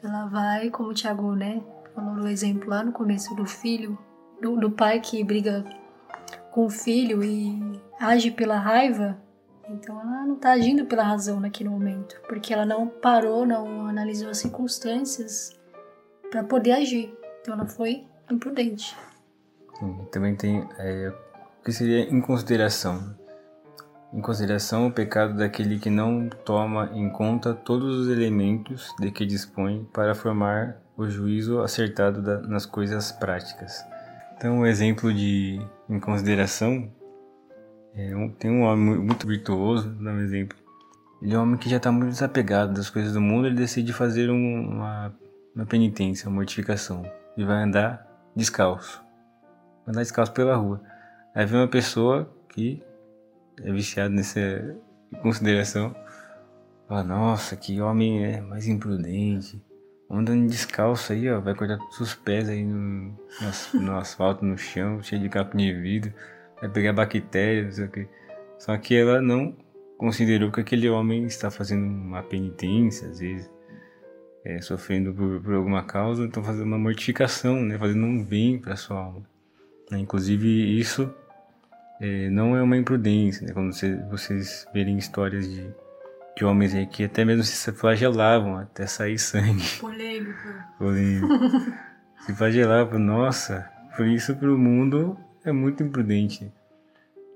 ela 0.04 0.28
vai, 0.28 0.70
como 0.70 0.90
o 0.90 0.94
Thiago, 0.94 1.36
né, 1.36 1.62
falou 1.94 2.16
no 2.16 2.28
exemplo 2.28 2.70
lá 2.70 2.84
no 2.84 2.92
começo 2.92 3.36
do 3.36 3.46
filho, 3.46 3.98
do, 4.42 4.56
do 4.58 4.72
pai 4.72 5.00
que 5.00 5.24
briga 5.24 5.64
com 6.52 6.66
o 6.66 6.70
filho 6.70 7.24
e 7.24 7.82
age 8.00 8.32
pela 8.32 8.58
raiva, 8.58 9.18
então 9.70 10.00
ela 10.00 10.26
não 10.26 10.36
está 10.36 10.52
agindo 10.52 10.86
pela 10.86 11.04
razão 11.04 11.40
naquele 11.40 11.70
momento, 11.70 12.22
porque 12.28 12.54
ela 12.54 12.66
não 12.66 12.88
parou, 12.88 13.46
não 13.46 13.88
analisou 13.88 14.30
as 14.30 14.38
circunstâncias 14.38 15.52
para 16.30 16.44
poder 16.44 16.74
agir. 16.74 17.14
Então 17.42 17.54
ela 17.54 17.66
foi 17.66 18.06
imprudente. 18.30 18.96
Sim, 19.80 20.08
também 20.12 20.36
tem 20.36 20.68
é, 20.78 21.10
o 21.60 21.64
que 21.64 21.72
seria 21.72 22.02
em 22.02 22.22
consideração. 22.22 23.16
Em 24.16 24.22
consideração 24.22 24.88
o 24.88 24.92
pecado 24.92 25.36
daquele 25.36 25.78
que 25.78 25.90
não 25.90 26.30
toma 26.30 26.90
em 26.94 27.10
conta 27.10 27.54
todos 27.54 27.98
os 27.98 28.08
elementos 28.08 28.96
de 28.98 29.12
que 29.12 29.26
dispõe 29.26 29.84
para 29.92 30.16
formar 30.16 30.78
o 30.96 31.06
juízo 31.10 31.60
acertado 31.60 32.22
da, 32.22 32.40
nas 32.40 32.66
coisas 32.66 33.12
práticas. 33.12 33.84
Então, 34.38 34.60
um 34.60 34.66
exemplo 34.66 35.14
de 35.14 35.60
em 35.90 36.00
consideração 36.00 36.90
é 37.94 38.10
tem 38.40 38.50
um 38.50 38.62
homem 38.62 38.98
muito 39.00 39.28
virtuoso, 39.28 39.90
dá 39.90 40.12
um 40.12 40.22
exemplo. 40.22 40.58
Ele 41.22 41.34
é 41.34 41.38
um 41.38 41.42
homem 41.42 41.58
que 41.58 41.70
já 41.70 41.76
está 41.76 41.92
muito 41.92 42.12
desapegado 42.12 42.74
das 42.74 42.90
coisas 42.90 43.12
do 43.12 43.20
mundo, 43.20 43.48
ele 43.48 43.56
decide 43.58 43.92
fazer 43.92 44.30
um, 44.30 44.70
uma, 44.70 45.14
uma 45.54 45.66
penitência, 45.66 46.30
uma 46.30 46.36
mortificação. 46.36 47.04
E 47.36 47.44
vai 47.44 47.64
andar 47.64 48.08
descalço. 48.34 49.04
Vai 49.86 49.94
andar 49.94 50.04
descalço 50.04 50.32
pela 50.32 50.56
rua. 50.56 50.82
Aí 51.34 51.46
vem 51.46 51.60
uma 51.60 51.68
pessoa 51.68 52.34
que 52.48 52.82
é 53.64 53.72
viciada 53.72 54.10
nessa 54.10 54.76
consideração. 55.22 55.96
Fala, 56.88 57.04
nossa, 57.04 57.56
que 57.56 57.82
homem 57.82 58.26
é 58.26 58.42
mais 58.42 58.68
imprudente. 58.68 59.62
Andando 60.10 60.48
descalço 60.48 61.14
aí, 61.14 61.30
ó, 61.30 61.40
vai 61.40 61.56
cortar 61.56 61.78
todos 61.78 62.00
os 62.00 62.14
pés 62.14 62.48
aí 62.48 62.64
no, 62.64 63.18
no, 63.74 63.82
no 63.82 63.98
asfalto, 63.98 64.46
no 64.46 64.58
chão, 64.58 65.02
cheio 65.02 65.22
de 65.22 65.30
capo 65.30 65.58
de 65.58 65.74
vidro 65.74 66.14
vai 66.60 66.70
pegar 66.70 66.94
bactérias, 66.94 67.66
não 67.66 67.72
sei 67.72 67.86
o 67.86 67.90
que. 67.90 68.08
Só 68.58 68.78
que 68.78 68.96
ela 68.96 69.22
não 69.22 69.56
considerou 69.98 70.52
que 70.52 70.62
aquele 70.62 70.90
homem 70.90 71.26
está 71.26 71.52
fazendo 71.52 71.86
uma 71.86 72.24
penitência, 72.24 73.10
às 73.10 73.20
vezes, 73.20 73.52
é, 74.44 74.62
sofrendo 74.62 75.14
por, 75.14 75.42
por, 75.42 75.54
alguma 75.54 75.84
causa, 75.84 76.24
então 76.24 76.44
fazendo 76.44 76.66
uma 76.66 76.78
mortificação, 76.78 77.62
né, 77.62 77.78
fazendo 77.78 78.06
um 78.06 78.24
bem 78.24 78.60
para 78.60 78.76
sua 78.76 78.98
alma. 78.98 79.24
Né? 79.90 80.00
Inclusive 80.00 80.80
isso 80.80 81.14
é, 82.02 82.30
não 82.30 82.56
é 82.56 82.62
uma 82.62 82.78
imprudência, 82.78 83.48
né? 83.48 83.54
quando 83.54 83.74
você, 83.74 83.96
vocês 84.10 84.68
verem 84.74 84.98
histórias 84.98 85.50
de, 85.50 85.70
de 86.36 86.46
homens 86.46 86.74
aí 86.74 86.86
que 86.86 87.04
até 87.04 87.24
mesmo 87.24 87.44
se 87.44 87.72
flagelavam 87.72 88.58
até 88.58 88.86
sair 88.86 89.18
sangue. 89.18 89.64
Polêmico. 89.80 90.54
Polêmico. 90.78 91.28
se 92.26 92.34
flagelavam, 92.34 93.00
nossa, 93.00 93.70
por 93.96 94.06
isso 94.08 94.36
para 94.36 94.54
o 94.54 94.58
mundo 94.58 95.18
é 95.44 95.52
muito 95.52 95.84
imprudente. 95.84 96.52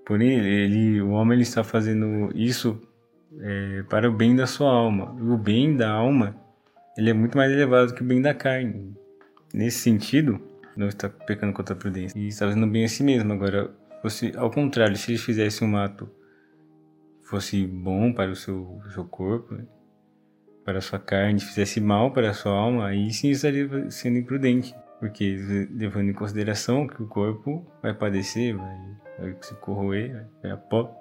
Porém, 0.05 0.39
ele, 0.39 1.01
o 1.01 1.11
homem 1.11 1.35
ele 1.35 1.43
está 1.43 1.63
fazendo 1.63 2.31
isso 2.33 2.81
é, 3.39 3.83
para 3.87 4.09
o 4.09 4.11
bem 4.11 4.35
da 4.35 4.47
sua 4.47 4.71
alma. 4.71 5.15
E 5.19 5.21
o 5.21 5.37
bem 5.37 5.77
da 5.77 5.91
alma 5.91 6.35
ele 6.97 7.11
é 7.11 7.13
muito 7.13 7.37
mais 7.37 7.51
elevado 7.51 7.93
que 7.93 8.01
o 8.01 8.05
bem 8.05 8.21
da 8.21 8.33
carne. 8.33 8.93
Nesse 9.53 9.79
sentido, 9.79 10.41
não 10.75 10.87
está 10.87 11.07
pecando 11.07 11.53
contra 11.53 11.73
a 11.73 11.77
prudência 11.77 12.17
e 12.17 12.27
está 12.27 12.45
fazendo 12.45 12.67
bem 12.67 12.83
a 12.83 12.89
si 12.89 13.03
mesmo. 13.03 13.31
Agora, 13.31 13.71
fosse 14.01 14.33
ao 14.35 14.49
contrário, 14.51 14.95
se 14.95 15.11
ele 15.11 15.19
fizesse 15.19 15.63
um 15.63 15.77
ato 15.77 16.09
fosse 17.29 17.67
bom 17.67 18.11
para 18.11 18.31
o 18.31 18.35
seu, 18.35 18.81
seu 18.91 19.05
corpo, 19.05 19.55
para 20.65 20.79
a 20.79 20.81
sua 20.81 20.97
carne, 20.97 21.39
fizesse 21.39 21.79
mal 21.79 22.11
para 22.11 22.31
a 22.31 22.33
sua 22.33 22.51
alma, 22.51 22.87
aí 22.87 23.11
sim 23.13 23.29
estaria 23.29 23.89
sendo 23.91 24.17
imprudente. 24.17 24.75
Porque 24.99 25.37
levando 25.71 26.09
em 26.09 26.13
consideração 26.13 26.87
que 26.87 27.01
o 27.01 27.07
corpo 27.07 27.65
vai 27.81 27.93
padecer, 27.93 28.57
vai, 28.57 28.77
vai 29.19 29.37
se 29.41 29.53
corroer, 29.55 30.27
vai 30.41 30.51
a 30.51 30.57
pó, 30.57 30.93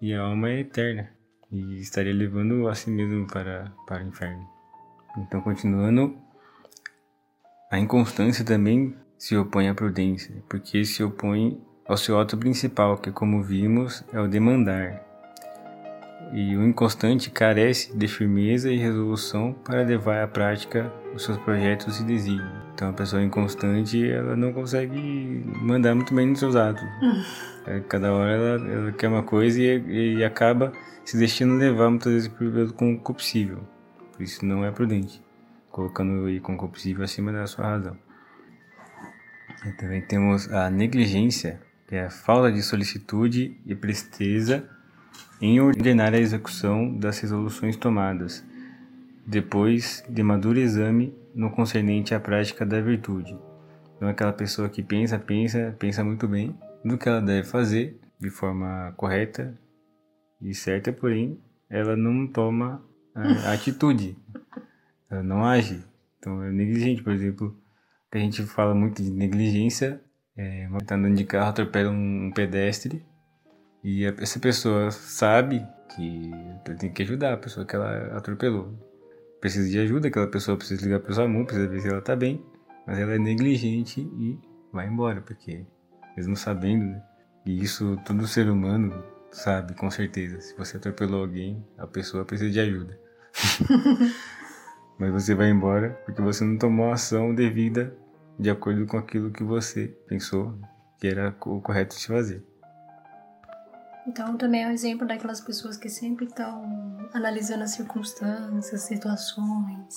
e 0.00 0.12
a 0.12 0.20
alma 0.20 0.50
é 0.50 0.60
eterna. 0.60 1.10
E 1.50 1.78
estaria 1.78 2.12
levando 2.12 2.68
a 2.68 2.74
si 2.74 2.90
mesmo 2.90 3.26
para, 3.26 3.72
para 3.86 4.04
o 4.04 4.08
inferno. 4.08 4.46
Então, 5.16 5.40
continuando, 5.40 6.18
a 7.70 7.78
inconstância 7.78 8.44
também 8.44 8.94
se 9.16 9.36
opõe 9.36 9.68
à 9.68 9.74
prudência, 9.74 10.34
porque 10.48 10.84
se 10.84 11.02
opõe 11.02 11.64
ao 11.88 11.96
seu 11.96 12.18
ato 12.18 12.36
principal, 12.36 12.96
que, 12.98 13.10
como 13.10 13.42
vimos, 13.42 14.04
é 14.12 14.20
o 14.20 14.28
demandar. 14.28 15.02
E 16.32 16.56
o 16.56 16.66
inconstante 16.66 17.30
carece 17.30 17.96
de 17.96 18.08
firmeza 18.08 18.70
e 18.70 18.76
resolução 18.76 19.52
para 19.52 19.82
levar 19.82 20.24
à 20.24 20.26
prática 20.26 20.92
os 21.14 21.24
seus 21.24 21.38
projetos 21.38 22.00
e 22.00 22.04
desígnios. 22.04 22.66
Então, 22.74 22.90
a 22.90 22.92
pessoa 22.92 23.22
inconstante, 23.22 24.10
ela 24.10 24.36
não 24.36 24.52
consegue 24.52 25.44
mandar 25.62 25.94
muito 25.94 26.12
bem 26.14 26.26
nos 26.26 26.38
seus 26.38 26.56
atos. 26.56 26.84
É, 27.68 27.80
cada 27.80 28.12
hora 28.12 28.30
ela, 28.30 28.70
ela, 28.70 28.92
quer 28.92 29.08
uma 29.08 29.24
coisa 29.24 29.60
e, 29.60 30.18
e 30.18 30.24
acaba 30.24 30.72
se 31.04 31.16
deixando 31.16 31.54
levar 31.54 31.90
muitas 31.90 32.12
vezes 32.12 32.28
pelo 32.28 32.72
concupiscível. 32.72 33.58
Por 34.12 34.22
isso 34.22 34.46
não 34.46 34.64
é 34.64 34.70
prudente, 34.70 35.20
colocando 35.72 36.28
o 36.28 36.40
concupiscível 36.40 37.02
acima 37.02 37.32
da 37.32 37.44
sua 37.48 37.64
razão. 37.64 37.98
E 39.66 39.72
também 39.72 40.00
temos 40.00 40.48
a 40.52 40.70
negligência, 40.70 41.60
que 41.86 41.94
é 41.94 42.06
a 42.06 42.10
falta 42.10 42.50
de 42.50 42.62
solicitude 42.62 43.60
e 43.64 43.74
presteza 43.74 44.68
em 45.40 45.60
ordenar 45.60 46.14
a 46.14 46.18
execução 46.18 46.96
das 46.96 47.18
resoluções 47.20 47.76
tomadas, 47.76 48.44
depois 49.26 50.04
de 50.08 50.22
maduro 50.22 50.58
exame 50.58 51.14
no 51.34 51.50
concernente 51.50 52.14
à 52.14 52.20
prática 52.20 52.64
da 52.64 52.80
virtude. 52.80 53.36
Então, 53.96 54.08
aquela 54.08 54.32
pessoa 54.32 54.68
que 54.68 54.82
pensa, 54.82 55.18
pensa, 55.18 55.74
pensa 55.78 56.02
muito 56.02 56.26
bem 56.26 56.56
do 56.84 56.96
que 56.96 57.08
ela 57.08 57.20
deve 57.20 57.46
fazer 57.46 58.00
de 58.18 58.30
forma 58.30 58.92
correta 58.96 59.58
e 60.40 60.54
certa, 60.54 60.92
porém, 60.92 61.38
ela 61.68 61.96
não 61.96 62.26
toma 62.26 62.82
a 63.14 63.52
atitude, 63.52 64.16
ela 65.10 65.22
não 65.22 65.44
age. 65.44 65.82
Então, 66.18 66.42
é 66.42 66.50
negligente, 66.50 67.02
por 67.02 67.12
exemplo, 67.12 67.56
que 68.10 68.18
a 68.18 68.20
gente 68.20 68.42
fala 68.44 68.74
muito 68.74 69.02
de 69.02 69.10
negligência, 69.10 70.00
é, 70.36 70.68
tá 70.84 70.94
andando 70.94 71.16
de 71.16 71.24
carro, 71.24 71.48
atropela 71.48 71.90
um 71.90 72.30
pedestre, 72.34 73.04
e 73.82 74.04
essa 74.04 74.38
pessoa 74.38 74.90
sabe 74.90 75.66
que 75.94 76.30
tem 76.78 76.92
que 76.92 77.02
ajudar 77.02 77.34
a 77.34 77.36
pessoa 77.36 77.64
que 77.64 77.74
ela 77.74 78.16
atropelou. 78.16 78.74
Precisa 79.40 79.68
de 79.70 79.78
ajuda, 79.78 80.08
aquela 80.08 80.26
pessoa 80.26 80.56
precisa 80.56 80.82
ligar 80.84 81.00
para 81.00 81.12
o 81.12 81.14
SAMU, 81.14 81.46
precisa 81.46 81.68
ver 81.68 81.80
se 81.80 81.88
ela 81.88 82.00
tá 82.00 82.16
bem, 82.16 82.44
mas 82.86 82.98
ela 82.98 83.14
é 83.14 83.18
negligente 83.18 84.00
e 84.00 84.38
vai 84.72 84.88
embora, 84.88 85.20
porque 85.20 85.64
mesmo 86.16 86.36
sabendo, 86.36 86.84
né? 86.84 87.02
E 87.44 87.62
isso 87.62 87.96
todo 88.04 88.26
ser 88.26 88.48
humano 88.48 89.04
sabe 89.30 89.74
com 89.74 89.90
certeza. 89.90 90.40
Se 90.40 90.56
você 90.56 90.78
atropelou 90.78 91.20
alguém, 91.20 91.64
a 91.78 91.86
pessoa 91.86 92.24
precisa 92.24 92.50
de 92.50 92.58
ajuda. 92.58 92.98
mas 94.98 95.12
você 95.12 95.34
vai 95.34 95.50
embora 95.50 95.90
porque 96.04 96.20
você 96.22 96.42
não 96.44 96.58
tomou 96.58 96.90
a 96.90 96.94
ação 96.94 97.34
devida 97.34 97.96
de 98.38 98.50
acordo 98.50 98.86
com 98.86 98.98
aquilo 98.98 99.30
que 99.30 99.42
você 99.42 99.88
pensou 100.06 100.58
que 100.98 101.06
era 101.06 101.34
o 101.44 101.60
correto 101.60 101.96
de 101.96 102.06
fazer. 102.06 102.44
Então, 104.06 104.36
também 104.36 104.62
é 104.62 104.68
um 104.68 104.70
exemplo 104.70 105.06
daquelas 105.06 105.40
pessoas 105.40 105.76
que 105.76 105.88
sempre 105.88 106.26
estão 106.26 107.08
analisando 107.12 107.64
as 107.64 107.72
circunstâncias, 107.72 108.82
situações, 108.82 109.94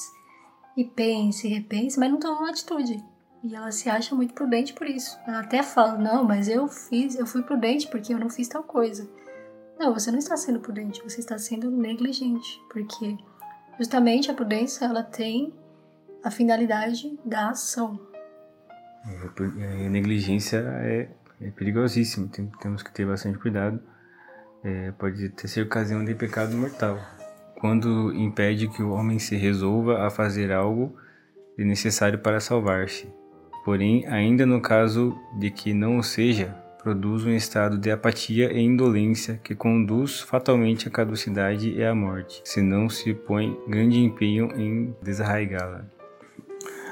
e 0.75 0.83
pensa 0.83 1.45
e 1.45 1.51
repensa, 1.51 1.99
mas 1.99 2.09
não 2.11 2.19
tomam 2.19 2.39
uma 2.39 2.49
atitude. 2.49 3.03
E 3.43 3.55
ela 3.55 3.71
se 3.71 3.89
acha 3.89 4.15
muito 4.15 4.33
prudente 4.33 4.73
por 4.73 4.87
isso. 4.87 5.17
Ela 5.27 5.41
até 5.41 5.61
fala: 5.63 5.97
Não, 5.97 6.25
mas 6.25 6.49
eu 6.49 6.67
fiz, 6.67 7.15
eu 7.15 7.25
fui 7.25 7.43
prudente 7.43 7.87
porque 7.87 8.13
eu 8.13 8.19
não 8.19 8.29
fiz 8.29 8.47
tal 8.47 8.63
coisa. 8.63 9.07
Não, 9.79 9.93
você 9.93 10.11
não 10.11 10.19
está 10.19 10.35
sendo 10.35 10.59
prudente, 10.59 11.01
você 11.03 11.21
está 11.21 11.37
sendo 11.37 11.71
negligente, 11.71 12.61
porque 12.69 13.17
justamente 13.77 14.29
a 14.29 14.33
prudência 14.33 14.83
ela 14.83 15.03
tem 15.03 15.53
a 16.21 16.29
finalidade 16.29 17.17
da 17.23 17.51
ação. 17.51 18.08
É, 19.07 19.89
negligência 19.89 20.57
é, 20.57 21.09
é 21.41 21.51
perigosíssima, 21.51 22.29
temos 22.61 22.83
que 22.83 22.91
ter 22.91 23.05
bastante 23.05 23.37
cuidado 23.37 23.79
é, 24.63 24.91
pode 24.91 25.29
ter 25.29 25.47
ser 25.47 25.61
ocasião 25.61 26.03
de 26.03 26.13
pecado 26.13 26.55
mortal, 26.55 26.99
quando 27.59 28.13
impede 28.13 28.67
que 28.67 28.81
o 28.81 28.91
homem 28.91 29.19
se 29.19 29.35
resolva 29.35 30.05
a 30.05 30.09
fazer 30.09 30.51
algo 30.51 30.95
necessário 31.57 32.19
para 32.19 32.39
salvar-se. 32.39 33.07
Porém, 33.65 34.07
ainda 34.07 34.45
no 34.45 34.61
caso 34.61 35.17
de 35.37 35.51
que 35.51 35.73
não 35.73 35.97
o 35.97 36.03
seja, 36.03 36.55
produz 36.81 37.25
um 37.25 37.31
estado 37.31 37.77
de 37.77 37.91
apatia 37.91 38.51
e 38.53 38.61
indolência 38.61 39.39
que 39.43 39.53
conduz 39.53 40.21
fatalmente 40.21 40.87
à 40.87 40.91
caducidade 40.91 41.69
e 41.69 41.83
à 41.83 41.93
morte, 41.93 42.41
se 42.45 42.61
não 42.61 42.89
se 42.89 43.13
põe 43.13 43.57
grande 43.67 43.99
empenho 43.99 44.49
em 44.55 44.95
desarraigá-la. 45.01 45.85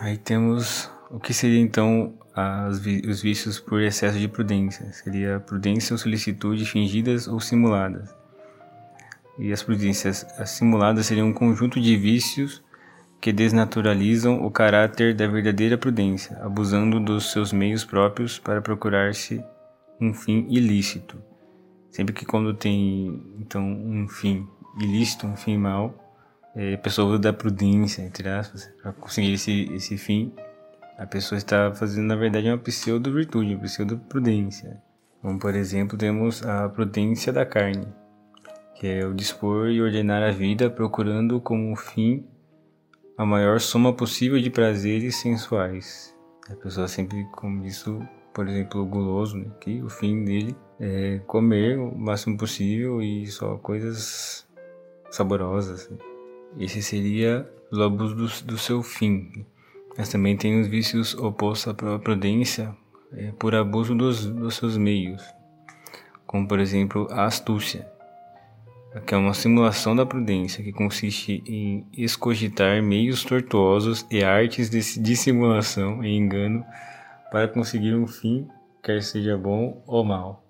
Aí 0.02 0.18
temos 0.18 0.92
o 1.10 1.20
que 1.20 1.34
seria 1.34 1.60
então 1.60 2.14
as, 2.36 2.78
os 2.78 3.22
vícios 3.22 3.60
por 3.60 3.82
excesso 3.82 4.20
de 4.20 4.28
prudência. 4.28 4.92
Seria 4.92 5.40
prudência 5.40 5.94
ou 5.94 5.98
solicitude 5.98 6.66
fingidas 6.66 7.28
ou 7.28 7.40
simuladas. 7.40 8.16
E 9.40 9.52
as 9.52 9.62
prudências 9.62 10.26
simuladas 10.46 11.06
seriam 11.06 11.28
um 11.28 11.34
conjunto 11.34 11.80
de 11.80 11.96
vícios 11.96 12.64
que 13.20 13.32
desnaturalizam 13.32 14.46
o 14.46 14.52
caráter 14.52 15.16
da 15.16 15.28
verdadeira 15.28 15.78
prudência, 15.78 16.38
abusando 16.42 17.00
dos 17.00 17.32
seus 17.32 17.52
meios 17.52 17.84
próprios 17.84 18.38
para 18.38 18.62
procurar-se 18.62 19.44
um 20.00 20.14
fim 20.14 20.46
ilícito. 20.50 21.18
Sempre 21.90 22.14
que 22.14 22.26
quando 22.26 22.54
tem 22.54 23.24
então 23.40 23.64
um 23.64 24.08
fim 24.08 24.48
ilícito, 24.80 25.26
um 25.26 25.36
fim 25.36 25.58
mau, 25.58 26.04
é, 26.56 26.76
a 26.76 26.78
pessoa 26.78 27.10
usa 27.10 27.20
da 27.20 27.34
prudência, 27.34 28.04
entre 28.04 28.30
aspas, 28.30 28.70
para 28.82 28.92
conseguir 28.94 29.34
esse, 29.34 29.72
esse 29.74 29.98
fim 29.98 30.32
a 30.98 31.06
pessoa 31.06 31.38
está 31.38 31.72
fazendo, 31.74 32.08
na 32.08 32.16
verdade, 32.16 32.48
uma 32.48 32.58
pseudo-virtude, 32.58 33.54
uma 33.54 33.62
pseudo-prudência. 33.62 34.82
Como, 35.22 35.38
por 35.38 35.56
exemplo, 35.56 35.98
temos 35.98 36.44
a 36.46 36.68
prudência 36.70 37.32
da 37.32 37.46
carne, 37.46 37.88
que 38.76 38.88
é 38.88 39.06
o 39.06 39.14
dispor 39.14 39.70
e 39.70 39.82
ordenar 39.82 40.24
a 40.24 40.32
vida 40.32 40.70
procurando 40.70 41.40
como 41.40 41.76
fim 41.76 42.26
a 43.18 43.26
maior 43.26 43.60
soma 43.60 43.94
possível 43.94 44.40
de 44.40 44.50
prazeres 44.50 45.16
sensuais. 45.18 46.16
A 46.50 46.56
pessoa 46.56 46.88
sempre, 46.88 47.26
como 47.32 47.66
isso, 47.66 48.00
por 48.34 48.48
exemplo, 48.48 48.82
o 48.82 48.86
guloso, 48.86 49.38
né, 49.38 49.52
que 49.60 49.82
o 49.82 49.90
fim 49.90 50.24
dele 50.24 50.56
é 50.80 51.20
comer 51.26 51.78
o 51.78 51.96
máximo 51.98 52.38
possível 52.38 53.02
e 53.02 53.26
só 53.28 53.58
coisas 53.58 54.48
saborosas. 55.10 55.90
Esse 56.60 56.82
seria 56.82 57.48
o 57.72 57.82
abuso 57.82 58.16
do, 58.16 58.46
do 58.46 58.58
seu 58.58 58.82
fim. 58.82 59.46
Mas 59.98 60.10
também 60.10 60.38
tem 60.38 60.62
os 60.62 60.68
vícios 60.68 61.16
opostos 61.16 61.68
à 61.68 62.00
prudência 62.00 62.76
é, 63.14 63.32
por 63.32 63.56
abuso 63.56 63.96
dos, 63.96 64.26
dos 64.26 64.56
seus 64.56 64.78
meios, 64.78 65.24
como 66.26 66.48
por 66.48 66.60
exemplo 66.60 67.08
a 67.10 67.26
astúcia, 67.26 67.88
que 69.06 69.14
é 69.14 69.18
uma 69.18 69.34
simulação 69.34 69.96
da 69.96 70.06
prudência 70.06 70.64
que 70.64 70.72
consiste 70.72 71.44
em 71.46 71.86
escogitar 71.94 72.82
meios 72.82 73.24
tortuosos 73.24 74.06
e 74.10 74.24
artes 74.24 74.70
de 74.70 75.00
dissimulação 75.00 76.04
e 76.04 76.16
engano 76.16 76.66
para 77.32 77.48
conseguir 77.48 77.94
um 77.96 78.08
fim, 78.08 78.48
quer 78.84 79.02
seja 79.02 79.38
bom 79.38 79.82
ou 79.86 80.04
mal. 80.04 80.44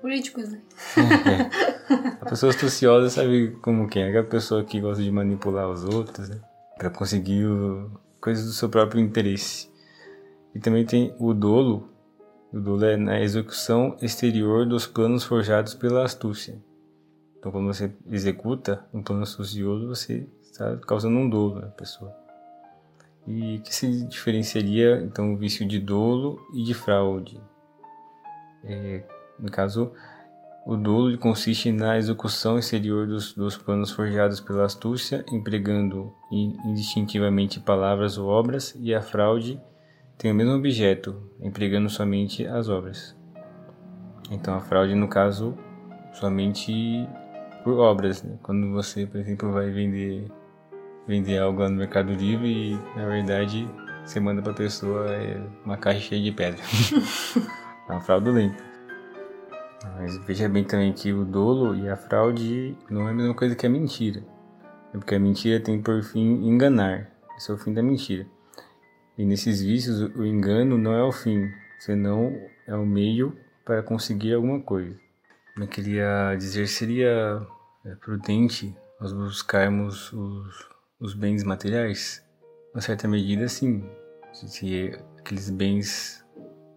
Políticos, 0.00 0.50
né? 0.50 0.60
É. 0.98 1.74
A 2.20 2.26
pessoa 2.26 2.50
astuciosa 2.50 3.08
sabe 3.10 3.56
como 3.62 3.88
que 3.88 3.98
é, 3.98 4.08
aquela 4.08 4.24
pessoa 4.24 4.62
que 4.64 4.80
gosta 4.80 5.02
de 5.02 5.10
manipular 5.10 5.68
os 5.68 5.84
outros, 5.84 6.28
né? 6.28 6.40
Para 6.76 6.90
conseguir 6.90 7.46
o, 7.46 7.90
coisas 8.24 8.46
do 8.46 8.52
seu 8.52 8.70
próprio 8.70 9.02
interesse. 9.02 9.70
E 10.54 10.58
também 10.58 10.86
tem 10.86 11.14
o 11.18 11.34
dolo. 11.34 11.90
O 12.50 12.58
dolo 12.58 12.82
é 12.86 12.96
na 12.96 13.20
execução 13.20 13.98
exterior 14.00 14.64
dos 14.64 14.86
planos 14.86 15.24
forjados 15.24 15.74
pela 15.74 16.02
astúcia. 16.02 16.58
Então, 17.38 17.52
quando 17.52 17.66
você 17.66 17.92
executa 18.10 18.82
um 18.94 19.02
plano 19.02 19.24
astucioso, 19.24 19.86
você 19.88 20.26
está 20.40 20.74
causando 20.78 21.18
um 21.18 21.28
dolo 21.28 21.60
na 21.60 21.66
pessoa. 21.66 22.16
E 23.28 23.58
que 23.58 23.74
se 23.74 24.06
diferenciaria, 24.06 25.02
então, 25.02 25.34
o 25.34 25.36
vício 25.36 25.68
de 25.68 25.78
dolo 25.78 26.40
e 26.54 26.64
de 26.64 26.72
fraude? 26.72 27.38
É, 28.64 29.04
no 29.38 29.50
caso, 29.50 29.92
O 30.66 30.76
dolo 30.76 31.18
consiste 31.18 31.70
na 31.70 31.98
execução 31.98 32.58
exterior 32.58 33.06
dos, 33.06 33.34
dos 33.34 33.54
planos 33.54 33.90
forjados 33.90 34.40
pela 34.40 34.64
astúcia, 34.64 35.22
empregando 35.30 36.10
indistintivamente 36.32 37.60
palavras 37.60 38.16
ou 38.16 38.28
obras, 38.28 38.74
e 38.80 38.94
a 38.94 39.02
fraude 39.02 39.60
tem 40.16 40.32
o 40.32 40.34
mesmo 40.34 40.54
objeto, 40.54 41.14
empregando 41.38 41.90
somente 41.90 42.46
as 42.46 42.70
obras. 42.70 43.14
Então 44.30 44.54
a 44.54 44.60
fraude, 44.60 44.94
no 44.94 45.06
caso, 45.06 45.54
somente 46.14 47.06
por 47.62 47.78
obras. 47.78 48.22
Né? 48.22 48.38
Quando 48.42 48.72
você, 48.72 49.06
por 49.06 49.20
exemplo, 49.20 49.52
vai 49.52 49.70
vender, 49.70 50.30
vender 51.06 51.38
algo 51.38 51.60
lá 51.60 51.68
no 51.68 51.76
Mercado 51.76 52.10
Livre 52.10 52.48
e, 52.48 52.74
na 52.96 53.06
verdade, 53.06 53.68
você 54.02 54.18
manda 54.18 54.40
para 54.40 54.52
a 54.52 54.56
pessoa 54.56 55.10
é, 55.10 55.38
uma 55.62 55.76
caixa 55.76 56.00
cheia 56.00 56.22
de 56.22 56.32
pedra. 56.32 56.62
é 57.86 57.92
uma 57.92 58.00
fraudulenta. 58.00 58.73
Mas 59.92 60.16
veja 60.24 60.48
bem 60.48 60.64
também 60.64 60.92
que 60.92 61.12
o 61.12 61.24
dolo 61.24 61.74
e 61.74 61.88
a 61.88 61.96
fraude 61.96 62.76
não 62.90 63.06
é 63.06 63.10
a 63.10 63.14
mesma 63.14 63.34
coisa 63.34 63.54
que 63.54 63.66
a 63.66 63.70
mentira. 63.70 64.24
É 64.92 64.98
porque 64.98 65.14
a 65.14 65.20
mentira 65.20 65.60
tem 65.60 65.80
por 65.82 66.02
fim 66.02 66.46
enganar. 66.46 67.10
Esse 67.36 67.50
é 67.50 67.54
o 67.54 67.58
fim 67.58 67.74
da 67.74 67.82
mentira. 67.82 68.26
E 69.18 69.24
nesses 69.24 69.60
vícios, 69.60 70.00
o 70.16 70.24
engano 70.24 70.78
não 70.78 70.92
é 70.92 71.02
o 71.02 71.12
fim, 71.12 71.50
senão 71.78 72.32
é 72.66 72.74
o 72.74 72.86
meio 72.86 73.36
para 73.64 73.82
conseguir 73.82 74.34
alguma 74.34 74.60
coisa. 74.60 74.98
Eu 75.56 75.68
queria 75.68 76.34
dizer, 76.36 76.66
seria 76.66 77.46
é, 77.84 77.94
prudente 77.96 78.76
nós 79.00 79.12
buscarmos 79.12 80.12
os, 80.12 80.68
os 80.98 81.14
bens 81.14 81.44
materiais? 81.44 82.24
Em 82.74 82.80
certa 82.80 83.06
medida, 83.06 83.46
sim. 83.46 83.88
Se 84.32 84.92
aqueles 85.16 85.50
bens 85.50 86.23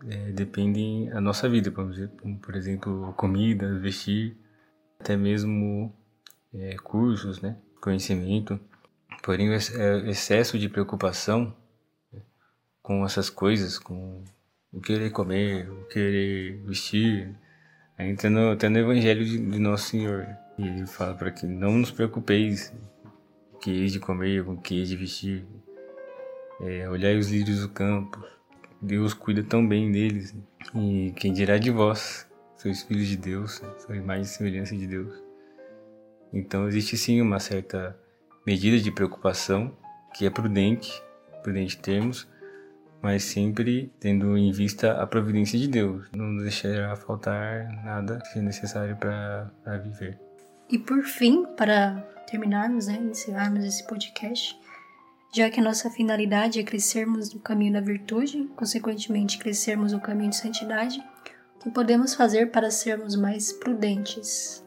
é, 0.10 0.32
dependem 0.32 1.10
da 1.10 1.22
nossa 1.22 1.50
vida, 1.50 1.72
por 1.72 2.56
exemplo, 2.56 3.14
comida, 3.18 3.78
vestir, 3.80 4.38
até 5.00 5.16
mesmo 5.18 5.94
é, 6.54 6.76
cursos, 6.78 7.42
né, 7.42 7.58
conhecimento. 7.82 8.60
Porém, 9.24 9.50
o 9.50 9.54
é, 9.54 10.10
excesso 10.10 10.58
de 10.58 10.70
preocupação 10.70 11.56
com 12.82 13.04
essas 13.06 13.30
coisas, 13.30 13.78
com 13.78 14.24
o 14.72 14.80
querer 14.80 15.10
comer, 15.10 15.70
o 15.70 15.86
querer 15.88 16.62
vestir, 16.66 17.36
entra 18.00 18.30
no, 18.30 18.52
até 18.52 18.70
no 18.70 18.78
Evangelho 18.78 19.26
de, 19.26 19.38
de 19.38 19.60
Nosso 19.60 19.90
Senhor. 19.90 20.26
E 20.58 20.66
ele 20.66 20.86
fala 20.86 21.14
para 21.14 21.32
que 21.32 21.46
não 21.46 21.74
nos 21.74 21.92
preocupeis 21.92 22.74
o 23.54 23.58
que 23.58 23.88
de 23.88 24.00
comer, 24.00 24.46
com 24.46 24.54
o 24.54 24.62
que 24.62 24.84
de 24.84 24.96
vestir. 24.96 25.46
É, 26.62 26.90
olhai 26.90 27.18
os 27.18 27.30
lírios 27.30 27.62
do 27.62 27.70
campo, 27.70 28.26
Deus 28.82 29.14
cuida 29.14 29.44
tão 29.44 29.68
bem 29.68 29.92
deles. 29.92 30.36
E 30.76 31.14
quem 31.16 31.34
dirá 31.34 31.58
de 31.58 31.72
vós, 31.72 32.28
sois 32.56 32.84
filhos 32.84 33.08
de 33.08 33.18
Deus, 33.18 33.62
são 33.78 33.96
imagem 33.96 34.24
e 34.24 34.28
semelhança 34.28 34.76
de 34.76 34.88
Deus. 34.88 35.14
Então 36.34 36.68
existe 36.68 36.98
sim 36.98 37.22
uma 37.22 37.40
certa 37.40 37.98
medida 38.46 38.78
de 38.78 38.92
preocupação 38.92 39.76
que 40.14 40.26
é 40.26 40.30
prudente, 40.30 41.02
prudente 41.42 41.78
termos, 41.78 42.28
mas 43.02 43.24
sempre 43.24 43.92
tendo 44.00 44.38
em 44.38 44.52
vista 44.52 45.02
a 45.02 45.08
providência 45.08 45.58
de 45.58 45.68
Deus. 45.68 46.08
Não 46.16 46.26
nos 46.26 46.44
deixará 46.44 46.96
faltar 46.96 47.68
nada 47.84 48.20
que 48.32 48.40
é 48.40 48.42
necessário 48.42 48.96
para 48.98 49.78
viver. 49.84 50.20
E 50.70 50.78
por 50.78 51.04
fim, 51.04 51.46
para 51.56 52.02
terminarmos, 52.30 52.88
né, 52.88 52.98
encerrarmos 52.98 53.64
esse 53.64 53.86
podcast, 53.88 54.60
já 55.38 55.52
que 55.52 55.60
a 55.60 55.64
nossa 55.64 55.88
finalidade 55.92 56.60
é 56.60 56.64
crescermos 56.64 57.32
no 57.32 57.40
caminho 57.40 57.74
da 57.74 57.80
virtude, 57.80 58.50
consequentemente 58.56 59.38
crescermos 59.38 59.94
no 59.94 60.02
caminho 60.02 60.32
de 60.32 60.38
santidade, 60.38 61.00
o 61.56 61.60
que 61.60 61.70
podemos 61.70 62.16
fazer 62.16 62.50
para 62.50 62.72
sermos 62.72 63.16
mais 63.16 63.54
prudentes? 63.54 64.66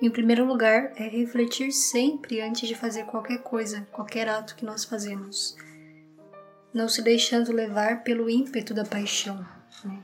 Em 0.00 0.08
primeiro 0.08 0.46
lugar, 0.46 0.92
é 0.96 1.06
refletir 1.06 1.70
sempre 1.70 2.40
antes 2.40 2.66
de 2.66 2.74
fazer 2.74 3.04
qualquer 3.04 3.42
coisa, 3.42 3.86
qualquer 3.92 4.26
ato 4.26 4.56
que 4.56 4.64
nós 4.64 4.86
fazemos, 4.86 5.54
não 6.72 6.88
se 6.88 7.02
deixando 7.02 7.52
levar 7.52 8.02
pelo 8.04 8.30
ímpeto 8.30 8.72
da 8.72 8.86
paixão. 8.86 9.46
Né? 9.84 10.02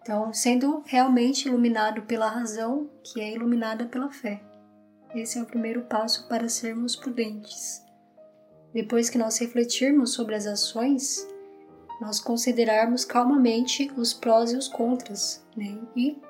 Então, 0.00 0.32
sendo 0.32 0.82
realmente 0.86 1.46
iluminado 1.46 2.00
pela 2.04 2.30
razão, 2.30 2.88
que 3.02 3.20
é 3.20 3.34
iluminada 3.34 3.84
pela 3.84 4.10
fé. 4.10 4.42
Esse 5.14 5.38
é 5.38 5.42
o 5.42 5.46
primeiro 5.46 5.82
passo 5.82 6.26
para 6.26 6.48
sermos 6.48 6.96
prudentes. 6.96 7.83
Depois 8.74 9.08
que 9.08 9.16
nós 9.16 9.38
refletirmos 9.38 10.12
sobre 10.12 10.34
as 10.34 10.46
ações, 10.46 11.28
nós 12.00 12.18
considerarmos 12.18 13.04
calmamente 13.04 13.88
os 13.96 14.12
prós 14.12 14.52
e 14.52 14.56
os 14.56 14.66
contras, 14.66 15.46
né? 15.56 15.78
E 15.94 16.20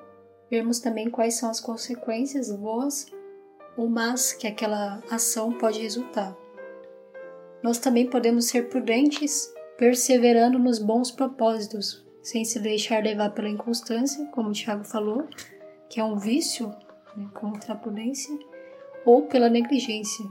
vermos 0.49 0.79
também 0.79 1.09
quais 1.09 1.33
são 1.35 1.49
as 1.49 1.59
consequências 1.59 2.51
boas 2.51 3.07
ou 3.75 3.89
más 3.89 4.31
que 4.31 4.47
aquela 4.47 5.01
ação 5.09 5.53
pode 5.53 5.81
resultar. 5.81 6.37
Nós 7.63 7.79
também 7.79 8.07
podemos 8.07 8.45
ser 8.45 8.69
prudentes, 8.69 9.51
perseverando 9.75 10.59
nos 10.59 10.77
bons 10.77 11.09
propósitos, 11.09 12.05
sem 12.21 12.45
se 12.45 12.59
deixar 12.59 13.03
levar 13.03 13.31
pela 13.31 13.49
inconstância, 13.49 14.23
como 14.27 14.49
o 14.49 14.53
Tiago 14.53 14.83
falou, 14.83 15.27
que 15.89 15.99
é 15.99 16.03
um 16.03 16.15
vício 16.15 16.67
né, 17.17 17.27
contra 17.33 17.73
a 17.73 17.75
prudência, 17.75 18.37
ou 19.03 19.23
pela 19.23 19.49
negligência. 19.49 20.25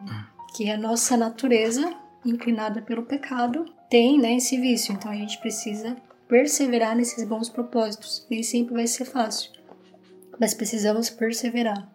Né? 0.00 0.31
Que 0.54 0.70
a 0.70 0.76
nossa 0.76 1.16
natureza, 1.16 1.94
inclinada 2.24 2.82
pelo 2.82 3.04
pecado, 3.04 3.64
tem 3.88 4.18
né, 4.18 4.36
esse 4.36 4.60
vício. 4.60 4.92
Então 4.92 5.10
a 5.10 5.16
gente 5.16 5.38
precisa 5.38 5.96
perseverar 6.28 6.94
nesses 6.94 7.24
bons 7.24 7.48
propósitos. 7.48 8.26
Nem 8.30 8.42
sempre 8.42 8.74
vai 8.74 8.86
ser 8.86 9.04
fácil, 9.04 9.50
mas 10.38 10.54
precisamos 10.54 11.10
perseverar. 11.10 11.90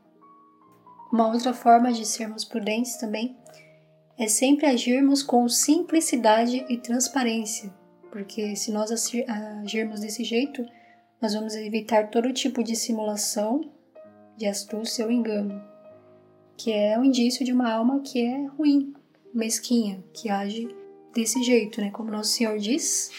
Uma 1.12 1.32
outra 1.32 1.54
forma 1.54 1.92
de 1.94 2.06
sermos 2.06 2.44
prudentes 2.44 2.98
também 2.98 3.38
é 4.18 4.28
sempre 4.28 4.66
agirmos 4.66 5.22
com 5.22 5.48
simplicidade 5.48 6.66
e 6.68 6.78
transparência, 6.78 7.74
porque 8.12 8.56
se 8.56 8.72
nós 8.72 8.92
agirmos 9.62 10.02
desse 10.02 10.24
jeito, 10.24 10.66
nós 11.22 11.34
vamos 11.34 11.56
evitar 11.56 12.10
todo 12.10 12.34
tipo 12.34 12.64
de 12.64 12.76
simulação, 12.76 13.62
de 14.36 14.48
astúcia 14.48 15.06
ou 15.06 15.12
engano 15.12 15.77
que 16.58 16.74
é 16.74 16.98
um 16.98 17.06
indício 17.06 17.46
de 17.46 17.54
uma 17.54 17.72
alma 17.72 18.00
que 18.00 18.20
é 18.20 18.48
ruim, 18.48 18.94
mesquinha, 19.32 20.04
que 20.12 20.28
age 20.28 20.68
desse 21.14 21.44
jeito, 21.44 21.80
né? 21.80 21.92
Como 21.92 22.12
Nosso 22.12 22.32
Senhor 22.32 22.58
diz: 22.58 23.12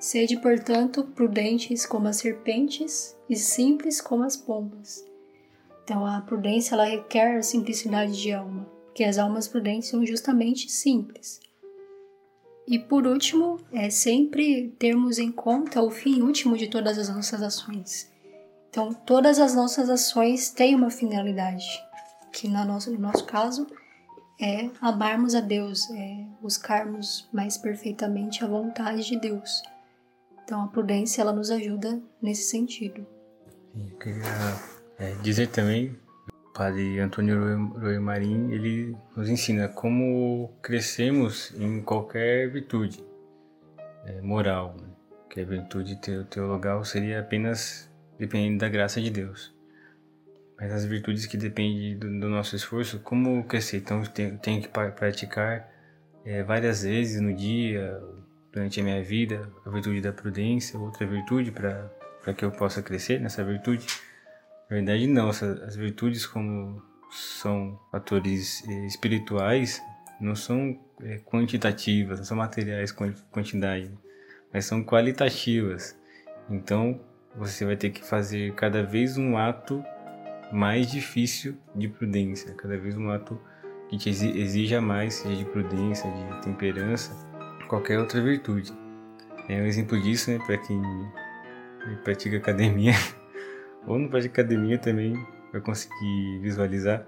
Sede, 0.00 0.40
portanto, 0.40 1.04
prudentes 1.14 1.84
como 1.84 2.08
as 2.08 2.16
serpentes 2.16 3.14
e 3.28 3.36
simples 3.36 4.00
como 4.00 4.24
as 4.24 4.36
pombas. 4.36 5.04
Então, 5.84 6.06
a 6.06 6.22
prudência 6.22 6.74
ela 6.74 6.86
requer 6.86 7.36
a 7.36 7.42
simplicidade 7.42 8.18
de 8.20 8.32
alma, 8.32 8.66
porque 8.86 9.04
as 9.04 9.18
almas 9.18 9.46
prudentes 9.46 9.90
são 9.90 10.04
justamente 10.06 10.72
simples. 10.72 11.40
E 12.66 12.78
por 12.78 13.06
último, 13.06 13.60
é 13.70 13.90
sempre 13.90 14.74
termos 14.78 15.18
em 15.18 15.30
conta 15.30 15.82
o 15.82 15.90
fim 15.90 16.22
último 16.22 16.56
de 16.56 16.68
todas 16.68 16.96
as 16.96 17.10
nossas 17.10 17.42
ações. 17.42 18.10
Então, 18.70 18.94
todas 18.94 19.38
as 19.38 19.54
nossas 19.54 19.90
ações 19.90 20.48
têm 20.48 20.74
uma 20.74 20.88
finalidade 20.88 21.66
que 22.34 22.48
no 22.48 22.64
nosso, 22.64 22.90
no 22.90 22.98
nosso 22.98 23.24
caso 23.24 23.66
é 24.40 24.68
amarmos 24.80 25.34
a 25.36 25.40
Deus, 25.40 25.88
é 25.90 26.26
buscarmos 26.42 27.28
mais 27.32 27.56
perfeitamente 27.56 28.44
a 28.44 28.48
vontade 28.48 29.04
de 29.06 29.18
Deus. 29.18 29.62
Então 30.42 30.64
a 30.64 30.68
prudência 30.68 31.22
ela 31.22 31.32
nos 31.32 31.50
ajuda 31.50 32.02
nesse 32.20 32.50
sentido. 32.50 33.06
Eu 33.74 33.96
queria 33.98 34.24
é, 34.98 35.14
dizer 35.22 35.46
também, 35.48 35.96
o 36.28 36.52
padre 36.52 36.98
Antônio 36.98 37.68
Roy 37.78 37.98
Marim, 38.00 38.50
ele 38.50 38.96
nos 39.16 39.28
ensina 39.28 39.68
como 39.68 40.52
crescemos 40.60 41.52
em 41.56 41.80
qualquer 41.80 42.50
virtude 42.50 43.02
é, 44.04 44.20
moral, 44.20 44.76
né? 44.80 44.88
que 45.30 45.40
a 45.40 45.44
virtude 45.44 45.96
teologal 46.28 46.84
seria 46.84 47.20
apenas 47.20 47.88
dependendo 48.18 48.58
da 48.58 48.68
graça 48.68 49.00
de 49.00 49.10
Deus. 49.10 49.53
Mas 50.58 50.72
as 50.72 50.84
virtudes 50.84 51.26
que 51.26 51.36
dependem 51.36 51.98
do, 51.98 52.20
do 52.20 52.28
nosso 52.28 52.54
esforço, 52.54 53.00
como 53.00 53.44
crescer? 53.44 53.78
Então, 53.78 54.02
tenho, 54.04 54.38
tenho 54.38 54.62
que 54.62 54.68
praticar 54.68 55.68
é, 56.24 56.42
várias 56.42 56.82
vezes 56.82 57.20
no 57.20 57.34
dia, 57.34 58.00
durante 58.52 58.80
a 58.80 58.84
minha 58.84 59.02
vida, 59.02 59.50
a 59.66 59.70
virtude 59.70 60.00
da 60.00 60.12
prudência, 60.12 60.78
outra 60.78 61.06
virtude 61.06 61.50
para 61.50 62.32
que 62.36 62.44
eu 62.44 62.52
possa 62.52 62.82
crescer 62.82 63.20
nessa 63.20 63.44
virtude. 63.44 63.86
Na 64.70 64.76
verdade, 64.76 65.06
não. 65.06 65.28
As 65.28 65.74
virtudes, 65.76 66.24
como 66.24 66.80
são 67.10 67.78
fatores 67.90 68.66
é, 68.68 68.86
espirituais, 68.86 69.82
não 70.20 70.36
são 70.36 70.78
é, 71.02 71.18
quantitativas, 71.18 72.18
não 72.18 72.24
são 72.24 72.36
materiais, 72.36 72.92
quantidade, 73.30 73.90
mas 74.52 74.64
são 74.64 74.84
qualitativas. 74.84 75.98
Então, 76.48 77.00
você 77.36 77.64
vai 77.64 77.76
ter 77.76 77.90
que 77.90 78.04
fazer 78.04 78.54
cada 78.54 78.82
vez 78.82 79.18
um 79.18 79.36
ato 79.36 79.84
mais 80.54 80.90
difícil 80.90 81.56
de 81.74 81.88
prudência, 81.88 82.54
cada 82.54 82.78
vez 82.78 82.96
um 82.96 83.10
ato 83.10 83.40
que 83.88 83.98
te 83.98 84.08
exija 84.08 84.80
mais, 84.80 85.14
seja 85.14 85.36
de 85.36 85.44
prudência, 85.44 86.08
de 86.08 86.42
temperança, 86.42 87.12
qualquer 87.68 87.98
outra 87.98 88.22
virtude. 88.22 88.72
É 89.48 89.60
um 89.60 89.66
exemplo 89.66 90.00
disso, 90.00 90.30
né, 90.30 90.38
para 90.46 90.56
quem 90.58 90.80
pratica 92.04 92.36
academia. 92.36 92.92
ou 93.84 93.98
no 93.98 94.08
de 94.08 94.28
academia 94.28 94.78
também, 94.78 95.14
vai 95.50 95.60
conseguir 95.60 96.38
visualizar, 96.40 97.04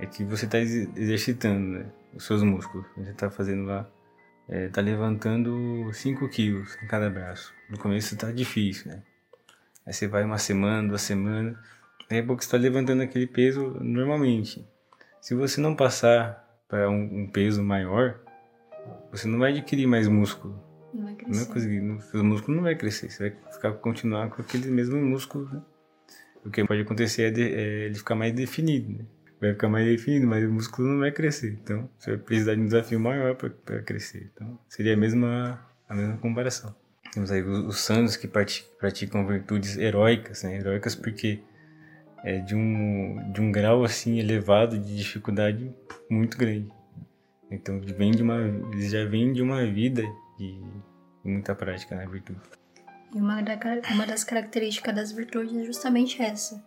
é 0.00 0.04
que 0.04 0.24
você 0.24 0.46
está 0.46 0.58
exercitando 0.58 1.78
né, 1.78 1.86
os 2.14 2.24
seus 2.24 2.42
músculos. 2.42 2.84
Você 2.96 3.10
está 3.10 3.30
fazendo 3.30 3.64
lá, 3.64 3.88
está 4.48 4.80
é, 4.80 4.84
levantando 4.84 5.88
5 5.92 6.28
quilos 6.28 6.76
em 6.82 6.88
cada 6.88 7.08
braço. 7.08 7.54
No 7.70 7.78
começo 7.78 8.14
está 8.14 8.32
difícil, 8.32 8.90
né? 8.90 9.02
Aí 9.86 9.92
você 9.92 10.06
vai 10.06 10.24
uma 10.24 10.36
semana, 10.36 10.86
duas 10.86 11.02
semanas, 11.02 11.56
Pouco 12.26 12.42
você 12.42 12.46
está 12.46 12.56
levantando 12.56 13.02
aquele 13.02 13.26
peso 13.26 13.76
normalmente. 13.80 14.66
Se 15.20 15.34
você 15.34 15.60
não 15.60 15.76
passar 15.76 16.62
para 16.68 16.88
um, 16.88 17.22
um, 17.22 17.26
peso 17.26 17.62
maior, 17.62 18.18
você 19.10 19.28
não 19.28 19.38
vai 19.38 19.52
adquirir 19.52 19.86
mais 19.86 20.08
músculo. 20.08 20.62
Não 20.94 21.04
vai 21.04 21.14
crescer. 21.14 21.30
Não 21.30 21.44
vai 21.44 21.54
conseguir, 21.54 22.02
seu 22.02 22.24
músculo 22.24 22.56
não 22.56 22.62
vai 22.64 22.74
crescer. 22.76 23.10
Você 23.10 23.30
vai 23.30 23.52
ficar 23.52 23.72
continuar 23.74 24.30
com 24.30 24.40
aquele 24.40 24.70
mesmo 24.70 24.96
músculo. 24.96 25.48
Né? 25.52 25.62
O 26.44 26.50
que 26.50 26.64
pode 26.64 26.80
acontecer 26.80 27.24
é, 27.24 27.30
de, 27.30 27.42
é, 27.42 27.86
ele 27.86 27.94
ficar 27.94 28.14
mais 28.14 28.32
definido. 28.32 28.90
Né? 28.90 29.04
Vai 29.40 29.52
ficar 29.52 29.68
mais 29.68 29.86
definido, 29.86 30.26
mas 30.26 30.44
o 30.44 30.52
músculo 30.52 30.88
não 30.88 31.00
vai 31.00 31.12
crescer. 31.12 31.58
Então, 31.62 31.88
você 31.98 32.12
vai 32.12 32.18
precisar 32.18 32.54
de 32.54 32.60
um 32.62 32.64
desafio 32.64 32.98
maior 32.98 33.36
para 33.36 33.82
crescer. 33.82 34.30
Então, 34.34 34.58
seria 34.68 34.94
a 34.94 34.96
mesma, 34.96 35.60
a 35.88 35.94
mesma 35.94 36.16
comparação. 36.16 36.74
Temos 37.12 37.30
aí 37.30 37.42
os, 37.42 37.58
os 37.66 37.80
santos 37.80 38.16
que 38.16 38.26
praticam 38.26 39.26
virtudes 39.26 39.76
heróicas, 39.76 40.42
né? 40.42 40.56
Heróicas 40.56 40.94
porque 40.94 41.40
é 42.24 42.38
de 42.38 42.54
um, 42.54 43.32
de 43.32 43.40
um 43.40 43.50
grau 43.52 43.84
assim 43.84 44.18
elevado 44.18 44.78
de 44.78 44.96
dificuldade 44.96 45.74
muito 46.10 46.36
grande. 46.36 46.70
Então 47.50 47.80
vem 47.80 48.10
de 48.10 48.22
uma, 48.22 48.40
eles 48.72 48.90
já 48.90 49.04
vêm 49.04 49.32
de 49.32 49.42
uma 49.42 49.64
vida 49.64 50.02
de 50.38 50.60
muita 51.24 51.54
prática 51.54 51.96
na 51.96 52.04
virtude. 52.06 52.40
E 53.14 53.18
uma, 53.18 53.40
da, 53.42 53.58
uma 53.90 54.06
das 54.06 54.22
características 54.22 54.94
das 54.94 55.12
virtudes 55.12 55.56
é 55.56 55.64
justamente 55.64 56.20
essa. 56.20 56.62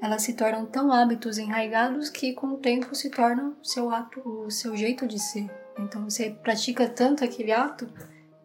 Elas 0.00 0.22
se 0.22 0.34
tornam 0.34 0.66
tão 0.66 0.92
hábitos 0.92 1.38
enraigados 1.38 2.08
que 2.08 2.32
com 2.32 2.48
o 2.48 2.58
tempo 2.58 2.94
se 2.94 3.10
tornam 3.10 3.56
seu 3.62 3.90
ato, 3.90 4.20
o 4.24 4.50
seu 4.50 4.76
jeito 4.76 5.06
de 5.06 5.18
ser. 5.18 5.48
Então 5.78 6.04
você 6.08 6.30
pratica 6.30 6.88
tanto 6.88 7.24
aquele 7.24 7.52
ato 7.52 7.88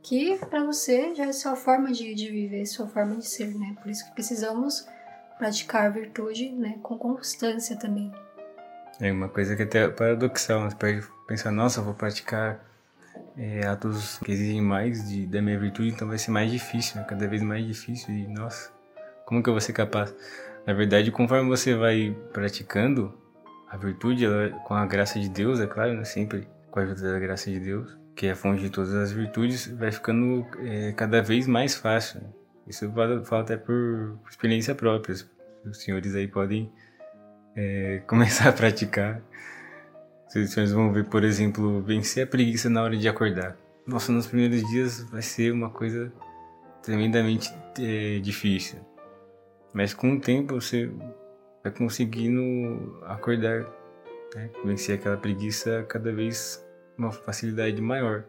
que 0.03 0.37
para 0.37 0.63
você 0.63 1.13
já 1.15 1.25
é 1.25 1.33
sua 1.33 1.55
forma 1.55 1.91
de, 1.91 2.13
de 2.13 2.31
viver, 2.31 2.65
sua 2.65 2.87
forma 2.87 3.17
de 3.17 3.27
ser, 3.27 3.53
né? 3.55 3.75
Por 3.81 3.89
isso 3.89 4.05
que 4.05 4.13
precisamos 4.13 4.87
praticar 5.37 5.85
a 5.85 5.89
virtude 5.89 6.49
né, 6.51 6.77
com 6.81 6.97
constância 6.97 7.77
também. 7.77 8.11
É 8.99 9.11
uma 9.11 9.29
coisa 9.29 9.55
que 9.55 9.61
é 9.61 9.65
até 9.65 9.87
paradoxal, 9.87 10.63
né? 10.63 10.69
você 10.69 10.75
pode 10.75 11.07
pensar, 11.27 11.51
nossa, 11.51 11.81
vou 11.81 11.93
praticar 11.93 12.65
é, 13.37 13.65
atos 13.67 14.17
que 14.19 14.31
exigem 14.31 14.61
mais 14.61 15.07
de, 15.07 15.27
da 15.27 15.41
minha 15.41 15.59
virtude, 15.59 15.89
então 15.89 16.07
vai 16.07 16.17
ser 16.17 16.31
mais 16.31 16.51
difícil, 16.51 16.99
né? 16.99 17.05
cada 17.07 17.27
vez 17.27 17.43
mais 17.43 17.65
difícil, 17.65 18.13
e 18.13 18.27
nossa, 18.27 18.71
como 19.25 19.43
que 19.43 19.49
eu 19.49 19.53
vou 19.53 19.61
ser 19.61 19.73
capaz? 19.73 20.15
Na 20.65 20.73
verdade, 20.73 21.11
conforme 21.11 21.47
você 21.47 21.75
vai 21.75 22.15
praticando 22.33 23.13
a 23.69 23.77
virtude, 23.77 24.25
ela, 24.25 24.49
com 24.65 24.73
a 24.73 24.85
graça 24.85 25.19
de 25.19 25.29
Deus, 25.29 25.59
é 25.59 25.67
claro, 25.67 25.93
né? 25.93 26.03
sempre 26.03 26.47
com 26.71 26.79
a 26.79 26.83
ajuda 26.83 27.13
da 27.13 27.19
graça 27.19 27.51
de 27.51 27.59
Deus, 27.59 27.95
que 28.15 28.25
é 28.25 28.31
a 28.31 28.35
fonte 28.35 28.61
de 28.61 28.71
todas 28.71 28.93
as 28.95 29.11
virtudes, 29.11 29.67
vai 29.67 29.91
ficando 29.91 30.45
é, 30.59 30.91
cada 30.93 31.21
vez 31.21 31.45
mais 31.45 31.75
fácil. 31.75 32.21
Né? 32.21 32.27
Isso 32.67 32.91
falo 32.91 33.41
até 33.41 33.55
por 33.55 34.19
experiência 34.29 34.75
própria. 34.75 35.15
Os 35.65 35.77
senhores 35.77 36.15
aí 36.15 36.27
podem 36.27 36.71
é, 37.55 38.01
começar 38.07 38.49
a 38.49 38.53
praticar. 38.53 39.21
Os 40.27 40.51
senhores 40.51 40.71
vão 40.71 40.91
ver, 40.91 41.05
por 41.05 41.23
exemplo, 41.23 41.81
vencer 41.81 42.25
a 42.25 42.27
preguiça 42.27 42.69
na 42.69 42.83
hora 42.83 42.97
de 42.97 43.07
acordar. 43.07 43.57
Nossa, 43.85 44.11
nos 44.11 44.27
primeiros 44.27 44.61
dias 44.69 45.01
vai 45.09 45.21
ser 45.21 45.51
uma 45.53 45.69
coisa 45.69 46.11
tremendamente 46.83 47.53
é, 47.79 48.19
difícil. 48.19 48.79
Mas 49.73 49.93
com 49.93 50.13
o 50.13 50.19
tempo 50.19 50.59
você 50.59 50.91
vai 51.63 51.71
conseguindo 51.71 53.01
acordar, 53.05 53.61
né? 54.35 54.49
vencer 54.65 54.99
aquela 54.99 55.15
preguiça 55.15 55.85
cada 55.87 56.11
vez 56.11 56.65
uma 56.97 57.11
facilidade 57.11 57.81
maior. 57.81 58.25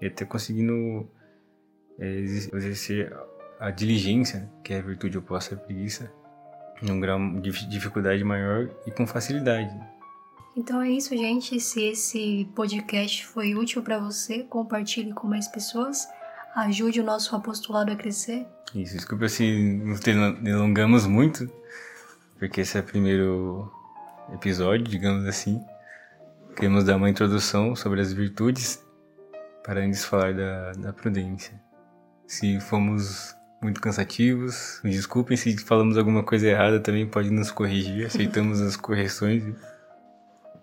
E 0.00 0.06
até 0.06 0.24
conseguindo 0.24 1.10
é, 1.98 2.06
exercer 2.06 3.12
a 3.60 3.70
diligência, 3.70 4.50
que 4.64 4.72
é 4.72 4.78
a 4.78 4.82
virtude 4.82 5.18
oposta 5.18 5.54
à 5.54 5.58
preguiça, 5.58 6.10
num 6.80 6.98
grau 6.98 7.18
de 7.40 7.68
dificuldade 7.68 8.24
maior 8.24 8.70
e 8.86 8.90
com 8.90 9.06
facilidade. 9.06 9.70
Então 10.56 10.80
é 10.80 10.90
isso, 10.90 11.14
gente. 11.16 11.60
Se 11.60 11.84
esse 11.84 12.48
podcast 12.54 13.26
foi 13.26 13.54
útil 13.54 13.82
para 13.82 13.98
você, 13.98 14.42
compartilhe 14.44 15.12
com 15.12 15.28
mais 15.28 15.46
pessoas. 15.46 16.08
Ajude 16.56 17.00
o 17.00 17.04
nosso 17.04 17.36
apostolado 17.36 17.92
a 17.92 17.96
crescer. 17.96 18.46
Isso, 18.74 18.94
desculpa 18.94 19.28
se 19.28 19.44
nos 19.84 20.00
delongamos 20.00 21.06
muito, 21.06 21.48
porque 22.38 22.62
esse 22.62 22.78
é 22.78 22.80
o 22.80 22.84
primeiro 22.84 23.70
episódio, 24.32 24.86
digamos 24.86 25.26
assim. 25.26 25.62
Queremos 26.56 26.84
dar 26.84 26.96
uma 26.96 27.10
introdução 27.10 27.76
sobre 27.76 28.00
as 28.00 28.12
virtudes, 28.12 28.82
para 29.62 29.80
antes 29.80 30.04
falar 30.04 30.34
da, 30.34 30.72
da 30.72 30.92
prudência. 30.92 31.60
Se 32.26 32.58
fomos 32.60 33.34
muito 33.60 33.80
cansativos. 33.80 34.80
Me 34.82 34.90
desculpem 34.90 35.36
se 35.36 35.56
falamos 35.58 35.98
alguma 35.98 36.22
coisa 36.22 36.48
errada, 36.48 36.80
também 36.80 37.06
pode 37.06 37.30
nos 37.30 37.50
corrigir, 37.50 38.06
aceitamos 38.06 38.60
as 38.60 38.76
correções. 38.76 39.42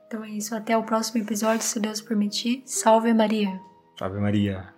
Então 0.07 0.23
é 0.23 0.29
isso, 0.29 0.55
até 0.55 0.77
o 0.77 0.83
próximo 0.83 1.21
episódio, 1.21 1.61
se 1.61 1.79
Deus 1.79 2.01
permitir. 2.01 2.63
Salve 2.65 3.13
Maria! 3.13 3.59
Salve 3.99 4.19
Maria! 4.19 4.76